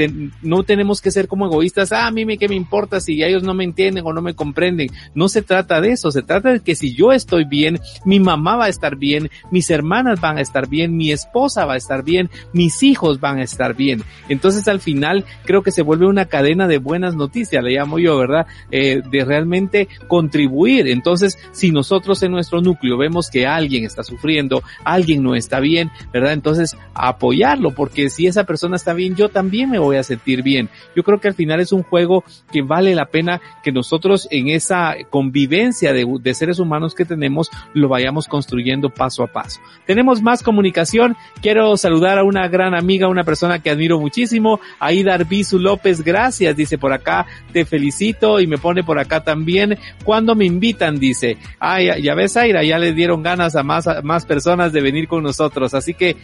no 0.43 0.63
tenemos 0.63 1.01
que 1.01 1.11
ser 1.11 1.29
como 1.29 1.47
egoístas, 1.47 1.93
ah, 1.93 2.07
a 2.07 2.11
mí 2.11 2.25
me, 2.25 2.39
qué 2.39 2.49
me 2.49 2.55
importa 2.55 3.01
si 3.01 3.23
ellos 3.23 3.43
no 3.43 3.55
me 3.55 3.65
entienden 3.65 4.05
o 4.07 4.13
no 4.13 4.23
me 4.23 4.35
comprenden. 4.35 4.89
No 5.15 5.29
se 5.29 5.43
trata 5.43 5.81
de 5.81 5.93
eso, 5.93 6.11
se 6.11 6.23
trata 6.23 6.53
de 6.53 6.61
que 6.61 6.75
si 6.75 6.95
yo 6.95 7.13
estoy 7.13 7.45
bien, 7.45 7.81
mi 8.05 8.21
mamá 8.21 8.57
va 8.57 8.65
a 8.67 8.69
estar 8.69 8.97
bien, 8.97 9.31
mis 9.51 9.71
hermanas 9.71 10.21
van 10.21 10.39
a 10.39 10.41
estar 10.41 10.69
bien, 10.69 10.97
mi 10.97 11.13
esposa 11.13 11.65
va 11.65 11.75
a 11.75 11.79
estar 11.79 12.03
bien, 12.03 12.31
mis 12.53 12.83
hijos 12.83 13.21
van 13.21 13.36
a 13.39 13.43
estar 13.43 13.75
bien. 13.75 14.03
Entonces 14.29 14.67
al 14.69 14.81
final 14.81 15.25
creo 15.45 15.63
que 15.63 15.71
se 15.71 15.83
vuelve 15.83 16.07
una 16.07 16.27
cadena 16.27 16.67
de 16.67 16.79
buenas 16.79 17.15
noticias, 17.15 17.63
le 17.63 17.73
llamo 17.73 17.99
yo, 17.99 18.17
¿verdad? 18.19 18.47
Eh, 18.71 19.03
de 19.11 19.25
realmente 19.25 19.89
contribuir. 20.09 20.89
Entonces 20.89 21.39
si 21.53 21.71
nosotros 21.71 22.23
en 22.23 22.33
nuestro 22.33 22.61
núcleo 22.61 22.97
vemos 22.97 23.31
que 23.31 23.47
alguien 23.47 23.85
está 23.85 24.03
sufriendo, 24.03 24.63
alguien 24.85 25.23
no 25.23 25.35
está 25.35 25.61
bien, 25.61 25.91
¿verdad? 26.13 26.33
Entonces, 26.33 26.77
apoyarlo, 26.95 27.73
porque 27.73 28.11
si 28.11 28.27
esa 28.27 28.45
persona 28.45 28.77
está 28.77 28.93
bien, 28.93 29.15
yo 29.17 29.29
también 29.29 29.71
me 29.71 29.79
voy 29.79 29.97
a 29.97 30.03
sentir 30.03 30.43
bien. 30.43 30.69
Yo 30.95 31.03
creo 31.03 31.21
que 31.21 31.29
al 31.29 31.35
final 31.35 31.61
es 31.61 31.73
un 31.73 31.83
juego 31.83 32.25
que 32.53 32.63
vale 32.63 32.95
la 32.95 33.07
pena 33.07 33.41
que 33.63 33.73
nosotros 33.73 34.29
en 34.31 34.49
esa 34.49 34.95
convivencia 35.11 35.93
de, 35.93 36.07
de 36.21 36.35
seres 36.35 36.59
humanos 36.59 36.95
que 36.95 37.05
tenemos, 37.05 37.51
lo 37.75 37.89
vayamos 37.89 38.29
construyendo 38.29 38.91
paso 38.91 39.23
a 39.23 39.29
paso. 39.29 39.61
Tenemos 39.87 40.23
más 40.23 40.43
comunicación. 40.43 41.17
Quiero 41.43 41.77
saludar 41.77 42.19
a 42.19 42.25
una 42.25 42.49
gran 42.49 42.75
amiga, 42.75 43.09
una 43.09 43.25
persona 43.27 43.59
que 43.59 43.69
admiro 43.69 44.01
muchísimo, 44.01 44.59
Aida 44.81 45.13
Arbizu 45.13 45.59
López, 45.59 46.03
gracias, 46.03 46.57
dice 46.57 46.79
por 46.79 46.95
acá, 46.95 47.27
te 47.53 47.67
felicito 47.67 48.41
y 48.41 48.47
me 48.47 48.57
pone 48.57 48.83
por 48.83 48.99
acá 48.99 49.23
también, 49.23 49.79
cuando 50.03 50.35
me 50.35 50.47
invitan, 50.47 50.99
dice, 50.99 51.37
ay, 51.61 52.03
ya 52.03 52.15
ves, 52.15 52.39
Aira, 52.39 52.65
ya 52.65 52.79
le 52.79 52.95
dieron 52.95 53.23
ganas 53.23 53.55
a 53.55 53.63
más, 53.63 53.87
más 54.03 54.25
personas 54.25 54.73
de 54.73 54.81
venir 54.81 55.09
con 55.09 55.23
nosotros. 55.23 55.75
Así 55.75 55.93
que 55.93 56.17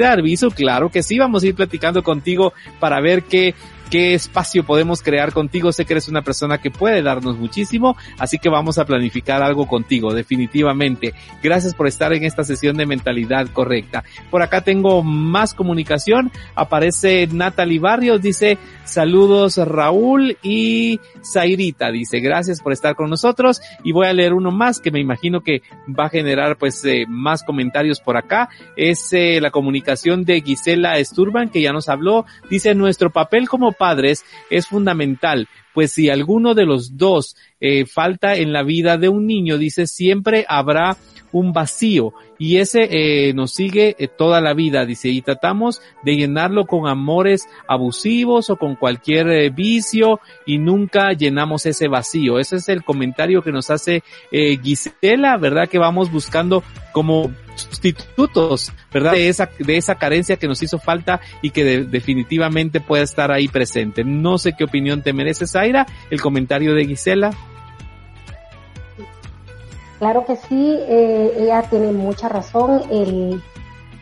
dar 0.00 0.18
aviso, 0.18 0.50
claro 0.50 0.90
que 0.90 1.02
sí, 1.02 1.18
vamos 1.18 1.42
a 1.42 1.46
ir 1.46 1.54
platicando 1.54 2.02
contigo 2.02 2.52
para 2.80 3.00
ver 3.00 3.22
qué 3.22 3.54
qué 3.90 4.14
espacio 4.14 4.64
podemos 4.64 5.02
crear 5.02 5.32
contigo. 5.32 5.72
Sé 5.72 5.84
que 5.84 5.94
eres 5.94 6.08
una 6.08 6.22
persona 6.22 6.58
que 6.58 6.70
puede 6.70 7.02
darnos 7.02 7.36
muchísimo, 7.38 7.96
así 8.18 8.38
que 8.38 8.48
vamos 8.48 8.78
a 8.78 8.84
planificar 8.84 9.42
algo 9.42 9.66
contigo, 9.66 10.14
definitivamente. 10.14 11.14
Gracias 11.42 11.74
por 11.74 11.86
estar 11.86 12.12
en 12.12 12.24
esta 12.24 12.44
sesión 12.44 12.76
de 12.76 12.86
mentalidad 12.86 13.48
correcta. 13.48 14.04
Por 14.30 14.42
acá 14.42 14.60
tengo 14.60 15.02
más 15.02 15.54
comunicación. 15.54 16.30
Aparece 16.54 17.28
Natalie 17.30 17.78
Barrios, 17.78 18.22
dice 18.22 18.58
saludos 18.84 19.56
Raúl 19.56 20.38
y 20.42 21.00
Zairita, 21.24 21.90
dice 21.90 22.20
gracias 22.20 22.60
por 22.60 22.72
estar 22.72 22.94
con 22.94 23.10
nosotros 23.10 23.60
y 23.82 23.90
voy 23.92 24.06
a 24.06 24.12
leer 24.12 24.32
uno 24.32 24.52
más 24.52 24.80
que 24.80 24.92
me 24.92 25.00
imagino 25.00 25.40
que 25.40 25.62
va 25.88 26.06
a 26.06 26.08
generar 26.08 26.56
pues 26.56 26.84
eh, 26.84 27.04
más 27.08 27.42
comentarios 27.42 28.00
por 28.00 28.16
acá. 28.16 28.48
Es 28.76 29.12
eh, 29.12 29.40
la 29.40 29.50
comunicación 29.50 30.24
de 30.24 30.40
Gisela 30.40 31.02
Sturban 31.04 31.48
que 31.48 31.62
ya 31.62 31.72
nos 31.72 31.88
habló. 31.88 32.26
Dice 32.48 32.74
nuestro 32.74 33.10
papel 33.10 33.48
como 33.48 33.72
padres 33.76 34.24
es 34.50 34.66
fundamental, 34.66 35.48
pues 35.76 35.92
si 35.92 36.08
alguno 36.08 36.54
de 36.54 36.64
los 36.64 36.96
dos 36.96 37.36
eh, 37.60 37.84
falta 37.84 38.34
en 38.36 38.50
la 38.50 38.62
vida 38.62 38.96
de 38.96 39.10
un 39.10 39.26
niño, 39.26 39.58
dice, 39.58 39.86
siempre 39.86 40.46
habrá 40.48 40.96
un 41.32 41.52
vacío 41.52 42.14
y 42.38 42.58
ese 42.58 42.88
eh, 42.90 43.32
nos 43.34 43.52
sigue 43.52 43.96
eh, 43.98 44.08
toda 44.08 44.40
la 44.40 44.54
vida, 44.54 44.84
dice, 44.84 45.08
y 45.08 45.22
tratamos 45.22 45.80
de 46.02 46.16
llenarlo 46.16 46.66
con 46.66 46.88
amores 46.88 47.48
abusivos 47.68 48.50
o 48.50 48.56
con 48.56 48.76
cualquier 48.76 49.28
eh, 49.28 49.50
vicio 49.50 50.20
y 50.44 50.58
nunca 50.58 51.12
llenamos 51.12 51.66
ese 51.66 51.88
vacío. 51.88 52.38
Ese 52.38 52.56
es 52.56 52.68
el 52.68 52.84
comentario 52.84 53.42
que 53.42 53.52
nos 53.52 53.70
hace 53.70 54.02
Gisela, 54.30 55.36
¿verdad? 55.36 55.68
Que 55.68 55.78
vamos 55.78 56.10
buscando 56.10 56.62
como 56.92 57.30
sustitutos, 57.54 58.72
¿verdad? 58.92 59.12
De 59.12 59.28
esa, 59.28 59.50
de 59.58 59.76
esa 59.76 59.96
carencia 59.96 60.36
que 60.36 60.48
nos 60.48 60.62
hizo 60.62 60.78
falta 60.78 61.20
y 61.42 61.50
que 61.50 61.64
definitivamente 61.84 62.80
puede 62.80 63.04
estar 63.04 63.30
ahí 63.32 63.48
presente. 63.48 64.04
No 64.04 64.38
sé 64.38 64.54
qué 64.56 64.64
opinión 64.64 65.02
te 65.02 65.12
merece, 65.12 65.46
El 66.10 66.20
comentario 66.20 66.74
de 66.74 66.86
Gisela. 66.86 67.30
Claro 69.98 70.26
que 70.26 70.36
sí, 70.36 70.76
eh, 70.78 71.32
ella 71.38 71.62
tiene 71.62 71.92
mucha 71.92 72.28
razón. 72.28 72.82
El, 72.90 73.42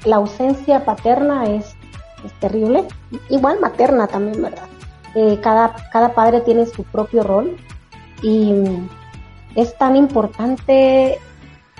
la 0.04 0.16
ausencia 0.16 0.84
paterna 0.84 1.44
es, 1.44 1.76
es, 2.24 2.32
terrible, 2.40 2.84
igual 3.30 3.60
materna 3.60 4.06
también, 4.06 4.42
¿verdad? 4.42 4.66
Eh, 5.14 5.38
cada, 5.40 5.74
cada 5.92 6.12
padre 6.12 6.40
tiene 6.40 6.66
su 6.66 6.82
propio 6.82 7.22
rol 7.22 7.56
y 8.22 8.52
es 9.54 9.76
tan 9.78 9.94
importante. 9.94 11.18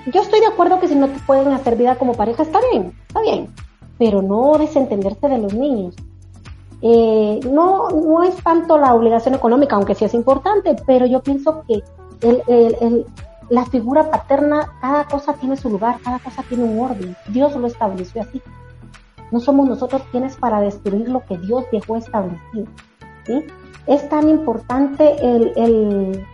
Yo 0.07 0.23
estoy 0.23 0.41
de 0.41 0.47
acuerdo 0.47 0.79
que 0.79 0.89
si 0.89 0.95
no 0.95 1.09
te 1.09 1.19
pueden 1.21 1.49
hacer 1.49 1.77
vida 1.77 1.97
como 1.97 2.15
pareja, 2.15 2.45
está 2.45 2.61
bien, 2.71 2.93
está 3.09 3.21
bien, 3.23 3.49
pero 3.99 4.23
no 4.23 4.57
desentenderse 4.59 5.29
de 5.29 5.39
los 5.39 5.55
niños. 5.55 5.97
Eh, 6.87 7.41
no, 7.51 7.89
no 7.89 8.23
es 8.25 8.37
tanto 8.43 8.77
la 8.77 8.95
obligación 8.95 9.35
económica, 9.35 9.75
aunque 9.75 9.95
sí 9.95 10.05
es 10.05 10.13
importante, 10.13 10.77
pero 10.87 11.07
yo 11.07 11.23
pienso 11.23 11.65
que 11.67 11.83
la 13.49 13.65
figura 13.65 14.11
paterna, 14.11 14.71
cada 14.83 15.05
cosa 15.07 15.33
tiene 15.33 15.57
su 15.57 15.71
lugar, 15.71 15.97
cada 16.05 16.19
cosa 16.19 16.43
tiene 16.47 16.65
un 16.65 16.79
orden. 16.79 17.17
Dios 17.29 17.57
lo 17.57 17.67
estableció 17.67 18.21
así. 18.21 18.43
No 19.31 19.41
somos 19.41 19.67
nosotros 19.67 20.03
quienes 20.11 20.37
para 20.37 20.61
destruir 20.61 21.09
lo 21.09 21.25
que 21.25 21.39
Dios 21.39 21.65
dejó 21.73 21.97
establecido. 21.97 22.67
¿sí? 23.25 23.45
Es 23.87 24.07
tan 24.11 24.29
importante 24.29 25.17
el, 25.23 25.53
el, 25.57 26.27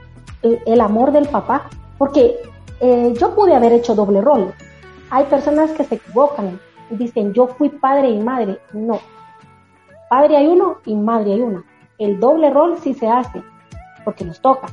el, 0.66 0.80
amor 0.80 1.12
del 1.12 1.28
papá, 1.28 1.70
porque 1.96 2.40
eh, 2.80 3.14
yo 3.16 3.36
pude 3.36 3.55
haber 3.55 3.72
hecho 3.72 3.94
doble 3.94 4.20
rol. 4.20 4.53
Hay 5.11 5.26
personas 5.26 5.70
que 5.70 5.84
se 5.84 5.94
equivocan 5.94 6.59
y 6.90 6.96
dicen, 6.96 7.32
yo 7.34 7.46
fui 7.46 7.68
padre 7.68 8.11
y 8.11 8.18
madre. 8.18 8.59
No. 8.72 8.98
Padre 10.11 10.38
hay 10.38 10.48
uno 10.48 10.78
y 10.86 10.96
madre 10.96 11.34
hay 11.34 11.40
una. 11.40 11.62
El 11.96 12.18
doble 12.18 12.50
rol 12.50 12.76
sí 12.82 12.94
se 12.94 13.08
hace, 13.08 13.44
porque 14.04 14.24
nos 14.24 14.40
toca 14.40 14.66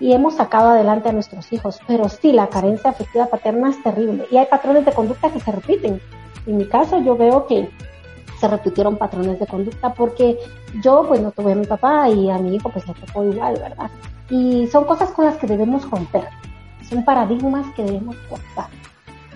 y 0.00 0.14
hemos 0.14 0.34
sacado 0.34 0.70
adelante 0.70 1.08
a 1.08 1.12
nuestros 1.12 1.52
hijos. 1.52 1.78
Pero 1.86 2.08
sí, 2.08 2.32
la 2.32 2.48
carencia 2.48 2.90
afectiva 2.90 3.26
paterna 3.26 3.70
es 3.70 3.80
terrible 3.84 4.26
y 4.28 4.36
hay 4.36 4.46
patrones 4.46 4.84
de 4.84 4.92
conducta 4.92 5.30
que 5.30 5.38
se 5.38 5.52
repiten. 5.52 6.00
En 6.44 6.56
mi 6.56 6.66
caso 6.66 7.00
yo 7.00 7.16
veo 7.16 7.46
que 7.46 7.70
se 8.40 8.48
repitieron 8.48 8.96
patrones 8.96 9.38
de 9.38 9.46
conducta 9.46 9.94
porque 9.94 10.36
yo 10.82 11.04
pues 11.06 11.20
no 11.20 11.30
tuve 11.30 11.52
a 11.52 11.54
mi 11.54 11.66
papá 11.66 12.08
y 12.08 12.30
a 12.30 12.38
mi 12.38 12.56
hijo 12.56 12.68
pues 12.68 12.88
le 12.88 12.94
tocó 12.94 13.22
igual, 13.22 13.60
¿verdad? 13.60 13.92
Y 14.28 14.66
son 14.66 14.86
cosas 14.86 15.12
con 15.12 15.26
las 15.26 15.36
que 15.36 15.46
debemos 15.46 15.88
romper, 15.88 16.24
son 16.88 17.04
paradigmas 17.04 17.72
que 17.76 17.84
debemos 17.84 18.16
cortar 18.28 18.79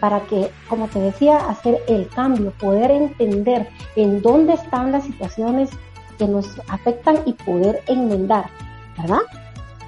para 0.01 0.21
que, 0.21 0.51
como 0.69 0.89
te 0.89 0.99
decía, 0.99 1.39
hacer 1.49 1.81
el 1.89 2.09
cambio, 2.09 2.53
poder 2.53 2.91
entender 2.91 3.69
en 3.97 4.23
dónde 4.23 4.55
están 4.55 4.93
las 4.93 5.05
situaciones 5.05 5.71
que 6.19 6.27
nos 6.29 6.61
afectan 6.69 7.19
y 7.27 7.33
poder 7.33 7.83
enmendar, 7.87 8.47
¿verdad? 8.99 9.23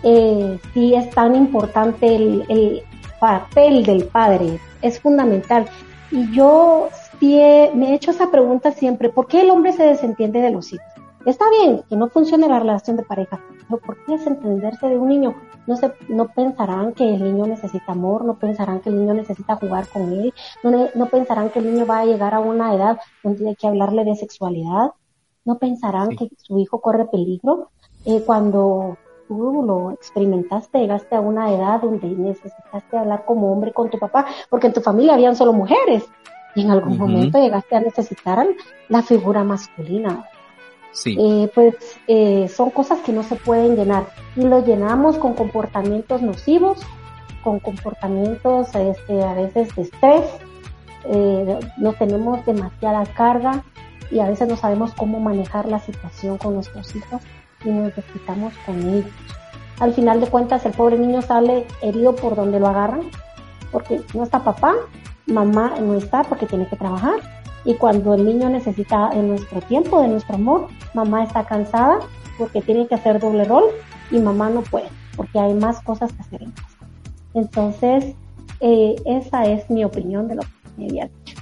eh, 0.03 0.59
sí 0.73 0.95
es 0.95 1.11
tan 1.11 1.35
importante 1.35 2.07
el, 2.15 2.83
papel 3.19 3.83
del 3.83 4.05
padre, 4.05 4.61
es 4.83 5.01
fundamental. 5.01 5.67
Y 6.11 6.31
yo 6.33 6.91
me 7.21 7.91
he 7.91 7.95
hecho 7.95 8.11
esa 8.11 8.31
pregunta 8.31 8.73
siempre, 8.73 9.09
¿por 9.09 9.27
qué 9.27 9.41
el 9.41 9.51
hombre 9.51 9.73
se 9.73 9.85
desentiende 9.85 10.43
de 10.43 10.51
los 10.51 10.71
hijos? 10.73 10.87
Está 11.27 11.51
bien 11.51 11.83
que 11.89 11.97
no 11.97 12.09
funcione 12.09 12.49
la 12.49 12.61
relación 12.61 12.97
de 12.97 13.03
pareja, 13.03 13.41
pero 13.69 13.81
¿por 13.81 13.97
qué 14.05 14.13
desentenderse 14.13 14.87
de 14.87 14.97
un 14.97 15.09
niño? 15.09 15.35
No, 15.67 15.75
se, 15.77 15.93
no 16.09 16.29
pensarán 16.29 16.93
que 16.93 17.03
el 17.03 17.25
niño 17.25 17.49
necesita 17.49 17.93
amor, 17.93 18.25
no 18.25 18.39
pensarán 18.39 18.79
que 18.79 18.91
el 18.91 19.01
niño 19.01 19.13
necesita 19.13 19.57
jugar 19.57 19.89
con 19.89 20.13
él, 20.13 20.33
no, 20.63 20.87
no 20.95 21.07
pensarán 21.07 21.51
que 21.51 21.59
el 21.59 21.73
niño 21.73 21.85
va 21.85 21.99
a 21.99 22.05
llegar 22.05 22.33
a 22.33 22.39
una 22.39 22.73
edad 22.73 23.01
donde 23.25 23.39
tiene 23.39 23.57
que 23.57 23.67
hablarle 23.67 24.05
de 24.05 24.15
sexualidad, 24.15 24.93
no 25.45 25.59
pensarán 25.59 26.11
que 26.11 26.29
su 26.37 26.61
hijo 26.61 26.81
corre 26.81 27.07
peligro. 27.07 27.71
Eh, 28.05 28.23
cuando 28.25 28.97
tú 29.27 29.65
lo 29.67 29.91
experimentaste, 29.91 30.79
llegaste 30.79 31.17
a 31.17 31.21
una 31.21 31.53
edad 31.53 31.81
donde 31.83 32.07
necesitaste 32.07 32.97
hablar 32.97 33.25
como 33.25 33.53
hombre 33.53 33.73
con 33.73 33.91
tu 33.91 33.99
papá, 33.99 34.27
porque 34.49 34.69
en 34.69 34.75
tu 34.75 34.81
familia 34.81 35.15
habían 35.15 35.35
solo 35.35 35.53
mujeres, 35.53 36.05
y 36.55 36.63
en 36.63 36.71
algún 36.71 36.97
momento 36.97 37.39
llegaste 37.39 37.75
a 37.75 37.81
necesitar 37.81 38.47
la 38.89 39.03
figura 39.03 39.43
masculina. 39.43 40.25
Sí. 40.97 41.15
Eh, 41.21 41.51
pues 41.55 41.75
eh, 42.07 42.49
son 42.49 42.71
cosas 42.71 43.01
que 43.01 43.13
no 43.13 43.23
se 43.23 43.37
pueden 43.37 43.77
llenar 43.77 44.07
y 44.35 44.43
lo 44.43 44.65
llenamos 44.65 45.19
con 45.19 45.35
comportamientos 45.35 46.23
nocivos, 46.23 46.79
con 47.45 47.61
comportamientos 47.61 48.75
este, 48.75 49.23
a 49.23 49.35
veces 49.35 49.77
de 49.77 49.83
estrés, 49.83 50.25
eh, 51.05 51.61
no 51.77 51.93
tenemos 51.93 52.45
demasiada 52.47 53.05
carga 53.05 53.63
y 54.11 54.21
a 54.21 54.29
veces 54.29 54.49
no 54.49 54.57
sabemos 54.57 54.95
cómo 54.95 55.21
manejar 55.21 55.69
la 55.69 55.81
situación 55.81 56.39
con 56.39 56.55
nuestros 56.55 56.97
hijos 56.97 57.21
y 57.63 57.69
nos 57.69 57.95
desquitamos 57.95 58.55
con 58.65 58.81
ellos. 58.89 59.13
Al 59.79 59.93
final 59.93 60.21
de 60.21 60.29
cuentas, 60.29 60.65
el 60.65 60.73
pobre 60.73 60.99
niño 60.99 61.21
sale 61.21 61.67
herido 61.83 62.17
por 62.17 62.37
donde 62.37 62.59
lo 62.59 62.69
agarran, 62.69 63.03
porque 63.71 64.01
no 64.15 64.25
está 64.25 64.43
papá, 64.43 64.75
mamá 65.27 65.75
no 65.79 65.95
está 65.95 66.25
porque 66.25 66.47
tiene 66.47 66.67
que 66.67 66.77
trabajar. 66.77 67.21
Y 67.67 67.75
cuando 67.75 68.15
el 68.15 68.25
niño 68.25 68.49
necesita 68.49 69.11
de 69.11 69.23
nuestro 69.23 69.61
tiempo, 69.61 70.01
de 70.01 70.09
nuestro 70.09 70.37
amor, 70.37 70.69
mamá 70.95 71.25
está 71.25 71.45
cansada 71.45 71.99
porque 72.39 72.63
tiene 72.63 72.87
que 72.87 72.95
hacer 72.95 73.21
doble 73.21 73.45
rol 73.45 73.65
y 74.11 74.19
mamá 74.19 74.49
no 74.49 74.63
puede 74.63 74.89
porque 75.17 75.39
hay 75.39 75.55
más 75.55 75.81
cosas 75.81 76.13
que 76.13 76.23
hacer 76.23 76.43
en 76.43 76.51
casa. 76.53 76.77
Entonces, 77.35 78.15
eh, 78.61 78.97
esa 79.07 79.47
es 79.47 79.69
mi 79.71 79.85
opinión 79.85 80.29
de 80.29 80.37
lo 80.37 80.43
que 80.43 80.49
me 80.77 80.85
había 80.87 81.09
dicho. 81.25 81.37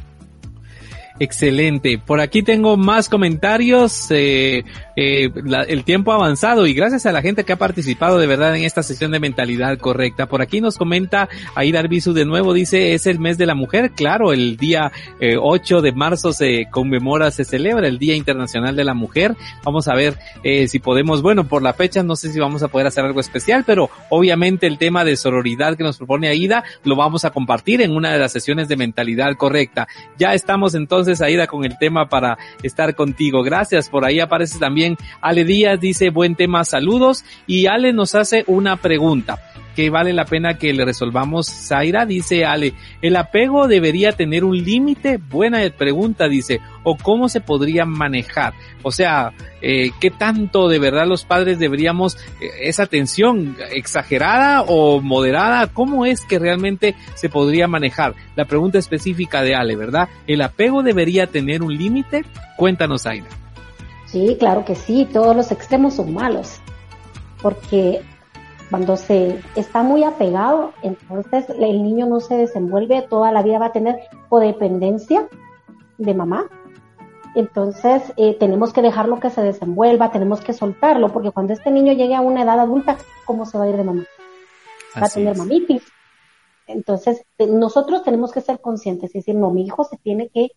Excelente. 1.20 1.98
Por 1.98 2.20
aquí 2.20 2.42
tengo 2.42 2.76
más 2.76 3.08
comentarios. 3.08 4.10
Eh, 4.10 4.64
eh, 4.96 5.30
el 5.68 5.84
tiempo 5.84 6.10
ha 6.10 6.16
avanzado 6.16 6.66
y 6.66 6.74
gracias 6.74 7.06
a 7.06 7.12
la 7.12 7.22
gente 7.22 7.44
que 7.44 7.52
ha 7.52 7.56
participado 7.56 8.18
de 8.18 8.26
verdad 8.26 8.56
en 8.56 8.64
esta 8.64 8.82
sesión 8.82 9.12
de 9.12 9.20
mentalidad 9.20 9.78
correcta. 9.78 10.26
Por 10.26 10.42
aquí 10.42 10.60
nos 10.60 10.76
comenta 10.76 11.28
Aida 11.54 11.78
Arbizu 11.78 12.14
de 12.14 12.24
nuevo, 12.24 12.52
dice, 12.52 12.94
es 12.94 13.06
el 13.06 13.20
mes 13.20 13.38
de 13.38 13.46
la 13.46 13.54
mujer. 13.54 13.92
Claro, 13.92 14.32
el 14.32 14.56
día 14.56 14.90
8 15.20 15.78
eh, 15.78 15.82
de 15.82 15.92
marzo 15.92 16.32
se 16.32 16.66
conmemora, 16.70 17.30
se 17.30 17.44
celebra 17.44 17.86
el 17.86 17.98
Día 17.98 18.16
Internacional 18.16 18.74
de 18.74 18.84
la 18.84 18.94
Mujer. 18.94 19.36
Vamos 19.62 19.86
a 19.86 19.94
ver 19.94 20.18
eh, 20.42 20.66
si 20.66 20.80
podemos, 20.80 21.22
bueno, 21.22 21.44
por 21.44 21.62
la 21.62 21.74
fecha 21.74 22.02
no 22.02 22.16
sé 22.16 22.32
si 22.32 22.40
vamos 22.40 22.64
a 22.64 22.68
poder 22.68 22.88
hacer 22.88 23.04
algo 23.04 23.20
especial, 23.20 23.62
pero 23.64 23.88
obviamente 24.10 24.66
el 24.66 24.78
tema 24.78 25.04
de 25.04 25.16
sororidad 25.16 25.76
que 25.76 25.84
nos 25.84 25.96
propone 25.96 26.26
Aida 26.26 26.64
lo 26.82 26.96
vamos 26.96 27.24
a 27.24 27.30
compartir 27.30 27.82
en 27.82 27.92
una 27.92 28.12
de 28.12 28.18
las 28.18 28.32
sesiones 28.32 28.66
de 28.66 28.76
mentalidad 28.76 29.36
correcta. 29.36 29.86
Ya 30.18 30.34
estamos 30.34 30.74
entonces 30.74 31.03
entonces, 31.08 31.48
con 31.48 31.64
el 31.64 31.76
tema 31.78 32.08
para 32.08 32.38
estar 32.62 32.94
contigo. 32.94 33.42
Gracias. 33.42 33.88
Por 33.88 34.04
ahí 34.04 34.20
aparece 34.20 34.58
también 34.58 34.96
Ale 35.20 35.44
Díaz, 35.44 35.80
dice 35.80 36.10
buen 36.10 36.34
tema, 36.34 36.64
saludos. 36.64 37.24
Y 37.46 37.66
Ale 37.66 37.92
nos 37.92 38.14
hace 38.14 38.44
una 38.46 38.76
pregunta 38.76 39.38
que 39.74 39.90
vale 39.90 40.12
la 40.12 40.24
pena 40.24 40.58
que 40.58 40.72
le 40.72 40.84
resolvamos. 40.84 41.46
Zaira 41.46 42.06
dice, 42.06 42.44
Ale, 42.44 42.74
¿el 43.02 43.16
apego 43.16 43.68
debería 43.68 44.12
tener 44.12 44.44
un 44.44 44.56
límite? 44.56 45.18
Buena 45.18 45.60
pregunta, 45.76 46.28
dice, 46.28 46.60
o 46.82 46.96
cómo 46.96 47.28
se 47.28 47.40
podría 47.40 47.84
manejar. 47.84 48.54
O 48.82 48.90
sea, 48.90 49.32
eh, 49.60 49.90
¿qué 50.00 50.10
tanto 50.10 50.68
de 50.68 50.78
verdad 50.78 51.06
los 51.06 51.24
padres 51.24 51.58
deberíamos 51.58 52.16
eh, 52.40 52.50
esa 52.62 52.86
tensión 52.86 53.56
exagerada 53.72 54.62
o 54.62 55.00
moderada? 55.00 55.66
¿Cómo 55.68 56.06
es 56.06 56.20
que 56.22 56.38
realmente 56.38 56.94
se 57.14 57.28
podría 57.28 57.66
manejar? 57.66 58.14
La 58.36 58.44
pregunta 58.44 58.78
específica 58.78 59.42
de 59.42 59.54
Ale, 59.54 59.76
¿verdad? 59.76 60.08
¿El 60.26 60.42
apego 60.42 60.82
debería 60.82 61.26
tener 61.26 61.62
un 61.62 61.74
límite? 61.74 62.24
Cuéntanos, 62.56 63.02
Zaira. 63.02 63.26
Sí, 64.06 64.36
claro 64.38 64.64
que 64.64 64.76
sí, 64.76 65.08
todos 65.12 65.34
los 65.34 65.50
extremos 65.50 65.94
son 65.94 66.14
malos, 66.14 66.60
porque 67.42 68.00
cuando 68.70 68.96
se 68.96 69.40
está 69.56 69.82
muy 69.82 70.04
apegado, 70.04 70.72
entonces 70.82 71.46
el 71.50 71.82
niño 71.82 72.06
no 72.06 72.20
se 72.20 72.36
desenvuelve, 72.36 73.02
toda 73.02 73.30
la 73.32 73.42
vida 73.42 73.58
va 73.58 73.66
a 73.66 73.72
tener 73.72 74.00
codependencia 74.28 75.28
de 75.98 76.14
mamá. 76.14 76.46
Entonces 77.34 78.12
eh, 78.16 78.36
tenemos 78.38 78.72
que 78.72 78.82
dejarlo 78.82 79.20
que 79.20 79.30
se 79.30 79.42
desenvuelva, 79.42 80.12
tenemos 80.12 80.40
que 80.40 80.52
soltarlo, 80.52 81.12
porque 81.12 81.30
cuando 81.30 81.52
este 81.52 81.70
niño 81.70 81.92
llegue 81.92 82.14
a 82.14 82.20
una 82.20 82.42
edad 82.42 82.60
adulta, 82.60 82.96
¿cómo 83.24 83.44
se 83.44 83.58
va 83.58 83.64
a 83.64 83.68
ir 83.68 83.76
de 83.76 83.84
mamá? 83.84 84.04
Va 84.96 85.06
a 85.06 85.10
tener 85.10 85.36
mamitis. 85.36 85.82
Entonces 86.66 87.26
nosotros 87.38 88.02
tenemos 88.02 88.32
que 88.32 88.40
ser 88.40 88.60
conscientes 88.60 89.14
y 89.14 89.18
decir, 89.18 89.34
no, 89.34 89.50
mi 89.50 89.66
hijo 89.66 89.84
se 89.84 89.96
tiene 89.98 90.28
que 90.28 90.52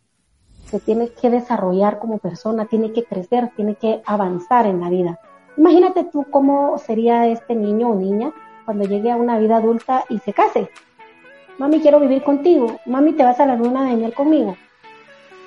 se 0.66 0.80
tiene 0.82 1.10
que 1.10 1.30
desarrollar 1.30 1.98
como 1.98 2.18
persona, 2.18 2.66
tiene 2.66 2.92
que 2.92 3.06
crecer, 3.06 3.52
tiene 3.56 3.76
que 3.76 4.02
avanzar 4.06 4.66
en 4.66 4.82
la 4.82 4.90
vida. 4.90 5.20
Imagínate 5.58 6.04
tú 6.06 6.26
cómo 6.30 6.78
sería 6.78 7.28
este 7.28 7.56
niño 7.56 7.90
o 7.90 7.96
niña 7.96 8.32
cuando 8.66 8.86
llegue 8.86 9.12
a 9.12 9.16
una 9.16 9.38
vida 9.40 9.58
adulta 9.58 10.06
y 10.10 10.20
se 10.20 10.34
case. 10.34 10.70
Mami, 11.58 11.80
quiero 11.80 12.00
vivir 12.00 12.24
contigo. 12.24 12.80
Mami, 12.86 13.14
te 13.14 13.24
vas 13.24 13.40
a 13.40 13.46
la 13.46 13.56
luna 13.56 13.90
de 13.90 13.96
miel 13.96 14.14
conmigo. 14.14 14.56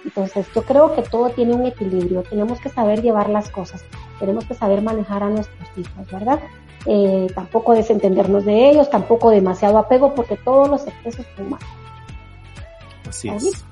Entonces, 0.04 0.46
yo 0.54 0.62
creo 0.62 0.94
que 0.94 1.02
todo 1.02 1.30
tiene 1.30 1.54
un 1.54 1.66
equilibrio. 1.66 2.22
Tenemos 2.22 2.61
que 2.61 2.70
saber 2.70 3.02
llevar 3.02 3.28
las 3.28 3.50
cosas. 3.50 3.84
Tenemos 4.18 4.44
que 4.46 4.54
saber 4.54 4.82
manejar 4.82 5.22
a 5.22 5.28
nuestros 5.28 5.68
hijos, 5.76 6.11
¿verdad? 6.11 6.40
Eh, 6.86 7.28
tampoco 7.34 7.74
desentendernos 7.74 8.44
de 8.44 8.70
ellos, 8.70 8.90
tampoco 8.90 9.30
demasiado 9.30 9.78
apego, 9.78 10.14
porque 10.14 10.36
todos 10.36 10.68
los 10.68 10.86
excesos 10.86 11.26
son 11.36 11.50
malos. 11.50 11.68
Así 13.08 13.28
es. 13.28 13.64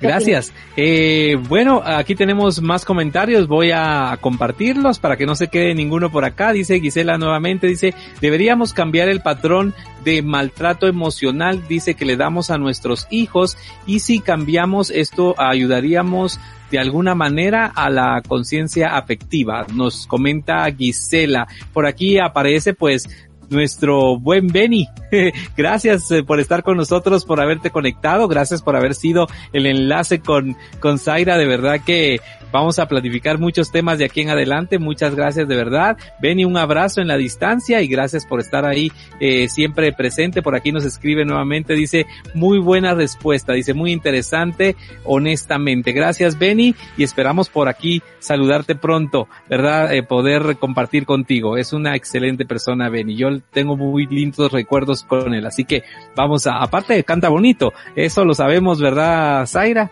Gracias. 0.00 0.52
Eh, 0.76 1.38
bueno, 1.48 1.82
aquí 1.84 2.14
tenemos 2.14 2.60
más 2.60 2.84
comentarios. 2.84 3.48
Voy 3.48 3.70
a 3.72 4.16
compartirlos 4.20 4.98
para 4.98 5.16
que 5.16 5.26
no 5.26 5.34
se 5.34 5.48
quede 5.48 5.74
ninguno 5.74 6.10
por 6.10 6.24
acá. 6.24 6.52
Dice 6.52 6.80
Gisela 6.80 7.16
nuevamente, 7.18 7.66
dice, 7.66 7.94
deberíamos 8.20 8.72
cambiar 8.72 9.08
el 9.08 9.20
patrón 9.20 9.74
de 10.04 10.20
maltrato 10.22 10.86
emocional, 10.86 11.66
dice 11.66 11.94
que 11.94 12.04
le 12.04 12.16
damos 12.16 12.50
a 12.50 12.58
nuestros 12.58 13.06
hijos 13.10 13.56
y 13.86 14.00
si 14.00 14.20
cambiamos 14.20 14.90
esto 14.90 15.34
ayudaríamos 15.38 16.38
de 16.70 16.78
alguna 16.78 17.14
manera 17.14 17.72
a 17.74 17.88
la 17.88 18.20
conciencia 18.26 18.96
afectiva. 18.96 19.66
Nos 19.72 20.06
comenta 20.06 20.70
Gisela. 20.70 21.46
Por 21.72 21.86
aquí 21.86 22.18
aparece 22.18 22.74
pues 22.74 23.08
nuestro 23.54 24.18
buen 24.18 24.48
Benny. 24.48 24.88
gracias 25.56 26.10
eh, 26.10 26.22
por 26.22 26.40
estar 26.40 26.62
con 26.62 26.76
nosotros, 26.76 27.24
por 27.24 27.40
haberte 27.40 27.70
conectado, 27.70 28.28
gracias 28.28 28.60
por 28.62 28.76
haber 28.76 28.94
sido 28.94 29.26
el 29.52 29.66
enlace 29.66 30.20
con, 30.20 30.56
con 30.80 30.98
Zaira, 30.98 31.38
de 31.38 31.46
verdad 31.46 31.80
que 31.84 32.20
Vamos 32.54 32.78
a 32.78 32.86
planificar 32.86 33.36
muchos 33.40 33.72
temas 33.72 33.98
de 33.98 34.04
aquí 34.04 34.20
en 34.20 34.30
adelante. 34.30 34.78
Muchas 34.78 35.16
gracias 35.16 35.48
de 35.48 35.56
verdad. 35.56 35.96
Benny, 36.22 36.44
un 36.44 36.56
abrazo 36.56 37.00
en 37.00 37.08
la 37.08 37.16
distancia 37.16 37.82
y 37.82 37.88
gracias 37.88 38.24
por 38.26 38.38
estar 38.38 38.64
ahí 38.64 38.92
eh, 39.18 39.48
siempre 39.48 39.92
presente. 39.92 40.40
Por 40.40 40.54
aquí 40.54 40.70
nos 40.70 40.84
escribe 40.84 41.24
nuevamente, 41.24 41.74
dice, 41.74 42.06
muy 42.32 42.60
buena 42.60 42.94
respuesta, 42.94 43.54
dice, 43.54 43.74
muy 43.74 43.90
interesante, 43.90 44.76
honestamente. 45.02 45.90
Gracias 45.90 46.38
Benny 46.38 46.76
y 46.96 47.02
esperamos 47.02 47.48
por 47.48 47.68
aquí 47.68 48.02
saludarte 48.20 48.76
pronto, 48.76 49.26
¿verdad? 49.50 49.92
Eh, 49.92 50.04
poder 50.04 50.56
compartir 50.56 51.06
contigo. 51.06 51.56
Es 51.56 51.72
una 51.72 51.96
excelente 51.96 52.44
persona 52.44 52.88
Benny. 52.88 53.16
Yo 53.16 53.30
tengo 53.52 53.76
muy 53.76 54.06
lindos 54.06 54.52
recuerdos 54.52 55.04
con 55.04 55.34
él. 55.34 55.46
Así 55.46 55.64
que 55.64 55.82
vamos 56.16 56.46
a, 56.46 56.58
aparte 56.58 57.02
canta 57.04 57.28
bonito, 57.28 57.72
eso 57.96 58.24
lo 58.24 58.34
sabemos, 58.34 58.80
¿verdad, 58.80 59.46
Zaira? 59.46 59.90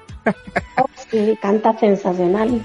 sí, 1.10 1.38
canta 1.40 1.78
sensacional. 1.78 2.62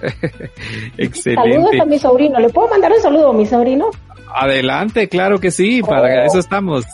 Excelente. 0.96 1.52
Saludos 1.52 1.80
a 1.80 1.84
mi 1.84 1.98
sobrino. 1.98 2.38
¿Le 2.38 2.48
puedo 2.50 2.68
mandar 2.68 2.92
un 2.92 3.00
saludo 3.00 3.30
a 3.30 3.32
mi 3.32 3.46
sobrino? 3.46 3.90
Adelante, 4.34 5.08
claro 5.08 5.38
que 5.38 5.50
sí, 5.50 5.82
para 5.82 6.22
oh. 6.22 6.26
eso 6.26 6.38
estamos. 6.38 6.84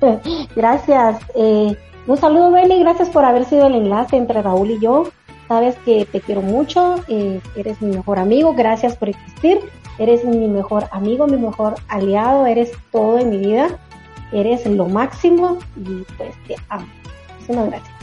Gracias. 0.56 1.18
Eh, 1.34 1.76
un 2.06 2.16
saludo, 2.16 2.52
Beli, 2.52 2.78
gracias 2.78 3.08
por 3.08 3.24
haber 3.24 3.46
sido 3.46 3.66
el 3.66 3.74
enlace 3.74 4.16
entre 4.16 4.40
Raúl 4.40 4.70
y 4.70 4.80
yo. 4.80 5.08
Sabes 5.48 5.76
que 5.84 6.06
te 6.06 6.20
quiero 6.20 6.40
mucho, 6.40 6.96
eh, 7.08 7.40
eres 7.56 7.80
mi 7.82 7.96
mejor 7.96 8.18
amigo, 8.18 8.54
gracias 8.54 8.96
por 8.96 9.08
existir, 9.08 9.58
eres 9.98 10.24
mi 10.24 10.48
mejor 10.48 10.86
amigo, 10.90 11.26
mi 11.26 11.36
mejor 11.36 11.74
aliado, 11.88 12.46
eres 12.46 12.72
todo 12.92 13.18
en 13.18 13.30
mi 13.30 13.38
vida, 13.38 13.68
eres 14.32 14.66
lo 14.66 14.86
máximo 14.86 15.58
y 15.76 16.04
pues 16.16 16.34
te 16.46 16.56
amo. 16.68 16.86
Muchísimas 17.34 17.66
gracias. 17.68 17.95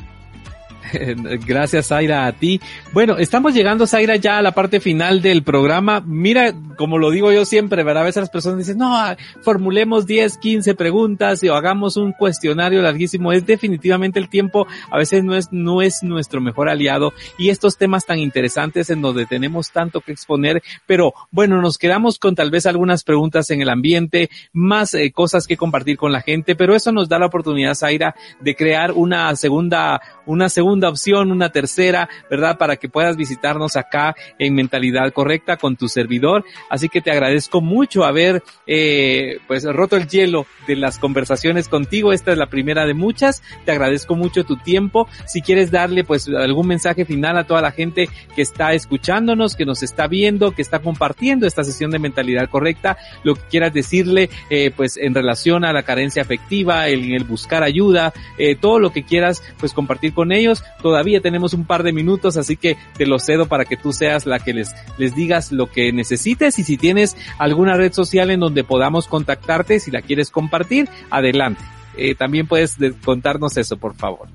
Gracias, 1.45 1.87
Zaira, 1.87 2.25
a 2.25 2.31
ti. 2.31 2.59
Bueno, 2.93 3.17
estamos 3.17 3.53
llegando, 3.53 3.87
Zaira, 3.87 4.15
ya 4.15 4.37
a 4.37 4.41
la 4.41 4.51
parte 4.51 4.79
final 4.79 5.21
del 5.21 5.43
programa. 5.43 6.01
Mira, 6.05 6.53
como 6.77 6.97
lo 6.97 7.11
digo 7.11 7.31
yo 7.31 7.45
siempre, 7.45 7.83
¿verdad? 7.83 8.03
A 8.03 8.05
veces 8.05 8.21
las 8.21 8.29
personas 8.29 8.59
dicen, 8.59 8.77
no, 8.77 8.93
formulemos 9.41 10.05
10, 10.05 10.37
15 10.37 10.75
preguntas 10.75 11.43
y 11.43 11.49
o 11.49 11.55
hagamos 11.55 11.97
un 11.97 12.11
cuestionario 12.11 12.81
larguísimo. 12.81 13.31
Es 13.31 13.45
definitivamente 13.45 14.19
el 14.19 14.29
tiempo, 14.29 14.67
a 14.89 14.97
veces 14.97 15.23
no 15.23 15.35
es, 15.35 15.51
no 15.51 15.81
es 15.81 16.03
nuestro 16.03 16.41
mejor 16.41 16.69
aliado 16.69 17.13
y 17.37 17.49
estos 17.49 17.77
temas 17.77 18.05
tan 18.05 18.19
interesantes 18.19 18.89
en 18.89 19.01
donde 19.01 19.25
tenemos 19.25 19.71
tanto 19.71 20.01
que 20.01 20.11
exponer, 20.11 20.61
pero 20.85 21.13
bueno, 21.31 21.61
nos 21.61 21.77
quedamos 21.77 22.19
con 22.19 22.35
tal 22.35 22.51
vez 22.51 22.65
algunas 22.65 23.03
preguntas 23.03 23.49
en 23.49 23.61
el 23.61 23.69
ambiente, 23.69 24.29
más 24.51 24.93
eh, 24.93 25.11
cosas 25.11 25.47
que 25.47 25.57
compartir 25.57 25.97
con 25.97 26.11
la 26.11 26.21
gente, 26.21 26.55
pero 26.55 26.75
eso 26.75 26.91
nos 26.91 27.09
da 27.09 27.19
la 27.19 27.27
oportunidad, 27.27 27.75
Zaira, 27.75 28.15
de 28.39 28.55
crear 28.55 28.91
una 28.91 29.35
segunda, 29.35 30.01
una 30.25 30.49
segunda 30.49 30.82
opción, 30.89 31.31
una 31.31 31.49
tercera, 31.49 32.09
¿verdad? 32.29 32.57
Para 32.57 32.75
que 32.77 32.89
puedas 32.89 33.17
visitarnos 33.17 33.75
acá 33.75 34.15
en 34.39 34.55
Mentalidad 34.55 35.11
Correcta 35.13 35.57
con 35.57 35.75
tu 35.75 35.87
servidor. 35.87 36.45
Así 36.69 36.89
que 36.89 37.01
te 37.01 37.11
agradezco 37.11 37.61
mucho 37.61 38.03
haber, 38.03 38.43
eh, 38.67 39.37
pues, 39.47 39.63
roto 39.63 39.95
el 39.95 40.07
hielo 40.07 40.45
de 40.67 40.75
las 40.75 40.99
conversaciones 40.99 41.67
contigo. 41.67 42.13
Esta 42.13 42.31
es 42.31 42.37
la 42.37 42.47
primera 42.47 42.85
de 42.85 42.93
muchas. 42.93 43.43
Te 43.65 43.71
agradezco 43.71 44.15
mucho 44.15 44.43
tu 44.43 44.57
tiempo. 44.57 45.07
Si 45.25 45.41
quieres 45.41 45.71
darle, 45.71 46.03
pues, 46.03 46.27
algún 46.27 46.67
mensaje 46.67 47.05
final 47.05 47.37
a 47.37 47.45
toda 47.45 47.61
la 47.61 47.71
gente 47.71 48.09
que 48.35 48.41
está 48.41 48.73
escuchándonos, 48.73 49.55
que 49.55 49.65
nos 49.65 49.83
está 49.83 50.07
viendo, 50.07 50.51
que 50.51 50.61
está 50.61 50.79
compartiendo 50.79 51.47
esta 51.47 51.63
sesión 51.63 51.91
de 51.91 51.99
Mentalidad 51.99 52.49
Correcta, 52.49 52.97
lo 53.23 53.35
que 53.35 53.41
quieras 53.49 53.73
decirle, 53.73 54.29
eh, 54.49 54.71
pues, 54.75 54.97
en 54.97 55.13
relación 55.13 55.65
a 55.65 55.73
la 55.73 55.83
carencia 55.83 56.21
afectiva, 56.21 56.87
en 56.87 57.11
el 57.11 57.23
buscar 57.23 57.63
ayuda, 57.63 58.13
eh, 58.37 58.55
todo 58.55 58.79
lo 58.79 58.91
que 58.91 59.03
quieras, 59.03 59.43
pues, 59.59 59.73
compartir 59.73 60.13
con 60.13 60.31
ellos. 60.31 60.63
Todavía 60.81 61.21
tenemos 61.21 61.53
un 61.53 61.65
par 61.65 61.83
de 61.83 61.93
minutos, 61.93 62.35
así 62.35 62.57
que 62.57 62.77
te 62.97 63.05
lo 63.05 63.19
cedo 63.19 63.47
para 63.47 63.65
que 63.65 63.77
tú 63.77 63.93
seas 63.93 64.25
la 64.25 64.39
que 64.39 64.53
les, 64.53 64.75
les 64.97 65.15
digas 65.15 65.51
lo 65.51 65.71
que 65.71 65.93
necesites 65.93 66.59
y 66.59 66.63
si 66.63 66.77
tienes 66.77 67.15
alguna 67.37 67.77
red 67.77 67.93
social 67.93 68.31
en 68.31 68.41
donde 68.41 68.63
podamos 68.63 69.07
contactarte, 69.07 69.79
si 69.79 69.91
la 69.91 70.01
quieres 70.01 70.29
compartir, 70.29 70.89
adelante. 71.09 71.63
Eh, 71.95 72.15
también 72.15 72.47
puedes 72.47 72.77
contarnos 73.05 73.55
eso, 73.57 73.77
por 73.77 73.95
favor. 73.95 74.27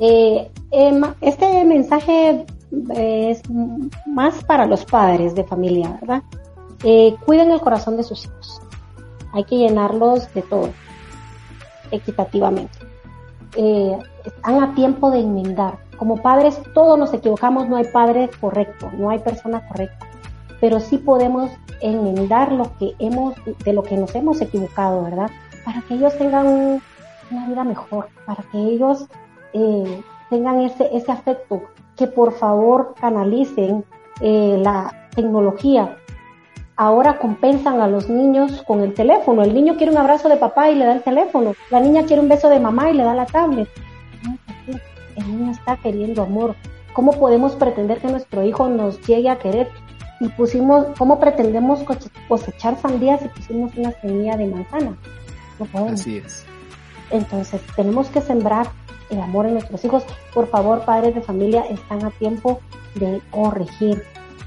Eh, 0.00 0.50
eh, 0.72 1.00
este 1.20 1.64
mensaje 1.64 2.44
es 2.94 3.42
más 4.06 4.44
para 4.44 4.66
los 4.66 4.84
padres 4.84 5.34
de 5.34 5.44
familia, 5.44 5.98
¿verdad? 6.00 6.22
cuiden 7.26 7.50
el 7.50 7.60
corazón 7.60 7.96
de 7.96 8.02
sus 8.02 8.24
hijos. 8.24 8.60
Hay 9.32 9.44
que 9.44 9.56
llenarlos 9.56 10.32
de 10.34 10.42
todo, 10.42 10.70
equitativamente 11.90 12.89
eh, 13.56 13.98
están 14.24 14.62
a 14.62 14.74
tiempo 14.74 15.10
de 15.10 15.20
enmendar. 15.20 15.78
Como 15.96 16.22
padres 16.22 16.60
todos 16.74 16.98
nos 16.98 17.12
equivocamos, 17.12 17.68
no 17.68 17.76
hay 17.76 17.84
padre 17.92 18.30
correcto, 18.40 18.90
no 18.96 19.10
hay 19.10 19.18
persona 19.18 19.66
correcta, 19.68 20.06
pero 20.60 20.80
sí 20.80 20.98
podemos 20.98 21.50
enmendar 21.80 22.52
lo 22.52 22.76
que 22.78 22.94
hemos, 22.98 23.34
de 23.64 23.72
lo 23.72 23.82
que 23.82 23.96
nos 23.96 24.14
hemos 24.14 24.40
equivocado, 24.40 25.02
¿verdad? 25.04 25.30
Para 25.64 25.82
que 25.82 25.94
ellos 25.94 26.16
tengan 26.16 26.80
una 27.30 27.48
vida 27.48 27.64
mejor, 27.64 28.08
para 28.24 28.42
que 28.50 28.58
ellos 28.58 29.06
eh, 29.52 30.02
tengan 30.30 30.60
ese, 30.60 30.88
ese 30.96 31.12
afecto, 31.12 31.62
que 31.96 32.06
por 32.06 32.32
favor 32.32 32.94
canalicen 32.98 33.84
eh, 34.20 34.58
la 34.62 35.08
tecnología 35.14 35.96
ahora 36.80 37.18
compensan 37.18 37.82
a 37.82 37.88
los 37.88 38.08
niños 38.08 38.62
con 38.66 38.80
el 38.80 38.94
teléfono. 38.94 39.42
El 39.42 39.52
niño 39.52 39.76
quiere 39.76 39.92
un 39.92 39.98
abrazo 39.98 40.30
de 40.30 40.38
papá 40.38 40.70
y 40.70 40.74
le 40.74 40.86
da 40.86 40.94
el 40.94 41.02
teléfono. 41.02 41.52
La 41.70 41.78
niña 41.78 42.06
quiere 42.06 42.22
un 42.22 42.28
beso 42.30 42.48
de 42.48 42.58
mamá 42.58 42.90
y 42.90 42.94
le 42.94 43.02
da 43.02 43.12
la 43.12 43.26
tablet. 43.26 43.68
el 45.16 45.26
niño 45.26 45.52
está 45.52 45.76
queriendo 45.76 46.22
amor. 46.22 46.56
¿Cómo 46.94 47.12
podemos 47.12 47.54
pretender 47.54 47.98
que 47.98 48.08
nuestro 48.08 48.42
hijo 48.44 48.70
nos 48.70 48.98
llegue 49.06 49.28
a 49.28 49.38
querer? 49.38 49.68
Y 50.20 50.28
pusimos, 50.28 50.86
¿cómo 50.96 51.20
pretendemos 51.20 51.80
cosechar 52.28 52.80
sandías 52.80 53.20
si 53.20 53.28
pusimos 53.28 53.76
una 53.76 53.92
semilla 54.00 54.38
de 54.38 54.46
manzana? 54.46 54.96
No 55.58 55.66
podemos. 55.66 56.00
Así 56.00 56.16
es. 56.16 56.46
Entonces, 57.10 57.60
tenemos 57.76 58.08
que 58.08 58.22
sembrar 58.22 58.68
el 59.10 59.20
amor 59.20 59.44
en 59.44 59.52
nuestros 59.52 59.84
hijos. 59.84 60.04
Por 60.32 60.46
favor, 60.46 60.86
padres 60.86 61.14
de 61.14 61.20
familia, 61.20 61.62
están 61.68 62.06
a 62.06 62.10
tiempo 62.10 62.58
de 62.94 63.20
corregir, 63.30 64.02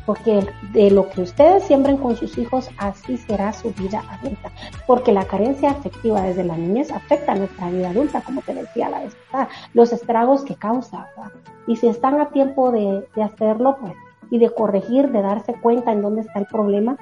porque 0.05 0.45
de 0.73 0.91
lo 0.91 1.09
que 1.09 1.21
ustedes 1.21 1.63
siembren 1.63 1.97
con 1.97 2.15
sus 2.15 2.37
hijos, 2.37 2.69
así 2.77 3.17
será 3.17 3.53
su 3.53 3.71
vida 3.73 4.03
adulta, 4.09 4.51
porque 4.85 5.11
la 5.11 5.25
carencia 5.25 5.71
afectiva 5.71 6.21
desde 6.21 6.43
la 6.43 6.57
niñez 6.57 6.91
afecta 6.91 7.31
a 7.31 7.35
nuestra 7.35 7.69
vida 7.69 7.89
adulta, 7.89 8.21
como 8.21 8.41
te 8.41 8.53
decía 8.53 8.89
la 8.89 8.99
vez 8.99 9.15
pasada, 9.15 9.49
los 9.73 9.93
estragos 9.93 10.43
que 10.43 10.55
causa, 10.55 11.09
y 11.67 11.75
si 11.77 11.87
están 11.87 12.19
a 12.19 12.29
tiempo 12.29 12.71
de, 12.71 13.07
de 13.15 13.23
hacerlo, 13.23 13.77
pues, 13.79 13.93
y 14.29 14.39
de 14.39 14.49
corregir, 14.49 15.11
de 15.11 15.21
darse 15.21 15.53
cuenta 15.53 15.91
en 15.91 16.01
dónde 16.01 16.21
está 16.21 16.39
el 16.39 16.47
problema, 16.47 16.97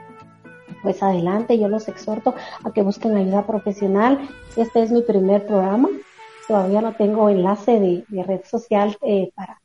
pues 0.81 1.01
adelante, 1.03 1.57
yo 1.57 1.67
los 1.67 1.87
exhorto 1.87 2.33
a 2.63 2.71
que 2.71 2.81
busquen 2.81 3.15
ayuda 3.15 3.45
profesional. 3.45 4.19
Este 4.55 4.81
es 4.81 4.91
mi 4.91 5.01
primer 5.01 5.45
programa, 5.45 5.89
todavía 6.47 6.81
no 6.81 6.93
tengo 6.93 7.29
enlace 7.29 7.79
de, 7.79 8.03
de 8.07 8.23
red 8.23 8.41
social 8.45 8.97
eh, 9.01 9.31
para 9.35 9.61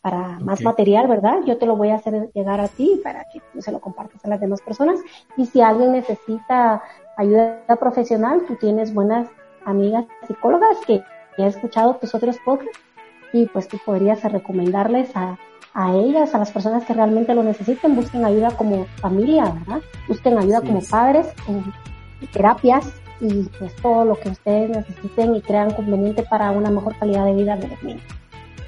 para 0.00 0.38
más 0.40 0.62
material, 0.62 1.08
¿verdad? 1.08 1.40
Yo 1.46 1.58
te 1.58 1.66
lo 1.66 1.76
voy 1.76 1.90
a 1.90 1.96
hacer 1.96 2.30
llegar 2.32 2.60
a 2.60 2.68
ti 2.68 3.00
para 3.04 3.24
que 3.24 3.40
tú 3.52 3.60
se 3.60 3.70
lo 3.70 3.80
compartas 3.80 4.24
a 4.24 4.28
las 4.28 4.40
demás 4.40 4.60
personas. 4.62 5.00
Y 5.36 5.46
si 5.46 5.60
alguien 5.60 5.92
necesita 5.92 6.82
ayuda 7.16 7.62
profesional, 7.78 8.42
tú 8.46 8.56
tienes 8.56 8.94
buenas 8.94 9.28
amigas 9.64 10.06
psicólogas 10.26 10.78
que, 10.86 11.02
he 11.38 11.46
escuchado 11.46 11.94
tus 11.94 12.14
otros 12.14 12.36
podcasts 12.44 12.78
y 13.32 13.46
pues 13.46 13.66
tú 13.66 13.78
podrías 13.86 14.22
recomendarles 14.30 15.16
a, 15.16 15.38
a 15.72 15.94
ellas, 15.94 16.34
a 16.34 16.38
las 16.38 16.50
personas 16.50 16.84
que 16.84 16.92
realmente 16.92 17.34
lo 17.34 17.42
necesiten, 17.42 17.96
busquen 17.96 18.26
ayuda 18.26 18.50
como 18.50 18.84
familia, 19.00 19.44
¿verdad? 19.44 19.80
Busquen 20.06 20.36
ayuda 20.36 20.60
como 20.60 20.82
padres 20.82 21.32
en 21.48 21.64
terapias 22.30 22.92
y 23.20 23.44
pues 23.58 23.74
todo 23.76 24.04
lo 24.04 24.16
que 24.16 24.28
ustedes 24.28 24.68
necesiten 24.68 25.34
y 25.34 25.40
crean 25.40 25.72
conveniente 25.72 26.24
para 26.24 26.50
una 26.50 26.68
mejor 26.68 26.94
calidad 26.98 27.24
de 27.24 27.32
vida 27.32 27.56
de 27.56 27.68
los 27.68 27.82
niños. 27.82 28.02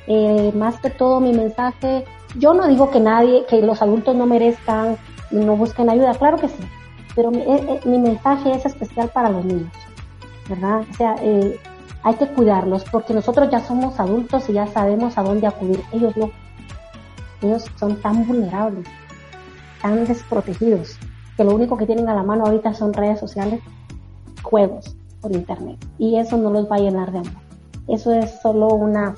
Eh, 0.07 0.53
más 0.55 0.81
que 0.81 0.91
todo 0.91 1.21
mi 1.21 1.33
mensaje, 1.33 2.05
yo 2.37 2.55
no 2.55 2.67
digo 2.67 2.91
que 2.91 3.01
nadie, 3.01 3.45
que 3.47 3.63
los 3.63 3.83
adultos 3.83 4.17
no 4.17 4.27
merezcan 4.27 4.97
y 5.31 5.37
no 5.37 5.57
busquen 5.57 5.91
ayuda, 5.91 6.15
claro 6.15 6.39
que 6.39 6.49
sí, 6.49 6.63
pero 7.15 7.31
mi, 7.31 7.41
eh, 7.41 7.67
eh, 7.69 7.81
mi 7.85 7.99
mensaje 7.99 8.53
es 8.53 8.65
especial 8.65 9.09
para 9.11 9.31
los 9.31 9.45
niños, 9.45 9.73
¿verdad? 10.49 10.81
O 10.91 10.95
sea, 10.95 11.17
eh, 11.21 11.59
hay 12.03 12.15
que 12.15 12.27
cuidarlos 12.29 12.85
porque 12.91 13.15
nosotros 13.15 13.51
ya 13.51 13.61
somos 13.61 13.99
adultos 14.01 14.49
y 14.49 14.55
ya 14.55 14.67
sabemos 14.67 15.17
a 15.19 15.23
dónde 15.23 15.47
acudir, 15.47 15.81
ellos 15.93 16.17
no. 16.17 16.31
Ellos 17.43 17.65
son 17.77 18.01
tan 18.01 18.27
vulnerables, 18.27 18.87
tan 19.81 20.05
desprotegidos, 20.07 20.97
que 21.37 21.45
lo 21.45 21.55
único 21.55 21.77
que 21.77 21.87
tienen 21.87 22.09
a 22.09 22.15
la 22.15 22.23
mano 22.23 22.45
ahorita 22.45 22.73
son 22.75 22.93
redes 22.93 23.19
sociales, 23.19 23.61
juegos 24.43 24.97
por 25.21 25.33
internet. 25.33 25.77
Y 25.99 26.19
eso 26.19 26.37
no 26.37 26.51
los 26.51 26.71
va 26.71 26.77
a 26.77 26.81
llenar 26.81 27.13
de 27.13 27.19
amor. 27.19 27.43
Eso 27.89 28.13
es 28.13 28.41
solo 28.41 28.69
una, 28.69 29.15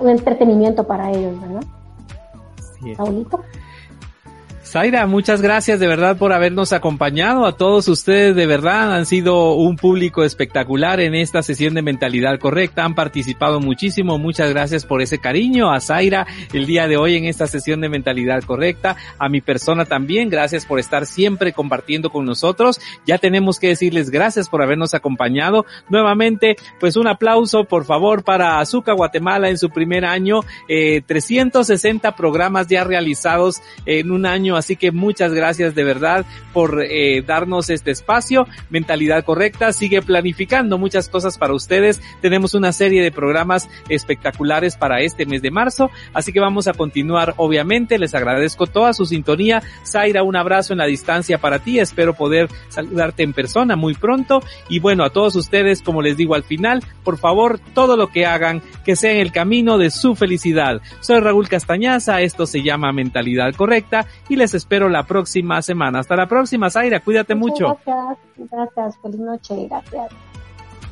un 0.00 0.08
entretenimiento 0.08 0.86
para 0.86 1.10
ellos, 1.10 1.40
¿verdad? 1.40 1.64
Sí. 2.80 2.94
Zaira, 4.66 5.06
muchas 5.06 5.42
gracias 5.42 5.78
de 5.78 5.86
verdad 5.86 6.18
por 6.18 6.32
habernos 6.32 6.72
acompañado. 6.72 7.46
A 7.46 7.56
todos 7.56 7.86
ustedes 7.86 8.34
de 8.34 8.46
verdad 8.46 8.96
han 8.96 9.06
sido 9.06 9.54
un 9.54 9.76
público 9.76 10.24
espectacular 10.24 10.98
en 10.98 11.14
esta 11.14 11.40
sesión 11.42 11.74
de 11.74 11.82
mentalidad 11.82 12.40
correcta. 12.40 12.84
Han 12.84 12.96
participado 12.96 13.60
muchísimo. 13.60 14.18
Muchas 14.18 14.50
gracias 14.50 14.84
por 14.84 15.02
ese 15.02 15.18
cariño. 15.18 15.70
A 15.70 15.80
Zaira 15.80 16.26
el 16.52 16.66
día 16.66 16.88
de 16.88 16.96
hoy 16.96 17.14
en 17.14 17.26
esta 17.26 17.46
sesión 17.46 17.80
de 17.80 17.88
mentalidad 17.88 18.42
correcta. 18.42 18.96
A 19.20 19.28
mi 19.28 19.40
persona 19.40 19.84
también. 19.84 20.30
Gracias 20.30 20.66
por 20.66 20.80
estar 20.80 21.06
siempre 21.06 21.52
compartiendo 21.52 22.10
con 22.10 22.26
nosotros. 22.26 22.80
Ya 23.06 23.18
tenemos 23.18 23.60
que 23.60 23.68
decirles 23.68 24.10
gracias 24.10 24.48
por 24.48 24.62
habernos 24.62 24.94
acompañado. 24.94 25.64
Nuevamente, 25.88 26.56
pues 26.80 26.96
un 26.96 27.06
aplauso 27.06 27.64
por 27.64 27.84
favor 27.84 28.24
para 28.24 28.58
Azúcar 28.58 28.96
Guatemala 28.96 29.48
en 29.48 29.58
su 29.58 29.70
primer 29.70 30.04
año. 30.04 30.40
Eh, 30.68 31.02
360 31.06 32.16
programas 32.16 32.66
ya 32.66 32.82
realizados 32.82 33.62
en 33.84 34.10
un 34.10 34.26
año 34.26 34.55
Así 34.56 34.76
que 34.76 34.92
muchas 34.92 35.32
gracias 35.32 35.74
de 35.74 35.84
verdad 35.84 36.24
por 36.52 36.82
eh, 36.82 37.22
darnos 37.22 37.70
este 37.70 37.90
espacio. 37.90 38.46
Mentalidad 38.70 39.24
correcta 39.24 39.72
sigue 39.72 40.02
planificando 40.02 40.78
muchas 40.78 41.08
cosas 41.08 41.38
para 41.38 41.54
ustedes. 41.54 42.00
Tenemos 42.20 42.54
una 42.54 42.72
serie 42.72 43.02
de 43.02 43.12
programas 43.12 43.68
espectaculares 43.88 44.76
para 44.76 45.00
este 45.00 45.26
mes 45.26 45.42
de 45.42 45.50
marzo. 45.50 45.90
Así 46.12 46.32
que 46.32 46.40
vamos 46.40 46.68
a 46.68 46.72
continuar, 46.72 47.34
obviamente. 47.36 47.98
Les 47.98 48.14
agradezco 48.14 48.66
toda 48.66 48.92
su 48.92 49.06
sintonía. 49.06 49.62
Zaira, 49.84 50.22
un 50.22 50.36
abrazo 50.36 50.72
en 50.72 50.78
la 50.78 50.86
distancia 50.86 51.38
para 51.38 51.58
ti. 51.58 51.78
Espero 51.78 52.14
poder 52.14 52.48
saludarte 52.68 53.22
en 53.22 53.32
persona 53.32 53.76
muy 53.76 53.94
pronto. 53.94 54.42
Y 54.68 54.78
bueno, 54.78 55.04
a 55.04 55.10
todos 55.10 55.36
ustedes, 55.36 55.82
como 55.82 56.02
les 56.02 56.16
digo 56.16 56.34
al 56.34 56.44
final, 56.44 56.82
por 57.04 57.18
favor, 57.18 57.58
todo 57.74 57.96
lo 57.96 58.08
que 58.08 58.26
hagan, 58.26 58.62
que 58.84 58.96
sea 58.96 59.12
en 59.12 59.18
el 59.18 59.32
camino 59.32 59.78
de 59.78 59.90
su 59.90 60.14
felicidad. 60.14 60.80
Soy 61.00 61.20
Raúl 61.20 61.48
Castañaza. 61.48 62.20
Esto 62.20 62.46
se 62.46 62.62
llama 62.62 62.92
Mentalidad 62.92 63.54
Correcta 63.54 64.06
y 64.28 64.36
les 64.36 64.45
espero 64.54 64.88
la 64.88 65.04
próxima 65.04 65.62
semana. 65.62 66.00
Hasta 66.00 66.16
la 66.16 66.26
próxima, 66.26 66.70
Zaira. 66.70 67.00
Cuídate 67.00 67.34
mucho. 67.34 67.78
Gracias, 67.84 68.18
gracias. 68.50 68.98
Feliz 69.02 69.20
noche. 69.20 69.66
Gracias. 69.68 70.12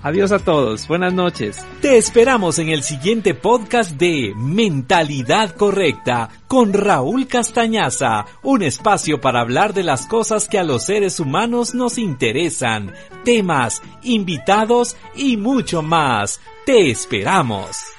Adiós 0.05 0.33
a 0.33 0.39
todos. 0.39 0.87
Buenas 0.87 1.15
noches. 1.15 1.65
Te 1.81 1.97
esperamos 1.97 2.59
en 2.59 2.69
el 2.69 2.83
siguiente 2.83 3.33
podcast 3.33 3.93
de 3.93 4.35
Mentalidad 4.37 5.57
Correcta 5.57 6.29
con 6.47 6.75
Raúl 6.75 7.27
Castañaza, 7.27 8.27
un 8.43 8.63
espacio 8.63 9.23
para 9.23 9.41
hablar 9.41 9.73
de 9.73 9.83
las 9.83 10.07
cosas 10.07 10.47
que 10.47 10.59
a 10.59 10.63
los 10.63 10.85
seres 10.85 11.21
humanos 11.21 11.75
nos 11.75 11.97
interesan, 11.97 12.93
temas, 13.25 13.83
invitados 14.03 14.95
y 15.17 15.39
mucho 15.39 15.81
más. 15.81 16.39
Te 16.67 16.91
esperamos. 16.91 17.95